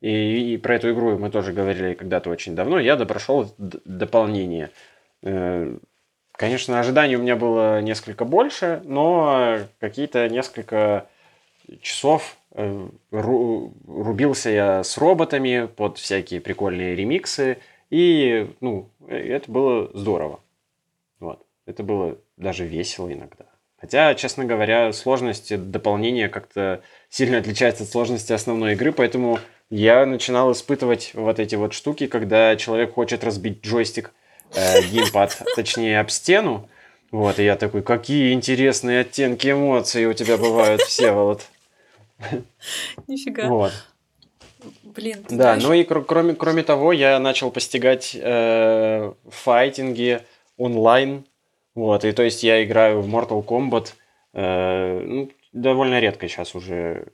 И, 0.00 0.54
и 0.54 0.56
про 0.56 0.74
эту 0.76 0.92
игру 0.92 1.16
мы 1.16 1.30
тоже 1.30 1.52
говорили 1.52 1.94
когда-то 1.94 2.28
очень 2.30 2.56
давно. 2.56 2.80
Я 2.80 2.96
допрошел 2.96 3.54
дополнение. 3.56 4.70
Э, 5.22 5.76
конечно, 6.32 6.80
ожиданий 6.80 7.14
у 7.14 7.22
меня 7.22 7.36
было 7.36 7.80
несколько 7.80 8.24
больше, 8.24 8.82
но 8.84 9.58
какие-то 9.78 10.28
несколько 10.28 11.06
часов 11.80 12.36
рубился 13.10 14.50
я 14.50 14.84
с 14.84 14.98
роботами 14.98 15.68
под 15.74 15.98
всякие 15.98 16.40
прикольные 16.40 16.94
ремиксы. 16.94 17.58
И, 17.90 18.50
ну, 18.60 18.90
это 19.08 19.50
было 19.50 19.90
здорово. 19.94 20.40
Вот. 21.20 21.44
Это 21.66 21.82
было 21.82 22.18
даже 22.36 22.66
весело 22.66 23.12
иногда. 23.12 23.46
Хотя, 23.82 24.14
честно 24.14 24.44
говоря, 24.44 24.92
сложность 24.92 25.70
дополнения 25.70 26.28
как-то 26.28 26.82
сильно 27.08 27.38
отличается 27.38 27.82
от 27.82 27.90
сложности 27.90 28.32
основной 28.32 28.74
игры, 28.74 28.92
поэтому 28.92 29.40
я 29.70 30.06
начинал 30.06 30.52
испытывать 30.52 31.10
вот 31.14 31.40
эти 31.40 31.56
вот 31.56 31.72
штуки, 31.72 32.06
когда 32.06 32.54
человек 32.54 32.94
хочет 32.94 33.24
разбить 33.24 33.64
джойстик, 33.64 34.12
э, 34.54 34.82
геймпад, 34.82 35.42
точнее, 35.56 35.98
об 35.98 36.10
стену. 36.10 36.68
Вот, 37.10 37.40
и 37.40 37.44
я 37.44 37.56
такой, 37.56 37.82
какие 37.82 38.32
интересные 38.32 39.00
оттенки 39.00 39.50
эмоций 39.50 40.06
у 40.06 40.12
тебя 40.12 40.36
бывают, 40.36 40.80
все 40.82 41.10
вот. 41.10 41.48
Нифига. 43.06 43.48
Вот. 43.48 43.72
Блин, 44.84 45.24
да, 45.28 45.34
знаешь... 45.34 45.62
ну 45.62 45.72
и 45.72 45.84
кр- 45.84 46.04
кроме, 46.04 46.34
кроме 46.34 46.62
того, 46.62 46.92
я 46.92 47.18
начал 47.18 47.50
постигать 47.50 48.16
э, 48.18 49.12
файтинги 49.28 50.20
онлайн. 50.56 51.24
Вот, 51.74 52.04
и 52.04 52.12
то 52.12 52.22
есть 52.22 52.42
я 52.42 52.62
играю 52.62 53.00
в 53.00 53.12
Mortal 53.12 53.44
Kombat 53.44 53.94
э, 54.34 55.00
ну, 55.04 55.30
довольно 55.52 56.00
редко 56.00 56.28
сейчас 56.28 56.54
уже. 56.54 57.08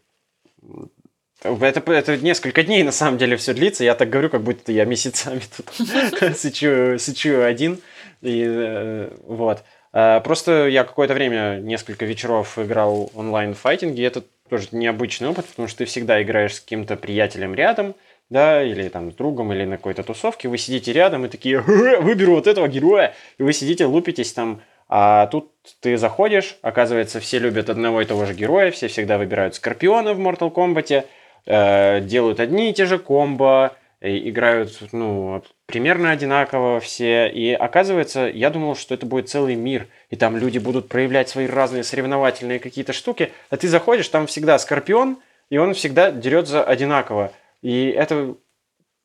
Это, 1.43 1.93
это 1.93 2.17
несколько 2.17 2.65
дней 2.65 2.83
на 2.83 2.91
самом 2.93 3.17
деле 3.17 3.37
все 3.37 3.55
длится. 3.55 3.85
Я 3.85 3.95
так 3.95 4.11
говорю, 4.11 4.29
как 4.29 4.43
будто 4.43 4.73
я 4.73 4.85
месяцами 4.85 5.41
тут 5.57 5.73
сычу, 6.37 6.99
сычу 6.99 7.43
один. 7.43 7.81
И, 8.21 8.45
э, 8.45 9.11
вот. 9.23 9.63
А, 9.93 10.21
просто 10.21 10.67
я 10.67 10.85
какое-то 10.85 11.15
время, 11.15 11.61
несколько 11.61 12.05
вечеров 12.05 12.59
играл 12.59 13.11
онлайн 13.15 13.55
файтинги, 13.55 14.01
и 14.01 14.05
это 14.05 14.23
тоже 14.49 14.69
необычный 14.73 15.29
опыт, 15.29 15.47
потому 15.47 15.69
что 15.69 15.79
ты 15.79 15.85
всегда 15.85 16.23
играешь 16.23 16.55
с 16.55 16.61
каким-то 16.61 16.97
приятелем 16.97 17.55
рядом, 17.55 17.95
да, 18.31 18.63
или 18.63 18.89
там 18.89 19.13
с 19.13 19.15
другом, 19.15 19.53
или 19.53 19.65
на 19.65 19.77
какой-то 19.77 20.03
тусовке, 20.03 20.49
вы 20.49 20.59
сидите 20.59 20.93
рядом 20.93 21.25
и 21.25 21.29
такие, 21.29 21.61
выберу 21.61 22.35
вот 22.35 22.47
этого 22.47 22.69
героя, 22.69 23.15
и 23.39 23.43
вы 23.43 23.53
сидите, 23.53 23.87
лупитесь 23.87 24.33
там, 24.33 24.61
а 24.89 25.27
тут 25.27 25.53
ты 25.81 25.97
заходишь, 25.97 26.59
оказывается, 26.63 27.21
все 27.21 27.39
любят 27.39 27.69
одного 27.69 28.01
и 28.01 28.07
того 28.07 28.25
же 28.25 28.35
героя, 28.35 28.71
все 28.71 28.89
всегда 28.89 29.19
выбирают 29.19 29.55
Скорпиона 29.55 30.15
в 30.15 30.21
Mortal 30.21 30.53
Kombat, 30.53 31.05
э, 31.47 32.01
делают 32.01 32.41
одни 32.41 32.71
и 32.71 32.73
те 32.73 32.87
же 32.87 32.99
комбо, 32.99 33.75
играют, 34.01 34.79
ну, 34.93 35.43
примерно 35.67 36.11
одинаково 36.11 36.81
все. 36.81 37.29
И 37.29 37.53
оказывается, 37.53 38.29
я 38.29 38.51
думал, 38.51 38.77
что 38.77 38.95
это 38.95 39.07
будет 39.07 39.29
целый 39.29 39.55
мир, 39.55 39.89
и 40.11 40.17
там 40.17 40.37
люди 40.37 40.59
будут 40.59 40.89
проявлять 40.89 41.29
свои 41.29 41.47
разные 41.47 41.85
соревновательные 41.85 42.59
какие-то 42.59 42.93
штуки. 42.93 43.33
А 43.51 43.57
ты 43.57 43.69
заходишь, 43.69 44.09
там 44.09 44.27
всегда 44.27 44.59
Скорпион, 44.59 45.19
и 45.51 45.59
он 45.59 45.75
всегда 45.75 46.11
дерется 46.11 46.63
одинаково. 46.63 47.33
И 47.63 47.89
это, 47.89 48.37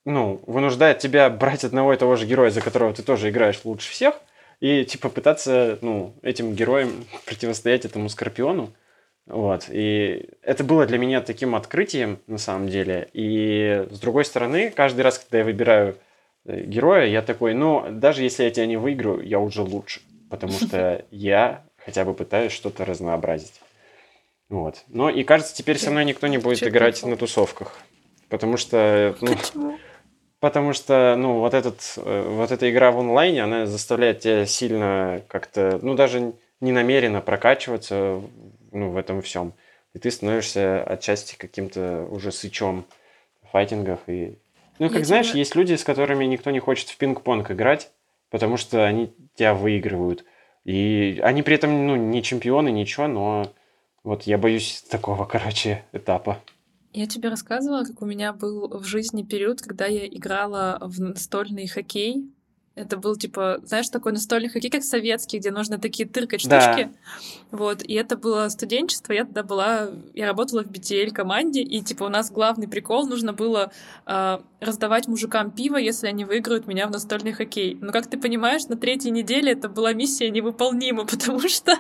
ну, 0.06 0.42
вынуждает 0.46 1.00
тебя 1.00 1.30
брать 1.30 1.64
одного 1.64 1.94
и 1.94 1.98
того 1.98 2.16
же 2.16 2.26
героя, 2.26 2.52
за 2.52 2.62
которого 2.62 2.94
ты 2.94 3.02
тоже 3.02 3.30
играешь 3.30 3.62
лучше 3.64 3.90
всех, 3.90 4.16
и, 4.60 4.86
типа, 4.86 5.10
пытаться, 5.10 5.80
ну, 5.82 6.14
этим 6.22 6.54
героем 6.54 7.06
противостоять 7.26 7.86
этому 7.86 8.10
Скорпиону. 8.10 8.72
Вот. 9.26 9.68
И 9.70 10.30
это 10.42 10.64
было 10.64 10.86
для 10.86 10.98
меня 10.98 11.22
таким 11.22 11.56
открытием, 11.56 12.20
на 12.28 12.38
самом 12.38 12.68
деле. 12.68 13.10
И 13.14 13.88
с 13.90 14.00
другой 14.00 14.26
стороны, 14.26 14.70
каждый 14.70 15.02
раз, 15.02 15.20
когда 15.20 15.40
я 15.40 15.44
выбираю 15.46 15.98
э, 16.46 16.64
героя, 16.66 17.06
я 17.06 17.22
такой, 17.22 17.54
ну, 17.54 17.86
даже 17.90 18.24
если 18.24 18.44
я 18.44 18.52
тебя 18.52 18.66
не 18.66 18.78
выиграю, 18.78 19.26
я 19.26 19.40
уже 19.40 19.62
лучше. 19.62 20.02
Потому 20.30 20.54
что 20.54 21.06
я 21.12 21.64
хотя 21.78 22.04
бы 22.04 22.14
пытаюсь 22.14 22.52
что-то 22.52 22.84
разнообразить. 22.86 23.62
Вот. 24.50 24.84
Но 24.88 25.10
и 25.10 25.24
кажется, 25.24 25.56
теперь 25.56 25.78
со 25.78 25.90
мной 25.90 26.06
никто 26.06 26.28
не 26.28 26.38
будет 26.38 26.60
Чё 26.60 26.70
играть 26.70 27.02
на 27.04 27.16
тусовках. 27.16 27.80
Потому 28.30 28.58
что... 28.58 29.16
Ну, 29.22 29.36
Почему? 29.36 29.78
Потому 30.40 30.74
что, 30.74 31.16
ну, 31.18 31.40
вот, 31.40 31.54
этот, 31.54 31.94
э, 31.96 32.28
вот 32.28 32.52
эта 32.52 32.70
игра 32.70 32.92
в 32.92 33.00
онлайне, 33.00 33.42
она 33.42 33.66
заставляет 33.66 34.20
тебя 34.20 34.46
сильно 34.46 35.22
как-то, 35.30 35.80
ну, 35.82 35.96
даже 35.96 36.34
не 36.60 36.74
намеренно 36.74 37.22
прокачиваться 37.22 38.22
ну, 38.74 38.90
в 38.90 38.98
этом 38.98 39.22
всем. 39.22 39.54
И 39.94 40.00
ты 40.00 40.12
становишься 40.12 40.84
отчасти 40.84 41.36
каким-то 41.38 42.08
уже 42.10 42.32
сычом 42.32 42.86
в 43.44 43.52
файтингах. 43.52 44.00
И... 44.08 44.38
Ну, 44.80 44.90
как 44.90 45.00
Я 45.00 45.06
знаешь, 45.06 45.30
тебя... 45.30 45.40
есть 45.40 45.56
люди, 45.56 45.76
с 45.76 45.84
которыми 45.84 46.26
никто 46.26 46.52
не 46.52 46.60
хочет 46.60 46.90
в 46.90 46.98
пинг-понг 46.98 47.52
играть, 47.52 47.92
потому 48.30 48.58
что 48.58 48.86
они 48.86 49.14
тебя 49.36 49.54
выигрывают. 49.54 50.26
И 50.66 51.20
они 51.24 51.44
при 51.44 51.56
этом, 51.56 51.88
ну, 51.88 51.96
не 51.96 52.24
чемпионы, 52.24 52.70
ничего, 52.70 53.08
но 53.08 53.54
вот 54.04 54.24
я 54.24 54.38
боюсь 54.38 54.84
такого, 54.90 55.26
короче, 55.32 55.84
этапа. 55.92 56.40
Я 56.94 57.08
тебе 57.08 57.30
рассказывала, 57.30 57.84
как 57.86 58.02
у 58.02 58.06
меня 58.06 58.34
был 58.34 58.68
в 58.78 58.84
жизни 58.84 59.24
период, 59.24 59.62
когда 59.62 59.86
я 59.88 60.08
играла 60.08 60.78
в 60.82 61.00
настольный 61.02 61.68
хоккей 61.68 62.32
это 62.76 62.98
был, 62.98 63.16
типа, 63.16 63.60
знаешь, 63.64 63.90
такой 63.90 64.14
настольный 64.14 64.50
хоккей, 64.50 64.72
как 64.72 64.84
советский, 64.84 65.38
где 65.38 65.52
нужно 65.52 65.78
такие 65.78 66.10
тыркать 66.10 66.48
да. 66.48 66.60
штучки. 66.60 66.92
Вот, 67.52 67.84
и 67.84 67.94
это 67.94 68.18
было 68.18 68.50
студенчество, 68.50 69.14
я 69.14 69.26
тогда 69.26 69.44
была, 69.44 69.90
я 70.16 70.26
работала 70.26 70.64
в 70.64 70.68
BTL 70.68 71.12
команде, 71.12 71.62
и, 71.62 71.82
типа, 71.82 72.06
у 72.06 72.10
нас 72.10 72.32
главный 72.32 72.68
прикол, 72.68 73.06
нужно 73.06 73.32
было 73.32 73.72
э, 74.08 74.40
раздавать 74.60 75.08
мужикам 75.08 75.52
пиво, 75.52 75.78
если 75.78 76.08
они 76.08 76.26
выиграют 76.26 76.66
меня 76.66 76.88
в 76.88 76.92
настольный 76.92 77.32
хоккей. 77.32 77.78
Но, 77.80 77.92
как 77.92 78.08
ты 78.08 78.18
понимаешь, 78.18 78.66
на 78.66 78.76
третьей 78.76 79.12
неделе 79.12 79.52
это 79.52 79.70
была 79.70 79.94
миссия 79.94 80.32
невыполнима, 80.32 81.06
потому 81.10 81.48
что, 81.48 81.78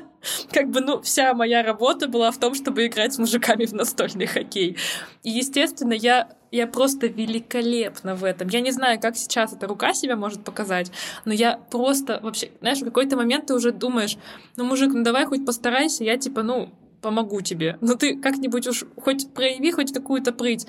как 0.52 0.70
бы, 0.70 0.82
ну, 0.82 1.02
вся 1.02 1.34
моя 1.34 1.64
работа 1.64 2.08
была 2.08 2.30
в 2.30 2.38
том, 2.38 2.54
чтобы 2.54 2.86
играть 2.86 3.14
с 3.14 3.18
мужиками 3.18 3.66
в 3.66 3.74
настольный 3.74 4.28
хоккей. 4.28 4.78
И, 5.24 5.32
естественно, 5.32 5.94
я 5.94 6.30
я 6.54 6.68
просто 6.68 7.08
великолепна 7.08 8.16
в 8.16 8.24
этом. 8.24 8.47
Я 8.47 8.62
не 8.62 8.72
знаю, 8.72 8.99
как 8.99 9.18
сейчас 9.18 9.54
эта 9.54 9.68
рука 9.68 9.93
себя 9.93 10.16
может 10.16 10.43
показать, 10.43 10.91
но 11.26 11.34
я 11.34 11.58
просто 11.58 12.20
вообще, 12.22 12.51
знаешь, 12.62 12.80
в 12.80 12.86
какой-то 12.86 13.18
момент 13.18 13.47
ты 13.47 13.56
уже 13.56 13.72
думаешь, 13.72 14.18
ну, 14.56 14.64
мужик, 14.64 14.93
ну 14.93 15.04
давай 15.04 15.26
хоть 15.26 15.45
постарайся, 15.45 16.04
я 16.04 16.16
типа, 16.18 16.43
ну, 16.43 16.70
помогу 17.01 17.41
тебе. 17.41 17.78
Ну 17.82 17.95
ты 17.95 18.18
как-нибудь 18.18 18.68
уж 18.68 18.86
хоть 19.01 19.34
прояви 19.34 19.72
хоть 19.72 19.91
какую-то 19.91 20.32
прыть. 20.32 20.68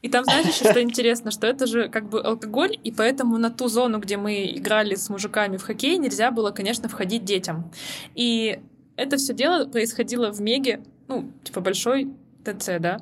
И 0.00 0.08
там, 0.08 0.24
знаешь, 0.24 0.46
еще 0.46 0.70
что 0.70 0.80
интересно, 0.80 1.32
что 1.32 1.48
это 1.48 1.66
же 1.66 1.88
как 1.88 2.08
бы 2.08 2.20
алкоголь, 2.20 2.78
и 2.84 2.92
поэтому 2.92 3.36
на 3.36 3.50
ту 3.50 3.66
зону, 3.66 3.98
где 3.98 4.16
мы 4.16 4.46
играли 4.54 4.94
с 4.94 5.08
мужиками 5.08 5.56
в 5.56 5.62
хоккей, 5.64 5.98
нельзя 5.98 6.30
было, 6.30 6.52
конечно, 6.52 6.88
входить 6.88 7.24
детям. 7.24 7.72
И 8.14 8.60
это 8.94 9.16
все 9.16 9.34
дело 9.34 9.66
происходило 9.66 10.32
в 10.32 10.40
Меге, 10.40 10.82
ну, 11.08 11.32
типа 11.42 11.60
большой 11.60 12.12
ТЦ, 12.44 12.78
да. 12.78 12.98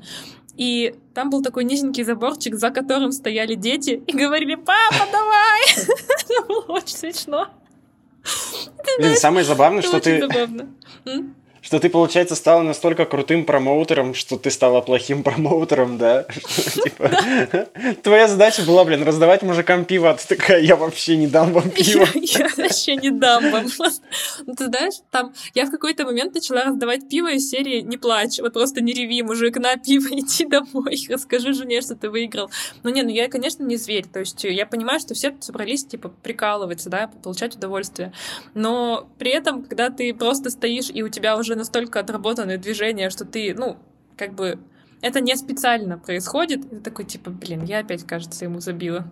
И 0.57 0.95
там 1.15 1.31
был 1.31 1.43
такой 1.43 1.65
низенький 1.65 2.05
заборчик, 2.05 2.55
за 2.55 2.71
которым 2.71 3.13
стояли 3.13 3.55
дети 3.55 4.03
и 4.07 4.13
говорили 4.13 4.55
«Папа, 4.55 5.07
давай!» 5.11 5.63
Это 5.77 6.47
было 6.47 6.65
очень 6.77 6.97
смешно. 6.97 7.49
Самое 9.17 9.45
забавное, 9.45 9.83
что 9.83 10.01
ты... 10.01 10.27
Что 11.65 11.81
ты, 11.81 11.89
получается, 11.89 12.35
стала 12.35 12.61
настолько 12.61 13.07
крутым 13.07 13.47
промоутером, 13.47 14.13
что 14.13 14.37
ты 14.37 14.51
стала 14.51 14.83
плохим 14.83 15.23
промоутером, 15.23 15.97
да? 15.97 16.27
Типа, 16.85 17.11
твоя 18.03 18.29
задача 18.29 18.63
была, 18.65 18.85
блин, 18.85 19.03
раздавать 19.03 19.41
мужикам 19.41 19.87
пиво, 19.87 20.11
а 20.11 20.15
ты 20.15 20.37
такая, 20.37 20.61
я 20.61 20.77
вообще 20.77 21.17
не 21.17 21.27
дам 21.27 21.55
вам 21.55 21.71
пиво. 21.71 22.07
Я 22.15 22.51
вообще 22.59 22.97
не 22.97 23.11
дам 23.11 23.51
вам. 23.51 23.65
Ну, 24.47 24.55
ты 24.55 24.67
знаешь, 24.67 24.95
там, 25.11 25.33
я 25.55 25.65
в 25.65 25.71
какой-то 25.71 26.05
момент 26.05 26.35
начала 26.35 26.65
раздавать 26.65 27.09
пиво 27.09 27.33
из 27.33 27.49
серии 27.49 27.81
«Не 27.81 27.97
плачь», 27.97 28.41
вот 28.41 28.53
просто 28.53 28.83
не 28.83 28.93
реви, 28.93 29.23
мужик, 29.23 29.57
на 29.57 29.77
пиво, 29.79 30.09
иди 30.11 30.45
домой, 30.45 30.99
расскажи 31.09 31.55
жене, 31.55 31.81
что 31.81 31.97
ты 31.97 32.11
выиграл. 32.11 32.51
Ну, 32.83 32.91
не, 32.91 33.03
ну 33.03 33.09
я, 33.09 33.29
конечно, 33.31 33.65
не 33.65 33.77
зверь, 33.77 34.05
то 34.05 34.21
есть 34.21 34.45
я 34.45 34.67
понимаю, 34.67 35.01
что 35.01 35.15
все 35.15 35.35
собрались, 35.41 35.87
типа, 35.87 36.11
прикалываться, 36.23 36.91
да, 36.91 37.11
получать 37.23 37.57
удовольствие. 37.57 38.13
Но 38.53 39.09
при 39.19 39.31
этом, 39.31 39.65
когда 39.65 39.89
ты 39.89 40.13
просто 40.13 40.51
стоишь, 40.51 40.91
и 40.93 41.03
у 41.03 41.09
тебя 41.09 41.39
уже 41.39 41.54
уже 41.55 41.59
настолько 41.59 42.01
отработанные 42.01 42.59
движения, 42.59 43.11
что 43.11 43.25
ты, 43.25 43.55
ну, 43.55 43.77
как 44.17 44.35
бы 44.35 44.59
это 45.05 45.21
не 45.21 45.37
специально 45.37 45.99
происходит. 45.99 46.65
Это 46.65 46.81
такой, 46.81 47.05
типа, 47.05 47.31
блин, 47.31 47.65
я 47.65 47.81
опять, 47.81 48.05
кажется, 48.05 48.47
ему 48.47 48.61
забила. 48.61 49.05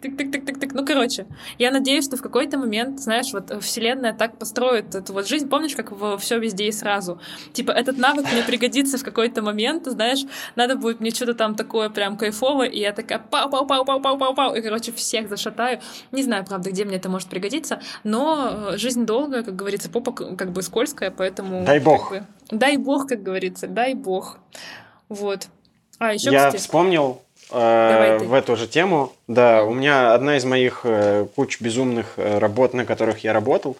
Тык-тык-тык-тык-тык. 0.00 0.70
Ну, 0.72 0.86
короче, 0.86 1.26
я 1.58 1.72
надеюсь, 1.72 2.04
что 2.04 2.16
в 2.16 2.22
какой-то 2.22 2.58
момент, 2.58 3.00
знаешь, 3.00 3.32
вот 3.32 3.52
вселенная 3.60 4.12
так 4.12 4.38
построит 4.38 4.94
эту 4.94 5.12
вот 5.12 5.26
жизнь. 5.26 5.48
Помнишь, 5.48 5.74
как 5.74 5.90
в 5.90 6.16
все 6.18 6.38
везде 6.38 6.68
и 6.68 6.72
сразу? 6.72 7.20
Типа, 7.52 7.72
этот 7.72 7.98
навык 7.98 8.32
мне 8.32 8.44
пригодится 8.44 8.98
в 8.98 9.02
какой-то 9.02 9.42
момент, 9.42 9.86
знаешь, 9.86 10.24
надо 10.54 10.76
будет 10.76 11.00
мне 11.00 11.10
что-то 11.10 11.34
там 11.34 11.56
такое 11.56 11.90
прям 11.90 12.16
кайфовое, 12.16 12.68
и 12.68 12.78
я 12.78 12.92
такая 12.92 13.18
пау-пау-пау-пау-пау-пау, 13.18 14.54
и, 14.56 14.62
короче, 14.62 14.92
всех 14.92 15.28
зашатаю. 15.28 15.80
Не 16.12 16.22
знаю, 16.22 16.44
правда, 16.44 16.70
где 16.70 16.84
мне 16.84 16.96
это 16.98 17.08
может 17.08 17.28
пригодиться, 17.28 17.80
но 18.04 18.70
э, 18.74 18.76
жизнь 18.78 19.04
долгая, 19.06 19.42
как 19.42 19.56
говорится, 19.56 19.90
попа 19.90 20.12
как 20.12 20.52
бы 20.52 20.62
скользкая, 20.62 21.10
поэтому... 21.10 21.64
Дай 21.64 21.80
бог. 21.80 22.10
Как 22.10 22.20
бы, 22.20 22.26
дай 22.52 22.76
бог, 22.76 23.08
как 23.08 23.24
говорится, 23.24 23.66
дай 23.66 23.94
бог. 23.94 24.38
Вот. 25.12 25.48
А, 25.98 26.14
еще, 26.14 26.30
Я 26.30 26.46
кстати... 26.46 26.62
вспомнил 26.62 27.20
э, 27.50 28.18
в 28.18 28.32
эту 28.32 28.56
же 28.56 28.66
тему. 28.66 29.12
Да, 29.28 29.62
у 29.62 29.74
меня 29.74 30.14
одна 30.14 30.38
из 30.38 30.44
моих 30.46 30.80
э, 30.84 31.26
куч 31.36 31.60
безумных 31.60 32.14
э, 32.16 32.38
работ, 32.38 32.72
на 32.72 32.86
которых 32.86 33.22
я 33.24 33.34
работал, 33.34 33.76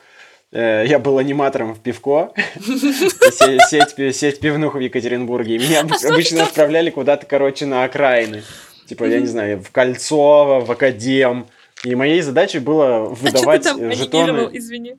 э, 0.52 0.84
я 0.86 0.98
был 0.98 1.16
аниматором 1.16 1.74
в 1.74 1.80
пивко, 1.80 2.32
сеть, 2.60 4.14
сеть 4.14 4.40
пивнух 4.40 4.74
в 4.74 4.78
Екатеринбурге. 4.78 5.58
Меня 5.58 5.80
а 5.80 6.08
обычно 6.08 6.42
отправляли 6.42 6.90
куда-то, 6.90 7.24
короче, 7.24 7.64
на 7.64 7.84
окраины. 7.84 8.42
Типа, 8.86 9.04
я 9.04 9.18
не 9.18 9.26
знаю, 9.26 9.62
в 9.62 9.70
Кольцово, 9.70 10.60
в 10.60 10.70
Академ. 10.70 11.46
И 11.82 11.94
моей 11.94 12.20
задачей 12.20 12.58
было 12.58 13.06
выдавать 13.06 13.66
а 13.66 13.72
ты 13.72 13.80
там 13.80 13.92
жетоны. 13.92 14.50
Извини. 14.52 14.96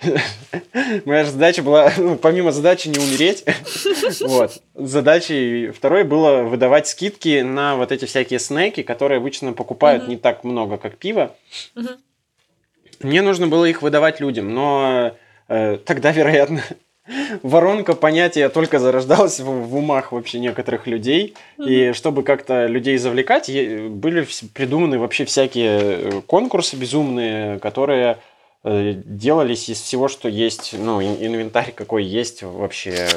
Моя 1.04 1.24
задача 1.24 1.62
была, 1.62 1.92
ну, 1.96 2.16
помимо 2.16 2.52
задачи 2.52 2.88
не 2.88 2.98
умереть, 2.98 3.44
вот, 4.20 4.62
задачей 4.74 5.70
второй 5.70 6.04
было 6.04 6.42
выдавать 6.42 6.86
скидки 6.86 7.40
на 7.40 7.76
вот 7.76 7.92
эти 7.92 8.04
всякие 8.04 8.38
снеки, 8.38 8.82
которые 8.82 9.18
обычно 9.18 9.52
покупают 9.52 10.08
не 10.08 10.16
так 10.16 10.44
много, 10.44 10.76
как 10.76 10.96
пиво. 10.96 11.34
Мне 13.00 13.22
нужно 13.22 13.46
было 13.46 13.64
их 13.64 13.82
выдавать 13.82 14.20
людям, 14.20 14.52
но 14.54 15.12
э, 15.48 15.78
тогда, 15.84 16.12
вероятно, 16.12 16.62
воронка 17.42 17.94
понятия 17.94 18.48
только 18.48 18.78
зарождалась 18.78 19.40
в, 19.40 19.44
в 19.44 19.76
умах 19.76 20.12
вообще 20.12 20.38
некоторых 20.38 20.86
людей. 20.86 21.34
И 21.58 21.92
чтобы 21.92 22.22
как-то 22.22 22.66
людей 22.66 22.96
завлекать, 22.96 23.48
были 23.48 24.26
придуманы 24.54 24.98
вообще 24.98 25.24
всякие 25.24 25.78
э, 25.80 26.20
конкурсы 26.26 26.76
безумные, 26.76 27.58
которые 27.58 28.18
делались 28.64 29.68
из 29.68 29.80
всего, 29.80 30.08
что 30.08 30.28
есть, 30.28 30.74
ну, 30.78 31.00
инвентарь 31.00 31.72
какой 31.72 32.04
есть 32.04 32.42
вообще. 32.42 33.08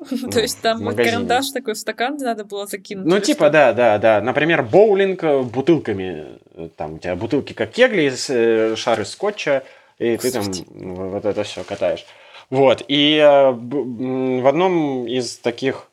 То 0.30 0.40
есть 0.40 0.60
там 0.60 0.94
карандаш 0.94 1.50
такой 1.50 1.74
в 1.74 1.78
стакан 1.78 2.16
надо 2.18 2.44
было 2.44 2.66
закинуть? 2.66 3.06
Ну, 3.06 3.18
типа, 3.20 3.50
да, 3.50 3.72
да, 3.72 3.98
да. 3.98 4.20
Например, 4.20 4.62
боулинг 4.62 5.24
э, 5.24 5.42
бутылками. 5.42 6.38
Там 6.76 6.94
у 6.94 6.98
тебя 6.98 7.16
бутылки 7.16 7.52
как 7.52 7.70
кегли, 7.70 8.12
э, 8.28 8.76
шары 8.76 9.04
скотча, 9.04 9.62
и 9.98 10.16
ты 10.16 10.30
там 10.30 10.44
вот 10.70 11.24
это 11.24 11.42
все 11.44 11.64
катаешь. 11.64 12.04
Вот. 12.50 12.84
И 12.86 13.18
в 13.20 14.48
одном 14.48 15.06
из 15.06 15.38
таких 15.38 15.90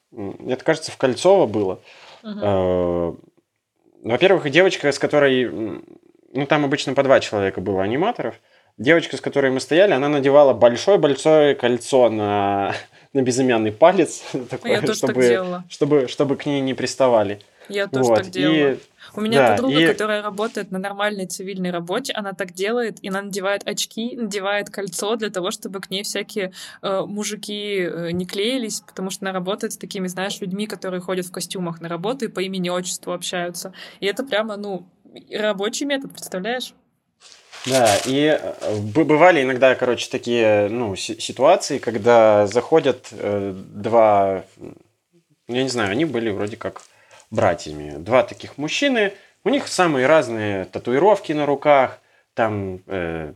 это, 0.48 0.64
кажется, 0.64 0.92
в 0.92 0.98
Кольцово 0.98 1.48
было. 1.48 1.80
Во-первых, 4.04 4.50
девочка, 4.50 4.92
с 4.92 5.00
которой, 5.00 5.46
ну, 5.46 6.46
там 6.48 6.66
обычно 6.66 6.94
по 6.94 7.04
два 7.04 7.20
человека 7.22 7.62
было 7.62 7.82
аниматоров, 7.82 8.36
девочка, 8.78 9.18
с 9.18 9.22
которой 9.22 9.52
мы 9.52 9.60
стояли, 9.60 9.92
она 9.92 10.10
надевала 10.10 10.54
большое-большое 10.54 11.56
кольцо 11.56 12.10
на, 12.10 12.74
на 13.14 13.22
безымянный 13.22 13.72
палец, 13.72 14.24
такое, 14.50 14.82
чтобы, 14.94 15.64
чтобы, 15.70 16.08
чтобы 16.08 16.36
к 16.36 16.46
ней 16.46 16.62
не 16.62 16.74
приставали. 16.74 17.40
Я 17.70 17.88
тоже 17.88 18.10
вот. 18.10 18.18
так 18.18 18.30
делала. 18.30 18.74
И... 18.74 18.78
У 19.16 19.22
меня 19.22 19.40
да, 19.40 19.56
подруга, 19.56 19.80
и... 19.80 19.88
которая 19.88 20.22
работает 20.22 20.72
на 20.72 20.80
нормальной 20.80 21.28
цивильной 21.28 21.72
работе, 21.72 22.14
она 22.14 22.34
так 22.34 22.54
делает, 22.54 23.00
и 23.02 23.10
она 23.10 23.22
надевает 23.22 23.66
очки, 23.66 24.16
надевает 24.18 24.70
кольцо 24.70 25.16
для 25.16 25.30
того, 25.30 25.52
чтобы 25.52 25.80
к 25.80 25.90
ней 25.90 26.04
всякие 26.04 26.52
э, 26.82 27.02
мужики 27.06 27.80
э, 27.80 28.12
не 28.12 28.26
клеились, 28.26 28.82
потому 28.82 29.10
что 29.12 29.26
она 29.26 29.34
работает 29.34 29.74
с 29.74 29.78
такими, 29.78 30.08
знаешь, 30.08 30.40
людьми, 30.42 30.68
которые 30.68 31.00
ходят 31.00 31.26
в 31.26 31.32
костюмах 31.32 31.80
на 31.80 31.90
работу 31.90 32.26
и 32.26 32.28
по 32.28 32.42
имени-отчеству 32.42 33.14
общаются. 33.14 33.74
И 34.00 34.06
это 34.08 34.24
прямо, 34.24 34.58
ну, 34.58 34.86
рабочий 35.32 35.86
метод, 35.86 36.12
представляешь? 36.12 36.74
Да, 37.66 37.98
и 38.06 38.40
э, 38.40 38.76
бывали 38.78 39.42
иногда, 39.42 39.74
короче, 39.76 40.10
такие 40.10 40.68
ну, 40.68 40.96
ситуации, 40.96 41.78
когда 41.78 42.46
заходят 42.46 43.08
э, 43.12 43.54
два, 43.56 44.44
я 45.48 45.64
не 45.64 45.70
знаю, 45.70 45.92
они 45.92 46.04
были 46.04 46.30
вроде 46.30 46.58
как 46.58 46.82
братьями. 47.32 47.96
Два 47.98 48.24
таких 48.24 48.58
мужчины, 48.58 49.14
у 49.46 49.50
них 49.50 49.68
самые 49.68 50.08
разные 50.08 50.66
татуировки 50.66 51.32
на 51.32 51.46
руках, 51.46 52.00
там 52.34 52.82
э, 52.88 53.34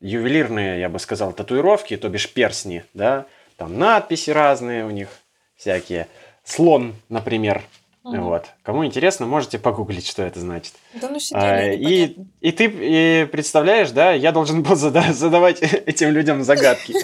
ювелирные, 0.00 0.80
я 0.80 0.88
бы 0.88 0.98
сказал, 0.98 1.32
татуировки, 1.32 1.96
то 1.96 2.08
бишь 2.08 2.32
персни, 2.32 2.84
да, 2.94 3.26
там 3.56 3.78
надписи 3.78 4.30
разные 4.30 4.86
у 4.86 4.90
них 4.90 5.08
всякие. 5.56 6.08
Слон, 6.44 6.94
например, 7.08 7.62
Угу. 8.06 8.22
Вот. 8.22 8.46
Кому 8.62 8.86
интересно, 8.86 9.26
можете 9.26 9.58
погуглить, 9.58 10.06
что 10.06 10.22
это 10.22 10.38
значит. 10.38 10.74
Да 10.94 11.08
ну 11.08 11.18
а, 11.32 11.72
и, 11.72 12.16
и 12.40 12.52
ты 12.52 12.66
и 12.66 13.26
представляешь, 13.26 13.90
да, 13.90 14.12
я 14.12 14.30
должен 14.30 14.62
был 14.62 14.76
зада- 14.76 15.12
задавать 15.12 15.60
этим 15.60 16.10
людям 16.10 16.44
загадки. 16.44 16.94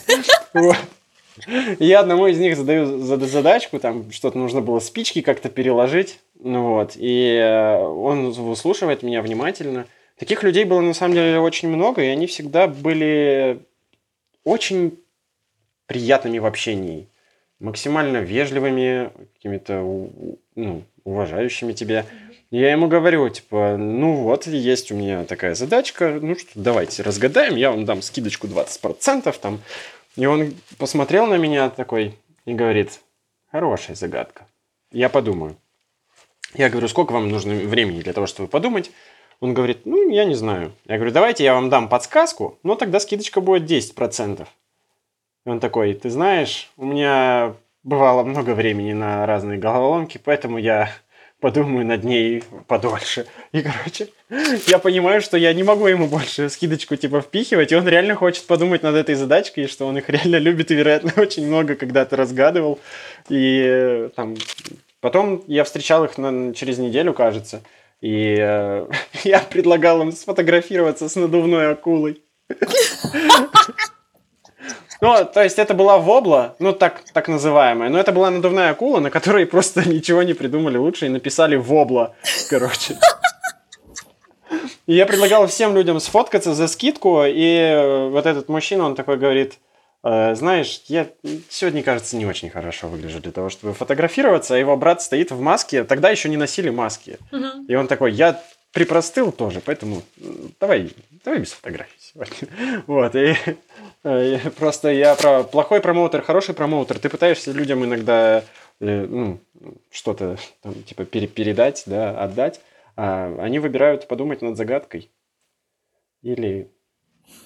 Я 1.79 2.01
одному 2.01 2.27
из 2.27 2.39
них 2.39 2.57
задаю 2.57 2.99
задачку, 2.99 3.79
там 3.79 4.13
что-то 4.13 4.37
нужно 4.37 4.61
было 4.61 4.81
спички 4.81 5.23
как-то 5.23 5.49
переложить, 5.49 6.21
ну 6.39 6.75
вот, 6.75 6.93
и 6.95 7.37
э, 7.37 7.79
он 7.79 8.33
выслушивает 8.33 9.03
меня 9.03 9.23
внимательно. 9.23 9.87
Таких 10.19 10.43
людей 10.43 10.65
было 10.65 10.83
на 10.83 10.93
самом 10.93 11.15
деле 11.15 11.41
очень 11.41 11.69
много, 11.71 12.03
и 12.03 12.09
они 12.09 12.27
всегда 12.27 12.69
были 12.69 13.61
очень 14.45 14.99
приятными 15.87 16.39
в 16.39 16.45
общении, 16.45 17.09
максимально 17.59 18.19
вежливыми, 18.19 19.11
какими-то 19.37 19.83
ну, 20.55 20.83
уважающими 21.05 21.73
тебя. 21.73 22.07
Я 22.51 22.71
ему 22.71 22.87
говорю, 22.87 23.29
типа, 23.29 23.77
ну 23.79 24.15
вот, 24.15 24.47
есть 24.47 24.93
у 24.93 24.95
меня 24.95 25.25
такая 25.25 25.55
задачка, 25.55 26.19
ну 26.21 26.37
что, 26.39 26.51
давайте 26.55 27.03
разгадаем, 27.03 27.57
я 27.57 27.71
вам 27.71 27.85
дам 27.85 28.03
скидочку 28.03 28.47
20%, 28.47 29.35
там. 29.41 29.61
И 30.17 30.27
он 30.27 30.55
посмотрел 30.77 31.27
на 31.27 31.37
меня 31.37 31.71
такой 31.71 32.19
и 32.45 32.53
говорит, 32.53 33.01
хорошая 33.51 33.97
загадка, 33.97 34.47
я 34.91 35.09
подумаю. 35.09 35.57
Я 36.55 36.69
говорю, 36.69 36.89
сколько 36.89 37.13
вам 37.13 37.31
нужно 37.31 37.55
времени 37.55 38.03
для 38.03 38.13
того, 38.13 38.27
чтобы 38.27 38.49
подумать? 38.49 38.91
Он 39.41 39.55
говорит, 39.55 39.87
ну, 39.87 40.11
я 40.11 40.25
не 40.27 40.35
знаю. 40.35 40.73
Я 40.87 40.97
говорю, 40.97 41.13
давайте 41.13 41.45
я 41.45 41.55
вам 41.55 41.71
дам 41.71 41.89
подсказку, 41.89 42.59
но 42.63 42.75
тогда 42.75 43.01
скидочка 43.01 43.41
будет 43.41 43.69
10%. 43.69 44.47
И 45.45 45.49
он 45.49 45.59
такой, 45.59 45.95
ты 45.95 46.11
знаешь, 46.11 46.71
у 46.77 46.85
меня 46.85 47.55
бывало 47.85 48.23
много 48.23 48.55
времени 48.55 48.93
на 48.93 49.27
разные 49.27 49.59
головоломки, 49.59 50.21
поэтому 50.23 50.59
я 50.59 50.91
подумаю 51.41 51.85
над 51.85 52.05
ней 52.05 52.45
подольше. 52.69 53.27
И, 53.51 53.63
короче, 53.63 54.09
я 54.69 54.79
понимаю, 54.79 55.21
что 55.21 55.37
я 55.37 55.53
не 55.53 55.65
могу 55.65 55.89
ему 55.89 56.07
больше 56.07 56.49
скидочку, 56.49 56.95
типа, 56.97 57.21
впихивать, 57.21 57.73
и 57.73 57.77
он 57.77 57.89
реально 57.89 58.15
хочет 58.15 58.47
подумать 58.47 58.83
над 58.83 58.95
этой 58.95 59.17
задачкой, 59.17 59.65
и 59.65 59.67
что 59.67 59.87
он 59.87 59.99
их 59.99 60.09
реально 60.09 60.37
любит 60.37 60.71
и, 60.71 60.75
вероятно, 60.75 61.13
очень 61.21 61.47
много 61.47 61.75
когда-то 61.75 62.17
разгадывал. 62.17 62.79
И 63.29 63.63
э, 63.65 64.11
там 64.15 64.37
Потом 65.03 65.43
я 65.49 65.65
встречал 65.65 66.05
их 66.05 66.17
на, 66.17 66.55
через 66.55 66.79
неделю, 66.79 67.13
кажется, 67.13 67.65
и 68.01 68.37
э, 68.39 68.87
я 69.25 69.41
предлагал 69.41 70.01
им 70.01 70.13
сфотографироваться 70.13 71.09
с 71.09 71.17
надувной 71.17 71.73
акулой. 71.73 72.23
Ну, 75.03 75.25
то 75.27 75.43
есть 75.43 75.59
это 75.59 75.75
была 75.75 75.99
вобла, 75.99 76.57
ну, 76.59 76.73
так, 76.73 77.03
так 77.13 77.29
называемая. 77.29 77.91
Но 77.91 77.99
это 77.99 78.13
была 78.13 78.31
надувная 78.31 78.71
акула, 78.71 79.01
на 79.01 79.11
которой 79.11 79.45
просто 79.45 79.87
ничего 79.89 80.23
не 80.23 80.33
придумали 80.33 80.79
лучше 80.79 81.07
и 81.07 81.11
написали 81.11 81.57
вобла, 81.57 82.15
короче. 82.49 82.97
И 84.87 84.95
я 84.95 85.05
предлагал 85.05 85.47
всем 85.47 85.75
людям 85.75 86.01
сфоткаться 86.01 86.55
за 86.55 86.69
скидку, 86.69 87.23
и 87.27 88.09
вот 88.11 88.25
этот 88.25 88.49
мужчина, 88.49 88.85
он 88.85 88.95
такой 88.95 89.19
говорит, 89.19 89.59
Э, 90.05 90.35
знаешь, 90.35 90.83
я 90.87 91.09
сегодня, 91.49 91.83
кажется, 91.83 92.17
не 92.17 92.27
очень 92.27 92.51
хорошо 92.51 92.89
выгляжу 92.89 93.21
для 93.21 93.33
того, 93.33 93.51
чтобы 93.51 93.73
фотографироваться, 93.75 94.55
а 94.55 94.59
его 94.59 94.77
брат 94.77 95.03
стоит 95.03 95.31
в 95.31 95.41
маске, 95.41 95.85
тогда 95.85 96.11
еще 96.11 96.29
не 96.29 96.37
носили 96.37 96.71
маски. 96.71 97.19
Угу. 97.31 97.67
И 97.69 97.75
он 97.75 97.87
такой, 97.87 98.13
я 98.13 98.43
припростыл 98.73 99.33
тоже, 99.33 99.61
поэтому 99.65 100.03
давай, 100.59 100.91
давай 101.25 101.41
без 101.41 101.53
фотографий 101.53 101.99
сегодня. 102.01 102.83
Вот, 102.87 103.15
и 103.15 103.37
просто 104.59 104.91
я 104.91 105.15
про 105.15 105.45
плохой 105.45 105.81
промоутер, 105.81 106.23
хороший 106.23 106.55
промоутер, 106.55 106.99
ты 106.99 107.09
пытаешься 107.09 107.53
людям 107.53 107.85
иногда 107.85 108.45
э, 108.81 109.07
ну, 109.07 109.41
что-то 109.91 110.37
типа 110.87 111.05
пере 111.05 111.27
передать, 111.27 111.85
да, 111.87 112.11
отдать, 112.21 112.61
а 112.97 113.35
они 113.39 113.59
выбирают 113.59 114.09
подумать 114.09 114.43
над 114.43 114.57
загадкой. 114.57 115.11
Или 116.23 116.71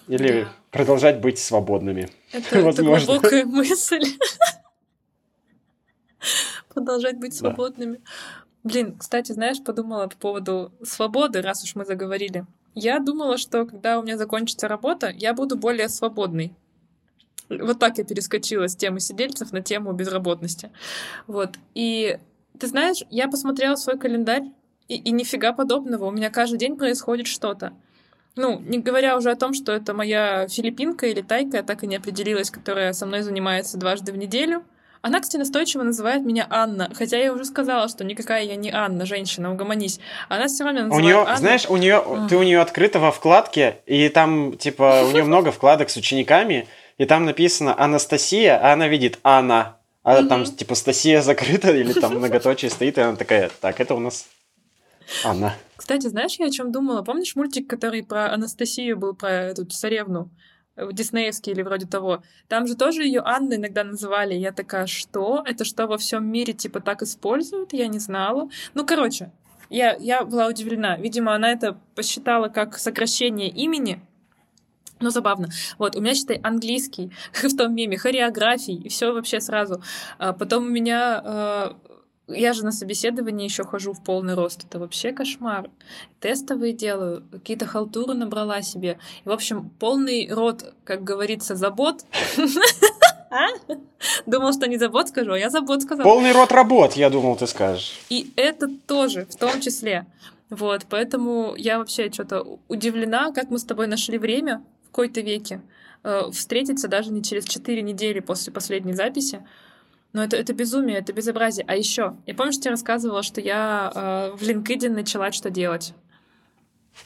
или 0.08 0.44
да. 0.44 0.52
продолжать 0.70 1.20
быть 1.20 1.38
свободными. 1.38 2.08
Это, 2.32 2.58
это 2.68 2.82
глубокая 2.82 3.44
мысль. 3.46 4.04
Продолжать 6.68 7.18
быть 7.18 7.34
свободными. 7.34 8.00
Блин, 8.62 8.96
кстати, 8.98 9.32
знаешь, 9.32 9.62
подумала 9.62 10.08
по 10.08 10.16
поводу 10.16 10.72
свободы, 10.82 11.40
раз 11.40 11.62
уж 11.64 11.74
мы 11.74 11.84
заговорили. 11.84 12.46
Я 12.76 13.00
думала, 13.00 13.38
что 13.38 13.64
когда 13.64 13.98
у 13.98 14.02
меня 14.02 14.16
закончится 14.18 14.68
работа, 14.68 15.08
я 15.08 15.32
буду 15.32 15.56
более 15.56 15.88
свободной. 15.88 16.54
Вот 17.48 17.78
так 17.78 17.96
я 17.96 18.04
перескочила 18.04 18.68
с 18.68 18.76
темы 18.76 19.00
сидельцев 19.00 19.50
на 19.50 19.62
тему 19.62 19.92
безработности. 19.92 20.70
Вот. 21.26 21.56
И 21.74 22.18
ты 22.60 22.66
знаешь, 22.66 23.02
я 23.10 23.28
посмотрела 23.28 23.76
свой 23.76 23.98
календарь, 23.98 24.44
и, 24.88 24.96
и 24.96 25.10
нифига 25.10 25.52
подобного. 25.52 26.04
У 26.04 26.10
меня 26.10 26.30
каждый 26.30 26.58
день 26.58 26.76
происходит 26.76 27.26
что-то. 27.26 27.72
Ну, 28.36 28.60
не 28.60 28.78
говоря 28.78 29.16
уже 29.16 29.30
о 29.30 29.36
том, 29.36 29.54
что 29.54 29.72
это 29.72 29.94
моя 29.94 30.46
филиппинка 30.46 31.06
или 31.06 31.22
тайка, 31.22 31.58
я 31.58 31.62
так 31.62 31.82
и 31.82 31.86
не 31.86 31.96
определилась, 31.96 32.50
которая 32.50 32.92
со 32.92 33.06
мной 33.06 33.22
занимается 33.22 33.78
дважды 33.78 34.12
в 34.12 34.16
неделю. 34.16 34.62
Она, 35.02 35.20
кстати, 35.20 35.38
настойчиво 35.38 35.82
называет 35.82 36.24
меня 36.24 36.46
Анна, 36.50 36.90
хотя 36.94 37.16
я 37.16 37.32
уже 37.32 37.44
сказала, 37.44 37.88
что 37.88 38.04
никакая 38.04 38.42
я 38.44 38.56
не 38.56 38.70
Анна, 38.70 39.06
женщина, 39.06 39.52
угомонись. 39.52 40.00
Она 40.28 40.48
все 40.48 40.64
равно 40.64 40.82
называет 40.82 41.04
у 41.04 41.06
нее, 41.06 41.16
Анна. 41.16 41.36
Знаешь, 41.36 41.66
у 41.68 41.76
нее, 41.76 42.26
ты 42.28 42.36
у 42.36 42.42
нее 42.42 42.60
открыта 42.60 42.98
во 42.98 43.12
вкладке, 43.12 43.78
и 43.86 44.08
там, 44.08 44.56
типа, 44.56 45.04
у 45.06 45.12
нее 45.12 45.24
много 45.24 45.52
вкладок 45.52 45.90
с 45.90 45.96
учениками, 45.96 46.66
и 46.98 47.04
там 47.04 47.24
написано 47.24 47.78
Анастасия, 47.78 48.58
а 48.58 48.72
она 48.72 48.88
видит 48.88 49.18
Анна. 49.22 49.76
А 50.02 50.22
там, 50.22 50.44
типа, 50.44 50.76
Стасия 50.76 51.20
закрыта, 51.20 51.72
или 51.72 51.92
там 51.92 52.14
многоточие 52.18 52.70
стоит, 52.70 52.96
и 52.96 53.00
она 53.00 53.16
такая, 53.16 53.50
так, 53.60 53.80
это 53.80 53.94
у 53.94 53.98
нас 53.98 54.26
Анна. 55.24 55.54
Кстати, 55.76 56.06
знаешь, 56.06 56.36
я 56.38 56.46
о 56.46 56.50
чем 56.50 56.72
думала? 56.72 57.02
Помнишь 57.02 57.36
мультик, 57.36 57.68
который 57.68 58.02
про 58.02 58.32
Анастасию 58.32 58.96
был, 58.96 59.14
про 59.14 59.30
эту 59.30 59.66
царевну? 59.66 60.30
Э, 60.76 60.88
диснеевский 60.92 61.52
или 61.52 61.62
вроде 61.62 61.86
того. 61.86 62.22
Там 62.48 62.66
же 62.66 62.76
тоже 62.76 63.04
ее 63.04 63.22
Анна 63.24 63.54
иногда 63.54 63.82
называли. 63.82 64.34
Я 64.34 64.52
такая, 64.52 64.86
что? 64.86 65.42
Это 65.46 65.64
что 65.64 65.86
во 65.86 65.96
всем 65.96 66.30
мире 66.30 66.52
типа 66.52 66.80
так 66.80 67.02
используют? 67.02 67.72
Я 67.72 67.88
не 67.88 67.98
знала. 67.98 68.48
Ну, 68.74 68.86
короче, 68.86 69.30
я, 69.70 69.96
я 69.96 70.24
была 70.24 70.48
удивлена. 70.48 70.96
Видимо, 70.98 71.34
она 71.34 71.50
это 71.50 71.78
посчитала 71.94 72.48
как 72.48 72.78
сокращение 72.78 73.48
имени. 73.48 74.00
Ну, 75.00 75.10
забавно. 75.10 75.48
Вот, 75.78 75.94
у 75.96 76.00
меня, 76.00 76.14
считай, 76.14 76.40
английский 76.42 77.10
в 77.32 77.56
том 77.56 77.74
меме, 77.74 77.98
хореографии, 77.98 78.74
и 78.74 78.88
все 78.88 79.12
вообще 79.12 79.40
сразу. 79.40 79.82
А 80.18 80.32
потом 80.32 80.64
у 80.64 80.70
меня 80.70 81.22
э, 81.24 81.72
я 82.28 82.52
же 82.52 82.64
на 82.64 82.72
собеседование 82.72 83.46
еще 83.46 83.64
хожу 83.64 83.92
в 83.92 84.02
полный 84.02 84.34
рост. 84.34 84.64
Это 84.64 84.78
вообще 84.78 85.12
кошмар. 85.12 85.70
Тестовые 86.20 86.72
делаю, 86.72 87.24
какие-то 87.30 87.66
халтуры 87.66 88.14
набрала 88.14 88.62
себе. 88.62 88.98
И, 89.24 89.28
в 89.28 89.32
общем, 89.32 89.70
полный 89.78 90.28
рот, 90.32 90.74
как 90.84 91.04
говорится, 91.04 91.54
забот. 91.54 92.04
А? 93.28 93.48
Думал, 94.24 94.52
что 94.52 94.68
не 94.68 94.78
забот 94.78 95.08
скажу, 95.08 95.32
а 95.32 95.38
я 95.38 95.50
забот 95.50 95.82
сказала. 95.82 96.04
Полный 96.04 96.32
рот 96.32 96.52
работ, 96.52 96.92
я 96.92 97.10
думал, 97.10 97.36
ты 97.36 97.46
скажешь. 97.48 97.98
И 98.08 98.32
это 98.36 98.68
тоже, 98.86 99.26
в 99.28 99.36
том 99.36 99.60
числе. 99.60 100.06
Вот, 100.48 100.86
поэтому 100.88 101.54
я 101.56 101.78
вообще 101.78 102.10
что-то 102.10 102.58
удивлена, 102.68 103.32
как 103.32 103.50
мы 103.50 103.58
с 103.58 103.64
тобой 103.64 103.88
нашли 103.88 104.16
время 104.16 104.62
в 104.84 104.86
какой-то 104.86 105.20
веке 105.20 105.60
э, 106.04 106.30
встретиться 106.32 106.86
даже 106.86 107.10
не 107.10 107.22
через 107.22 107.46
4 107.46 107.82
недели 107.82 108.20
после 108.20 108.52
последней 108.52 108.94
записи. 108.94 109.44
Но 110.16 110.24
это, 110.24 110.34
это 110.38 110.54
безумие, 110.54 110.96
это 110.96 111.12
безобразие. 111.12 111.66
А 111.68 111.76
еще, 111.76 112.16
я 112.24 112.34
помню, 112.34 112.50
что 112.50 112.68
я 112.68 112.70
рассказывала, 112.70 113.22
что 113.22 113.42
я 113.42 113.92
э, 113.94 114.34
в 114.34 114.40
LinkedIn 114.40 114.88
начала 114.88 115.30
что 115.30 115.50
делать. 115.50 115.92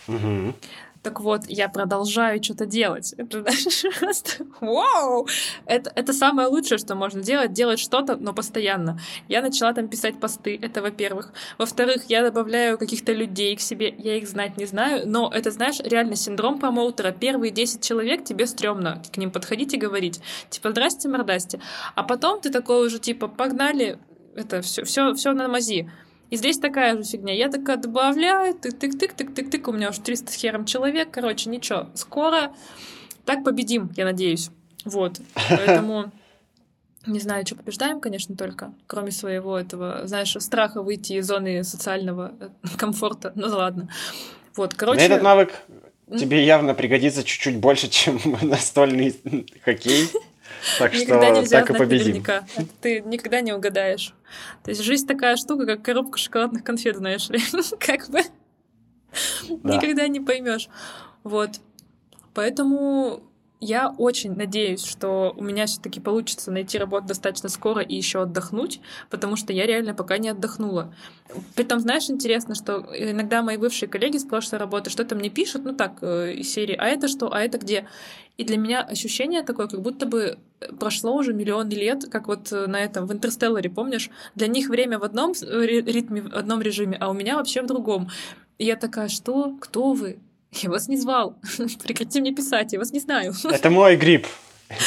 Угу. 0.07 0.55
Так 1.03 1.21
вот, 1.21 1.43
я 1.49 1.69
продолжаю 1.69 2.43
что-то 2.43 2.67
делать. 2.67 3.15
Это 3.17 3.43
просто 4.01 4.45
вау! 4.61 5.27
Это, 5.65 5.91
это 5.95 6.13
самое 6.13 6.49
лучшее, 6.49 6.77
что 6.79 6.95
можно 6.95 7.23
делать. 7.23 7.53
Делать 7.53 7.79
что-то, 7.79 8.17
но 8.17 8.35
постоянно. 8.35 9.01
Я 9.27 9.41
начала 9.41 9.73
там 9.73 9.89
писать 9.89 10.21
посты, 10.21 10.59
это 10.61 10.83
во-первых. 10.83 11.33
Во-вторых, 11.57 12.05
я 12.09 12.23
добавляю 12.23 12.77
каких-то 12.77 13.13
людей 13.13 13.57
к 13.57 13.61
себе. 13.61 13.95
Я 13.97 14.17
их 14.17 14.29
знать 14.29 14.59
не 14.59 14.67
знаю, 14.67 15.09
но 15.09 15.31
это, 15.33 15.51
знаешь, 15.51 15.81
реально 15.81 16.17
синдром 16.17 16.59
промоутера. 16.59 17.13
Первые 17.13 17.51
10 17.51 17.83
человек 17.83 18.25
тебе 18.25 18.47
стрёмно 18.47 19.03
к 19.11 19.17
ним 19.17 19.31
подходить 19.31 19.73
и 19.73 19.79
говорить. 19.79 20.21
Типа, 20.51 20.71
здрасте, 20.71 21.09
мордасте. 21.09 21.61
А 21.95 22.03
потом 22.03 22.41
ты 22.41 22.51
такой 22.51 22.87
уже, 22.87 22.99
типа, 22.99 23.29
погнали, 23.29 23.99
это 24.35 24.61
все, 24.61 24.85
все, 24.85 25.15
все 25.15 25.33
на 25.33 25.49
мази. 25.49 25.91
И 26.31 26.37
здесь 26.37 26.59
такая 26.59 26.97
же 26.97 27.05
фигня. 27.05 27.35
Я 27.35 27.49
такая 27.49 27.77
добавляю, 27.77 28.55
тык-тык-тык-тык-тык-тык, 28.55 29.69
у 29.69 29.73
меня 29.73 29.91
уже 29.91 30.01
300 30.01 30.33
с 30.33 30.35
хером 30.35 30.65
человек. 30.65 31.11
Короче, 31.11 31.51
ничего, 31.51 31.89
скоро 31.95 32.53
так 33.25 33.45
победим, 33.45 33.91
я 33.97 34.05
надеюсь. 34.05 34.51
Вот, 34.85 35.21
поэтому... 35.49 36.13
Не 37.07 37.19
знаю, 37.19 37.47
что 37.47 37.57
побеждаем, 37.57 37.99
конечно, 37.99 38.37
только, 38.37 38.75
кроме 38.87 39.11
своего 39.11 39.59
этого, 39.59 40.03
знаешь, 40.05 40.37
страха 40.39 40.83
выйти 40.83 41.15
из 41.15 41.27
зоны 41.27 41.65
социального 41.65 42.35
э, 42.39 42.49
комфорта. 42.77 43.33
Ну 43.35 43.47
ладно. 43.47 43.89
Вот, 44.55 44.75
короче... 44.75 45.01
этот 45.01 45.23
навык 45.23 45.51
тебе 46.19 46.45
явно 46.45 46.75
пригодится 46.75 47.25
чуть-чуть 47.25 47.57
больше, 47.57 47.89
чем 47.89 48.21
настольный 48.43 49.17
хоккей. 49.65 50.11
Так 50.79 50.93
никогда 50.93 51.27
что 51.31 51.41
нельзя 51.41 51.61
так 51.61 51.71
и 51.71 51.79
победим. 51.79 52.07
Наверняка. 52.07 52.45
ты 52.81 53.01
никогда 53.01 53.41
не 53.41 53.53
угадаешь. 53.53 54.15
То 54.63 54.71
есть 54.71 54.83
жизнь 54.83 55.07
такая 55.07 55.37
штука, 55.37 55.67
как 55.67 55.83
коробка 55.83 56.19
шоколадных 56.19 56.65
конфет, 56.65 56.97
знаешь 56.97 57.29
ли. 57.29 57.41
как 57.79 58.09
бы 58.11 58.23
да. 59.49 59.77
никогда 59.77 60.09
не 60.09 60.21
поймешь. 60.21 60.69
Вот. 61.25 61.61
Поэтому 62.35 63.23
я 63.61 63.91
очень 63.91 64.35
надеюсь, 64.35 64.85
что 64.85 65.35
у 65.37 65.43
меня 65.43 65.67
все-таки 65.67 66.01
получится 66.01 66.51
найти 66.51 66.79
работу 66.79 67.09
достаточно 67.09 67.51
скоро 67.51 67.83
и 67.83 67.95
еще 67.95 68.23
отдохнуть, 68.23 68.81
потому 69.11 69.37
что 69.37 69.53
я 69.53 69.67
реально 69.67 69.95
пока 69.95 70.17
не 70.17 70.31
отдохнула. 70.31 70.95
Притом, 71.55 71.79
знаешь, 71.81 72.09
интересно, 72.09 72.55
что 72.55 72.87
иногда 72.97 73.43
мои 73.43 73.59
бывшие 73.59 73.89
коллеги 73.89 74.17
с 74.17 74.25
прошлой 74.25 74.59
работы 74.59 74.89
что-то 74.89 75.15
мне 75.15 75.29
пишут, 75.29 75.65
ну 75.65 75.75
так, 75.75 75.99
э, 76.01 76.33
из 76.35 76.51
серии 76.51 76.75
«А 76.75 76.87
это 76.87 77.07
что? 77.07 77.33
А 77.33 77.41
это 77.41 77.59
где?» 77.59 77.87
И 78.41 78.45
для 78.45 78.57
меня 78.57 78.81
ощущение 78.81 79.43
такое, 79.43 79.67
как 79.67 79.83
будто 79.83 80.07
бы 80.07 80.39
прошло 80.79 81.15
уже 81.15 81.35
миллионы 81.35 81.75
лет, 81.75 82.07
как 82.11 82.27
вот 82.27 82.51
э, 82.53 82.67
на 82.69 82.81
этом, 82.81 83.07
в 83.07 83.13
«Интерстелларе», 83.13 83.69
помнишь? 83.69 84.09
Для 84.35 84.47
них 84.47 84.71
время 84.71 84.99
в 84.99 85.05
одном 85.05 85.35
ритме, 85.43 86.23
в 86.23 86.35
одном 86.35 86.63
режиме, 86.63 86.97
а 86.99 87.11
у 87.11 87.13
меня 87.13 87.37
вообще 87.37 87.61
в 87.61 87.67
другом. 87.67 88.09
И 88.57 88.65
я 88.65 88.77
такая, 88.77 89.09
что? 89.09 89.55
Кто 89.61 89.93
вы? 89.93 90.21
Я 90.53 90.71
вас 90.71 90.89
не 90.89 90.97
звал. 90.97 91.37
Прекрати 91.85 92.23
мне 92.23 92.35
писать, 92.35 92.73
я 92.73 92.79
вас 92.79 92.93
не 92.93 93.01
знаю. 93.01 93.35
Это 93.45 93.69
мой 93.69 93.97
гриб. 93.97 94.27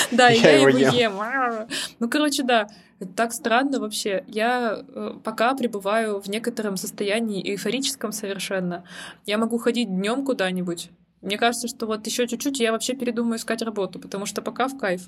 Да, 0.10 0.30
я, 0.30 0.50
я 0.50 0.58
его 0.58 0.70
ем. 0.70 0.92
ем. 0.92 1.68
Ну, 2.00 2.10
короче, 2.10 2.42
да. 2.42 2.68
Так 3.16 3.34
странно 3.34 3.80
вообще. 3.80 4.24
Я 4.28 4.84
э, 4.84 5.14
пока 5.24 5.54
пребываю 5.54 6.20
в 6.20 6.28
некотором 6.28 6.76
состоянии 6.76 7.48
эйфорическом 7.52 8.14
совершенно. 8.14 8.84
Я 9.28 9.38
могу 9.38 9.60
ходить 9.60 9.90
днем 9.90 10.26
куда-нибудь. 10.26 10.90
Мне 11.24 11.38
кажется, 11.38 11.70
что 11.70 11.86
вот 11.86 12.06
еще 12.06 12.28
чуть-чуть 12.28 12.60
я 12.60 12.74
вообще 12.74 12.94
передумаю 12.96 13.38
искать 13.38 13.62
работу, 13.62 13.98
потому 13.98 14.26
что 14.26 14.42
пока 14.42 14.68
в 14.68 14.78
кайф. 14.78 15.08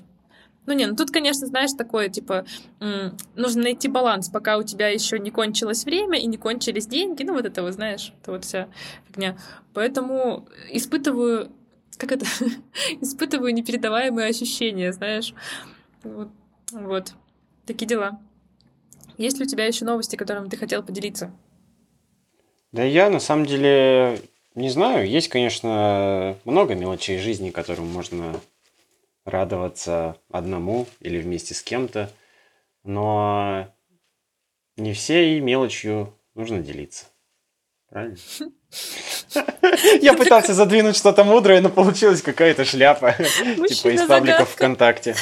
Ну 0.64 0.72
не, 0.72 0.86
ну 0.86 0.96
тут, 0.96 1.10
конечно, 1.10 1.46
знаешь, 1.46 1.72
такое, 1.76 2.08
типа, 2.08 2.46
нужно 3.36 3.62
найти 3.62 3.86
баланс, 3.86 4.30
пока 4.30 4.56
у 4.56 4.62
тебя 4.62 4.88
еще 4.88 5.18
не 5.18 5.30
кончилось 5.30 5.84
время 5.84 6.18
и 6.18 6.26
не 6.26 6.38
кончились 6.38 6.86
деньги, 6.86 7.22
ну 7.22 7.34
вот 7.34 7.44
это 7.44 7.62
вот, 7.62 7.74
знаешь, 7.74 8.12
это 8.22 8.32
вот 8.32 8.44
вся 8.44 8.68
фигня. 9.06 9.36
Поэтому 9.74 10.48
испытываю, 10.70 11.52
как 11.98 12.12
это, 12.12 12.24
испытываю 13.00 13.52
непередаваемые 13.52 14.28
ощущения, 14.28 14.92
знаешь. 14.92 15.34
Вот, 16.02 16.30
вот, 16.72 17.12
такие 17.66 17.86
дела. 17.86 18.18
Есть 19.18 19.38
ли 19.38 19.44
у 19.44 19.48
тебя 19.48 19.66
еще 19.66 19.84
новости, 19.84 20.16
которыми 20.16 20.48
ты 20.48 20.56
хотел 20.56 20.82
поделиться? 20.82 21.30
Да 22.72 22.82
я, 22.82 23.10
на 23.10 23.20
самом 23.20 23.46
деле, 23.46 24.20
не 24.56 24.70
знаю. 24.70 25.08
Есть, 25.08 25.28
конечно, 25.28 26.36
много 26.44 26.74
мелочей 26.74 27.18
жизни, 27.18 27.50
которым 27.50 27.86
можно 27.86 28.40
радоваться 29.24 30.16
одному 30.30 30.86
или 31.00 31.20
вместе 31.20 31.54
с 31.54 31.62
кем-то, 31.62 32.10
но 32.82 33.68
не 34.76 34.92
всей 34.94 35.40
мелочью 35.40 36.14
нужно 36.34 36.60
делиться. 36.60 37.06
Правильно? 37.88 38.16
Я 40.00 40.14
пытался 40.14 40.54
задвинуть 40.54 40.96
что-то 40.96 41.24
мудрое, 41.24 41.60
но 41.60 41.68
получилась 41.68 42.22
какая-то 42.22 42.64
шляпа, 42.64 43.12
типа 43.68 43.88
из 43.88 44.02
пабликов 44.06 44.50
ВКонтакте. 44.50 45.14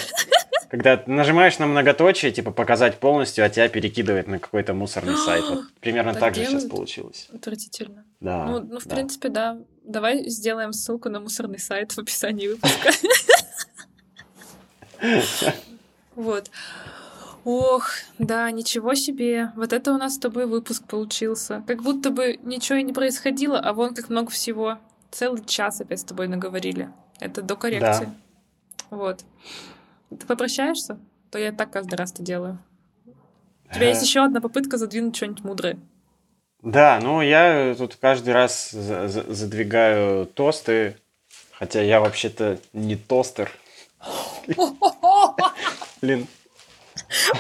Когда 0.70 1.03
нажимаешь 1.07 1.59
на 1.59 1.66
многоточие, 1.66 2.32
типа 2.32 2.51
показать 2.51 2.99
полностью, 2.99 3.45
а 3.45 3.49
тебя 3.49 3.68
перекидывает 3.68 4.26
на 4.26 4.39
какой-то 4.39 4.74
мусорный 4.74 5.16
сайт. 5.24 5.45
Вот 5.49 5.64
примерно 5.80 6.14
так 6.14 6.35
же 6.35 6.45
сейчас 6.45 6.64
получилось. 6.64 7.28
Отвратительно. 7.32 8.05
Да. 8.24 8.46
Ну, 8.46 8.60
ну 8.60 8.80
в 8.80 8.84
принципе, 8.84 9.28
да. 9.28 9.58
Давай 9.84 10.30
сделаем 10.30 10.72
ссылку 10.72 11.10
на 11.10 11.20
мусорный 11.20 11.58
сайт 11.58 11.92
в 11.92 11.98
описании 11.98 12.48
выпуска. 12.48 12.90
Вот. 16.16 16.50
Ох, 17.44 17.90
да, 18.18 18.50
ничего 18.50 18.94
себе. 18.94 19.52
Вот 19.56 19.74
это 19.74 19.92
у 19.92 19.98
нас 19.98 20.14
с 20.14 20.18
тобой 20.18 20.46
выпуск 20.46 20.86
получился. 20.86 21.62
Как 21.66 21.82
будто 21.82 22.08
бы 22.08 22.38
ничего 22.42 22.78
и 22.78 22.82
не 22.82 22.94
происходило, 22.94 23.58
а 23.58 23.74
вон 23.74 23.94
как 23.94 24.08
много 24.08 24.30
всего. 24.30 24.78
Целый 25.10 25.44
час 25.44 25.82
опять 25.82 26.00
с 26.00 26.04
тобой 26.04 26.26
наговорили. 26.26 26.88
Это 27.20 27.42
до 27.42 27.56
коррекции. 27.56 28.06
Да. 28.06 28.96
Вот. 28.96 29.24
Ты 30.08 30.24
попрощаешься? 30.26 30.98
То 31.30 31.38
я 31.38 31.52
так 31.52 31.70
каждый 31.70 31.96
раз 31.96 32.12
это 32.12 32.22
делаю. 32.22 32.58
У 33.70 33.74
тебя 33.74 33.88
есть 33.88 34.02
еще 34.02 34.24
одна 34.24 34.40
попытка 34.40 34.78
задвинуть 34.78 35.14
что-нибудь 35.14 35.44
мудрое. 35.44 35.78
Да, 36.64 36.98
ну 37.02 37.20
я 37.20 37.74
тут 37.76 37.96
каждый 37.96 38.32
раз 38.32 38.70
задвигаю 38.70 40.24
тосты, 40.24 40.96
хотя 41.52 41.82
я 41.82 42.00
вообще-то 42.00 42.58
не 42.72 42.96
тостер. 42.96 43.50
Блин. 46.00 46.26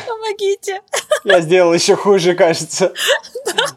Помогите. 0.06 0.82
Я 1.24 1.40
сделал 1.40 1.72
еще 1.72 1.96
хуже, 1.96 2.34
кажется. 2.34 2.92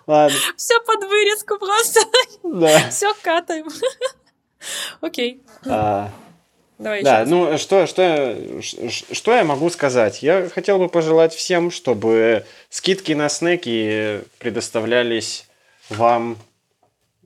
Ладно. 0.06 0.38
Все 0.58 0.82
под 0.82 1.04
вырезку 1.06 1.58
просто. 1.58 2.02
Да. 2.44 2.90
Все 2.90 3.14
катаем. 3.22 3.68
Окей. 5.00 5.42
Давай 6.78 7.02
да, 7.02 7.26
ну 7.26 7.58
что, 7.58 7.88
что, 7.88 8.38
что 8.62 9.36
я 9.36 9.44
могу 9.44 9.70
сказать? 9.70 10.22
Я 10.22 10.48
хотел 10.50 10.78
бы 10.78 10.90
пожелать 10.90 11.34
всем, 11.34 11.72
чтобы 11.72 12.46
скидки 12.70 13.14
на 13.14 13.30
снеки 13.30 14.22
предоставлялись 14.40 15.48
вам 15.90 16.38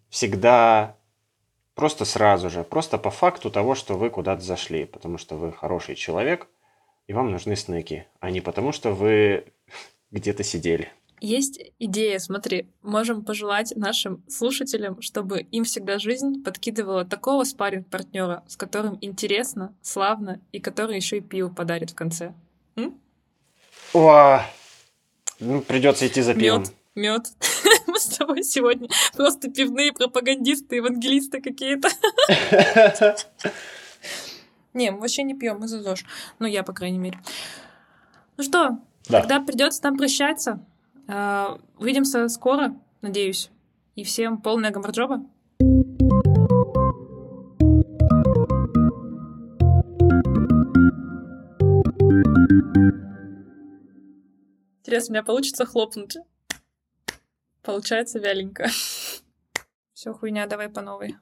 всегда 0.10 0.96
Просто 1.82 2.06
сразу 2.06 2.50
же, 2.50 2.64
просто 2.64 2.98
по 2.98 3.10
факту 3.10 3.50
того, 3.50 3.76
что 3.76 3.98
вы 3.98 4.10
куда-то 4.10 4.42
зашли, 4.42 4.86
потому 4.86 5.18
что 5.18 5.36
вы 5.36 5.52
хороший 5.52 5.96
человек, 5.96 6.48
и 7.08 7.14
вам 7.14 7.32
нужны 7.32 7.56
снеки, 7.56 8.06
а 8.20 8.30
не 8.30 8.42
потому, 8.42 8.72
что 8.72 8.92
вы 8.92 9.46
где-то 10.12 10.44
сидели. 10.44 10.92
Есть 11.22 11.62
идея, 11.78 12.18
смотри, 12.18 12.68
можем 12.82 13.24
пожелать 13.24 13.74
нашим 13.76 14.24
слушателям, 14.28 15.04
чтобы 15.04 15.42
им 15.42 15.66
всегда 15.66 16.00
жизнь 16.00 16.44
подкидывала 16.44 17.06
такого 17.06 17.44
спаринг 17.44 17.88
партнера 17.90 18.44
с 18.48 18.58
которым 18.58 18.98
интересно, 19.02 19.76
славно, 19.84 20.42
и 20.52 20.60
который 20.60 20.96
еще 20.96 21.20
и 21.20 21.22
пиво 21.22 21.50
подарит 21.50 21.92
в 21.92 21.96
конце. 21.96 22.34
М? 22.76 23.00
О, 23.94 24.42
ну, 25.40 25.62
придется 25.62 26.08
идти 26.08 26.24
за 26.24 26.34
пивом. 26.34 26.64
Мед, 26.64 26.74
мед. 26.96 27.28
Мы 27.88 28.00
с 28.00 28.06
тобой 28.18 28.42
сегодня 28.42 28.90
просто 29.16 29.52
пивные 29.52 29.94
пропагандисты, 29.94 30.78
евангелисты 30.78 31.40
какие-то. 31.40 31.90
Не, 34.74 34.90
мы 34.90 35.02
вообще 35.02 35.24
не 35.24 35.34
пьем, 35.36 35.60
мы 35.60 35.68
за 35.68 35.84
ЗОЖ. 35.84 36.06
Ну, 36.40 36.48
я, 36.48 36.64
по 36.64 36.72
крайней 36.72 36.98
мере. 36.98 37.20
Ну 38.38 38.44
что, 38.44 38.80
тогда 39.04 39.42
придется 39.42 39.84
нам 39.84 39.98
прощаться. 39.98 40.66
А, 41.14 41.60
увидимся 41.78 42.30
скоро, 42.30 42.74
надеюсь. 43.02 43.52
И 43.96 44.06
всем 44.06 44.42
полная 44.42 44.72
гамарджоба. 44.72 45.26
Интересно, 54.80 55.12
у 55.12 55.14
меня 55.16 55.24
получится 55.24 55.66
хлопнуть. 55.66 56.16
Получается 57.62 58.20
вяленько. 58.20 58.70
Все, 59.94 60.14
хуйня, 60.14 60.48
давай 60.48 60.70
по 60.70 60.82
новой. 60.82 61.18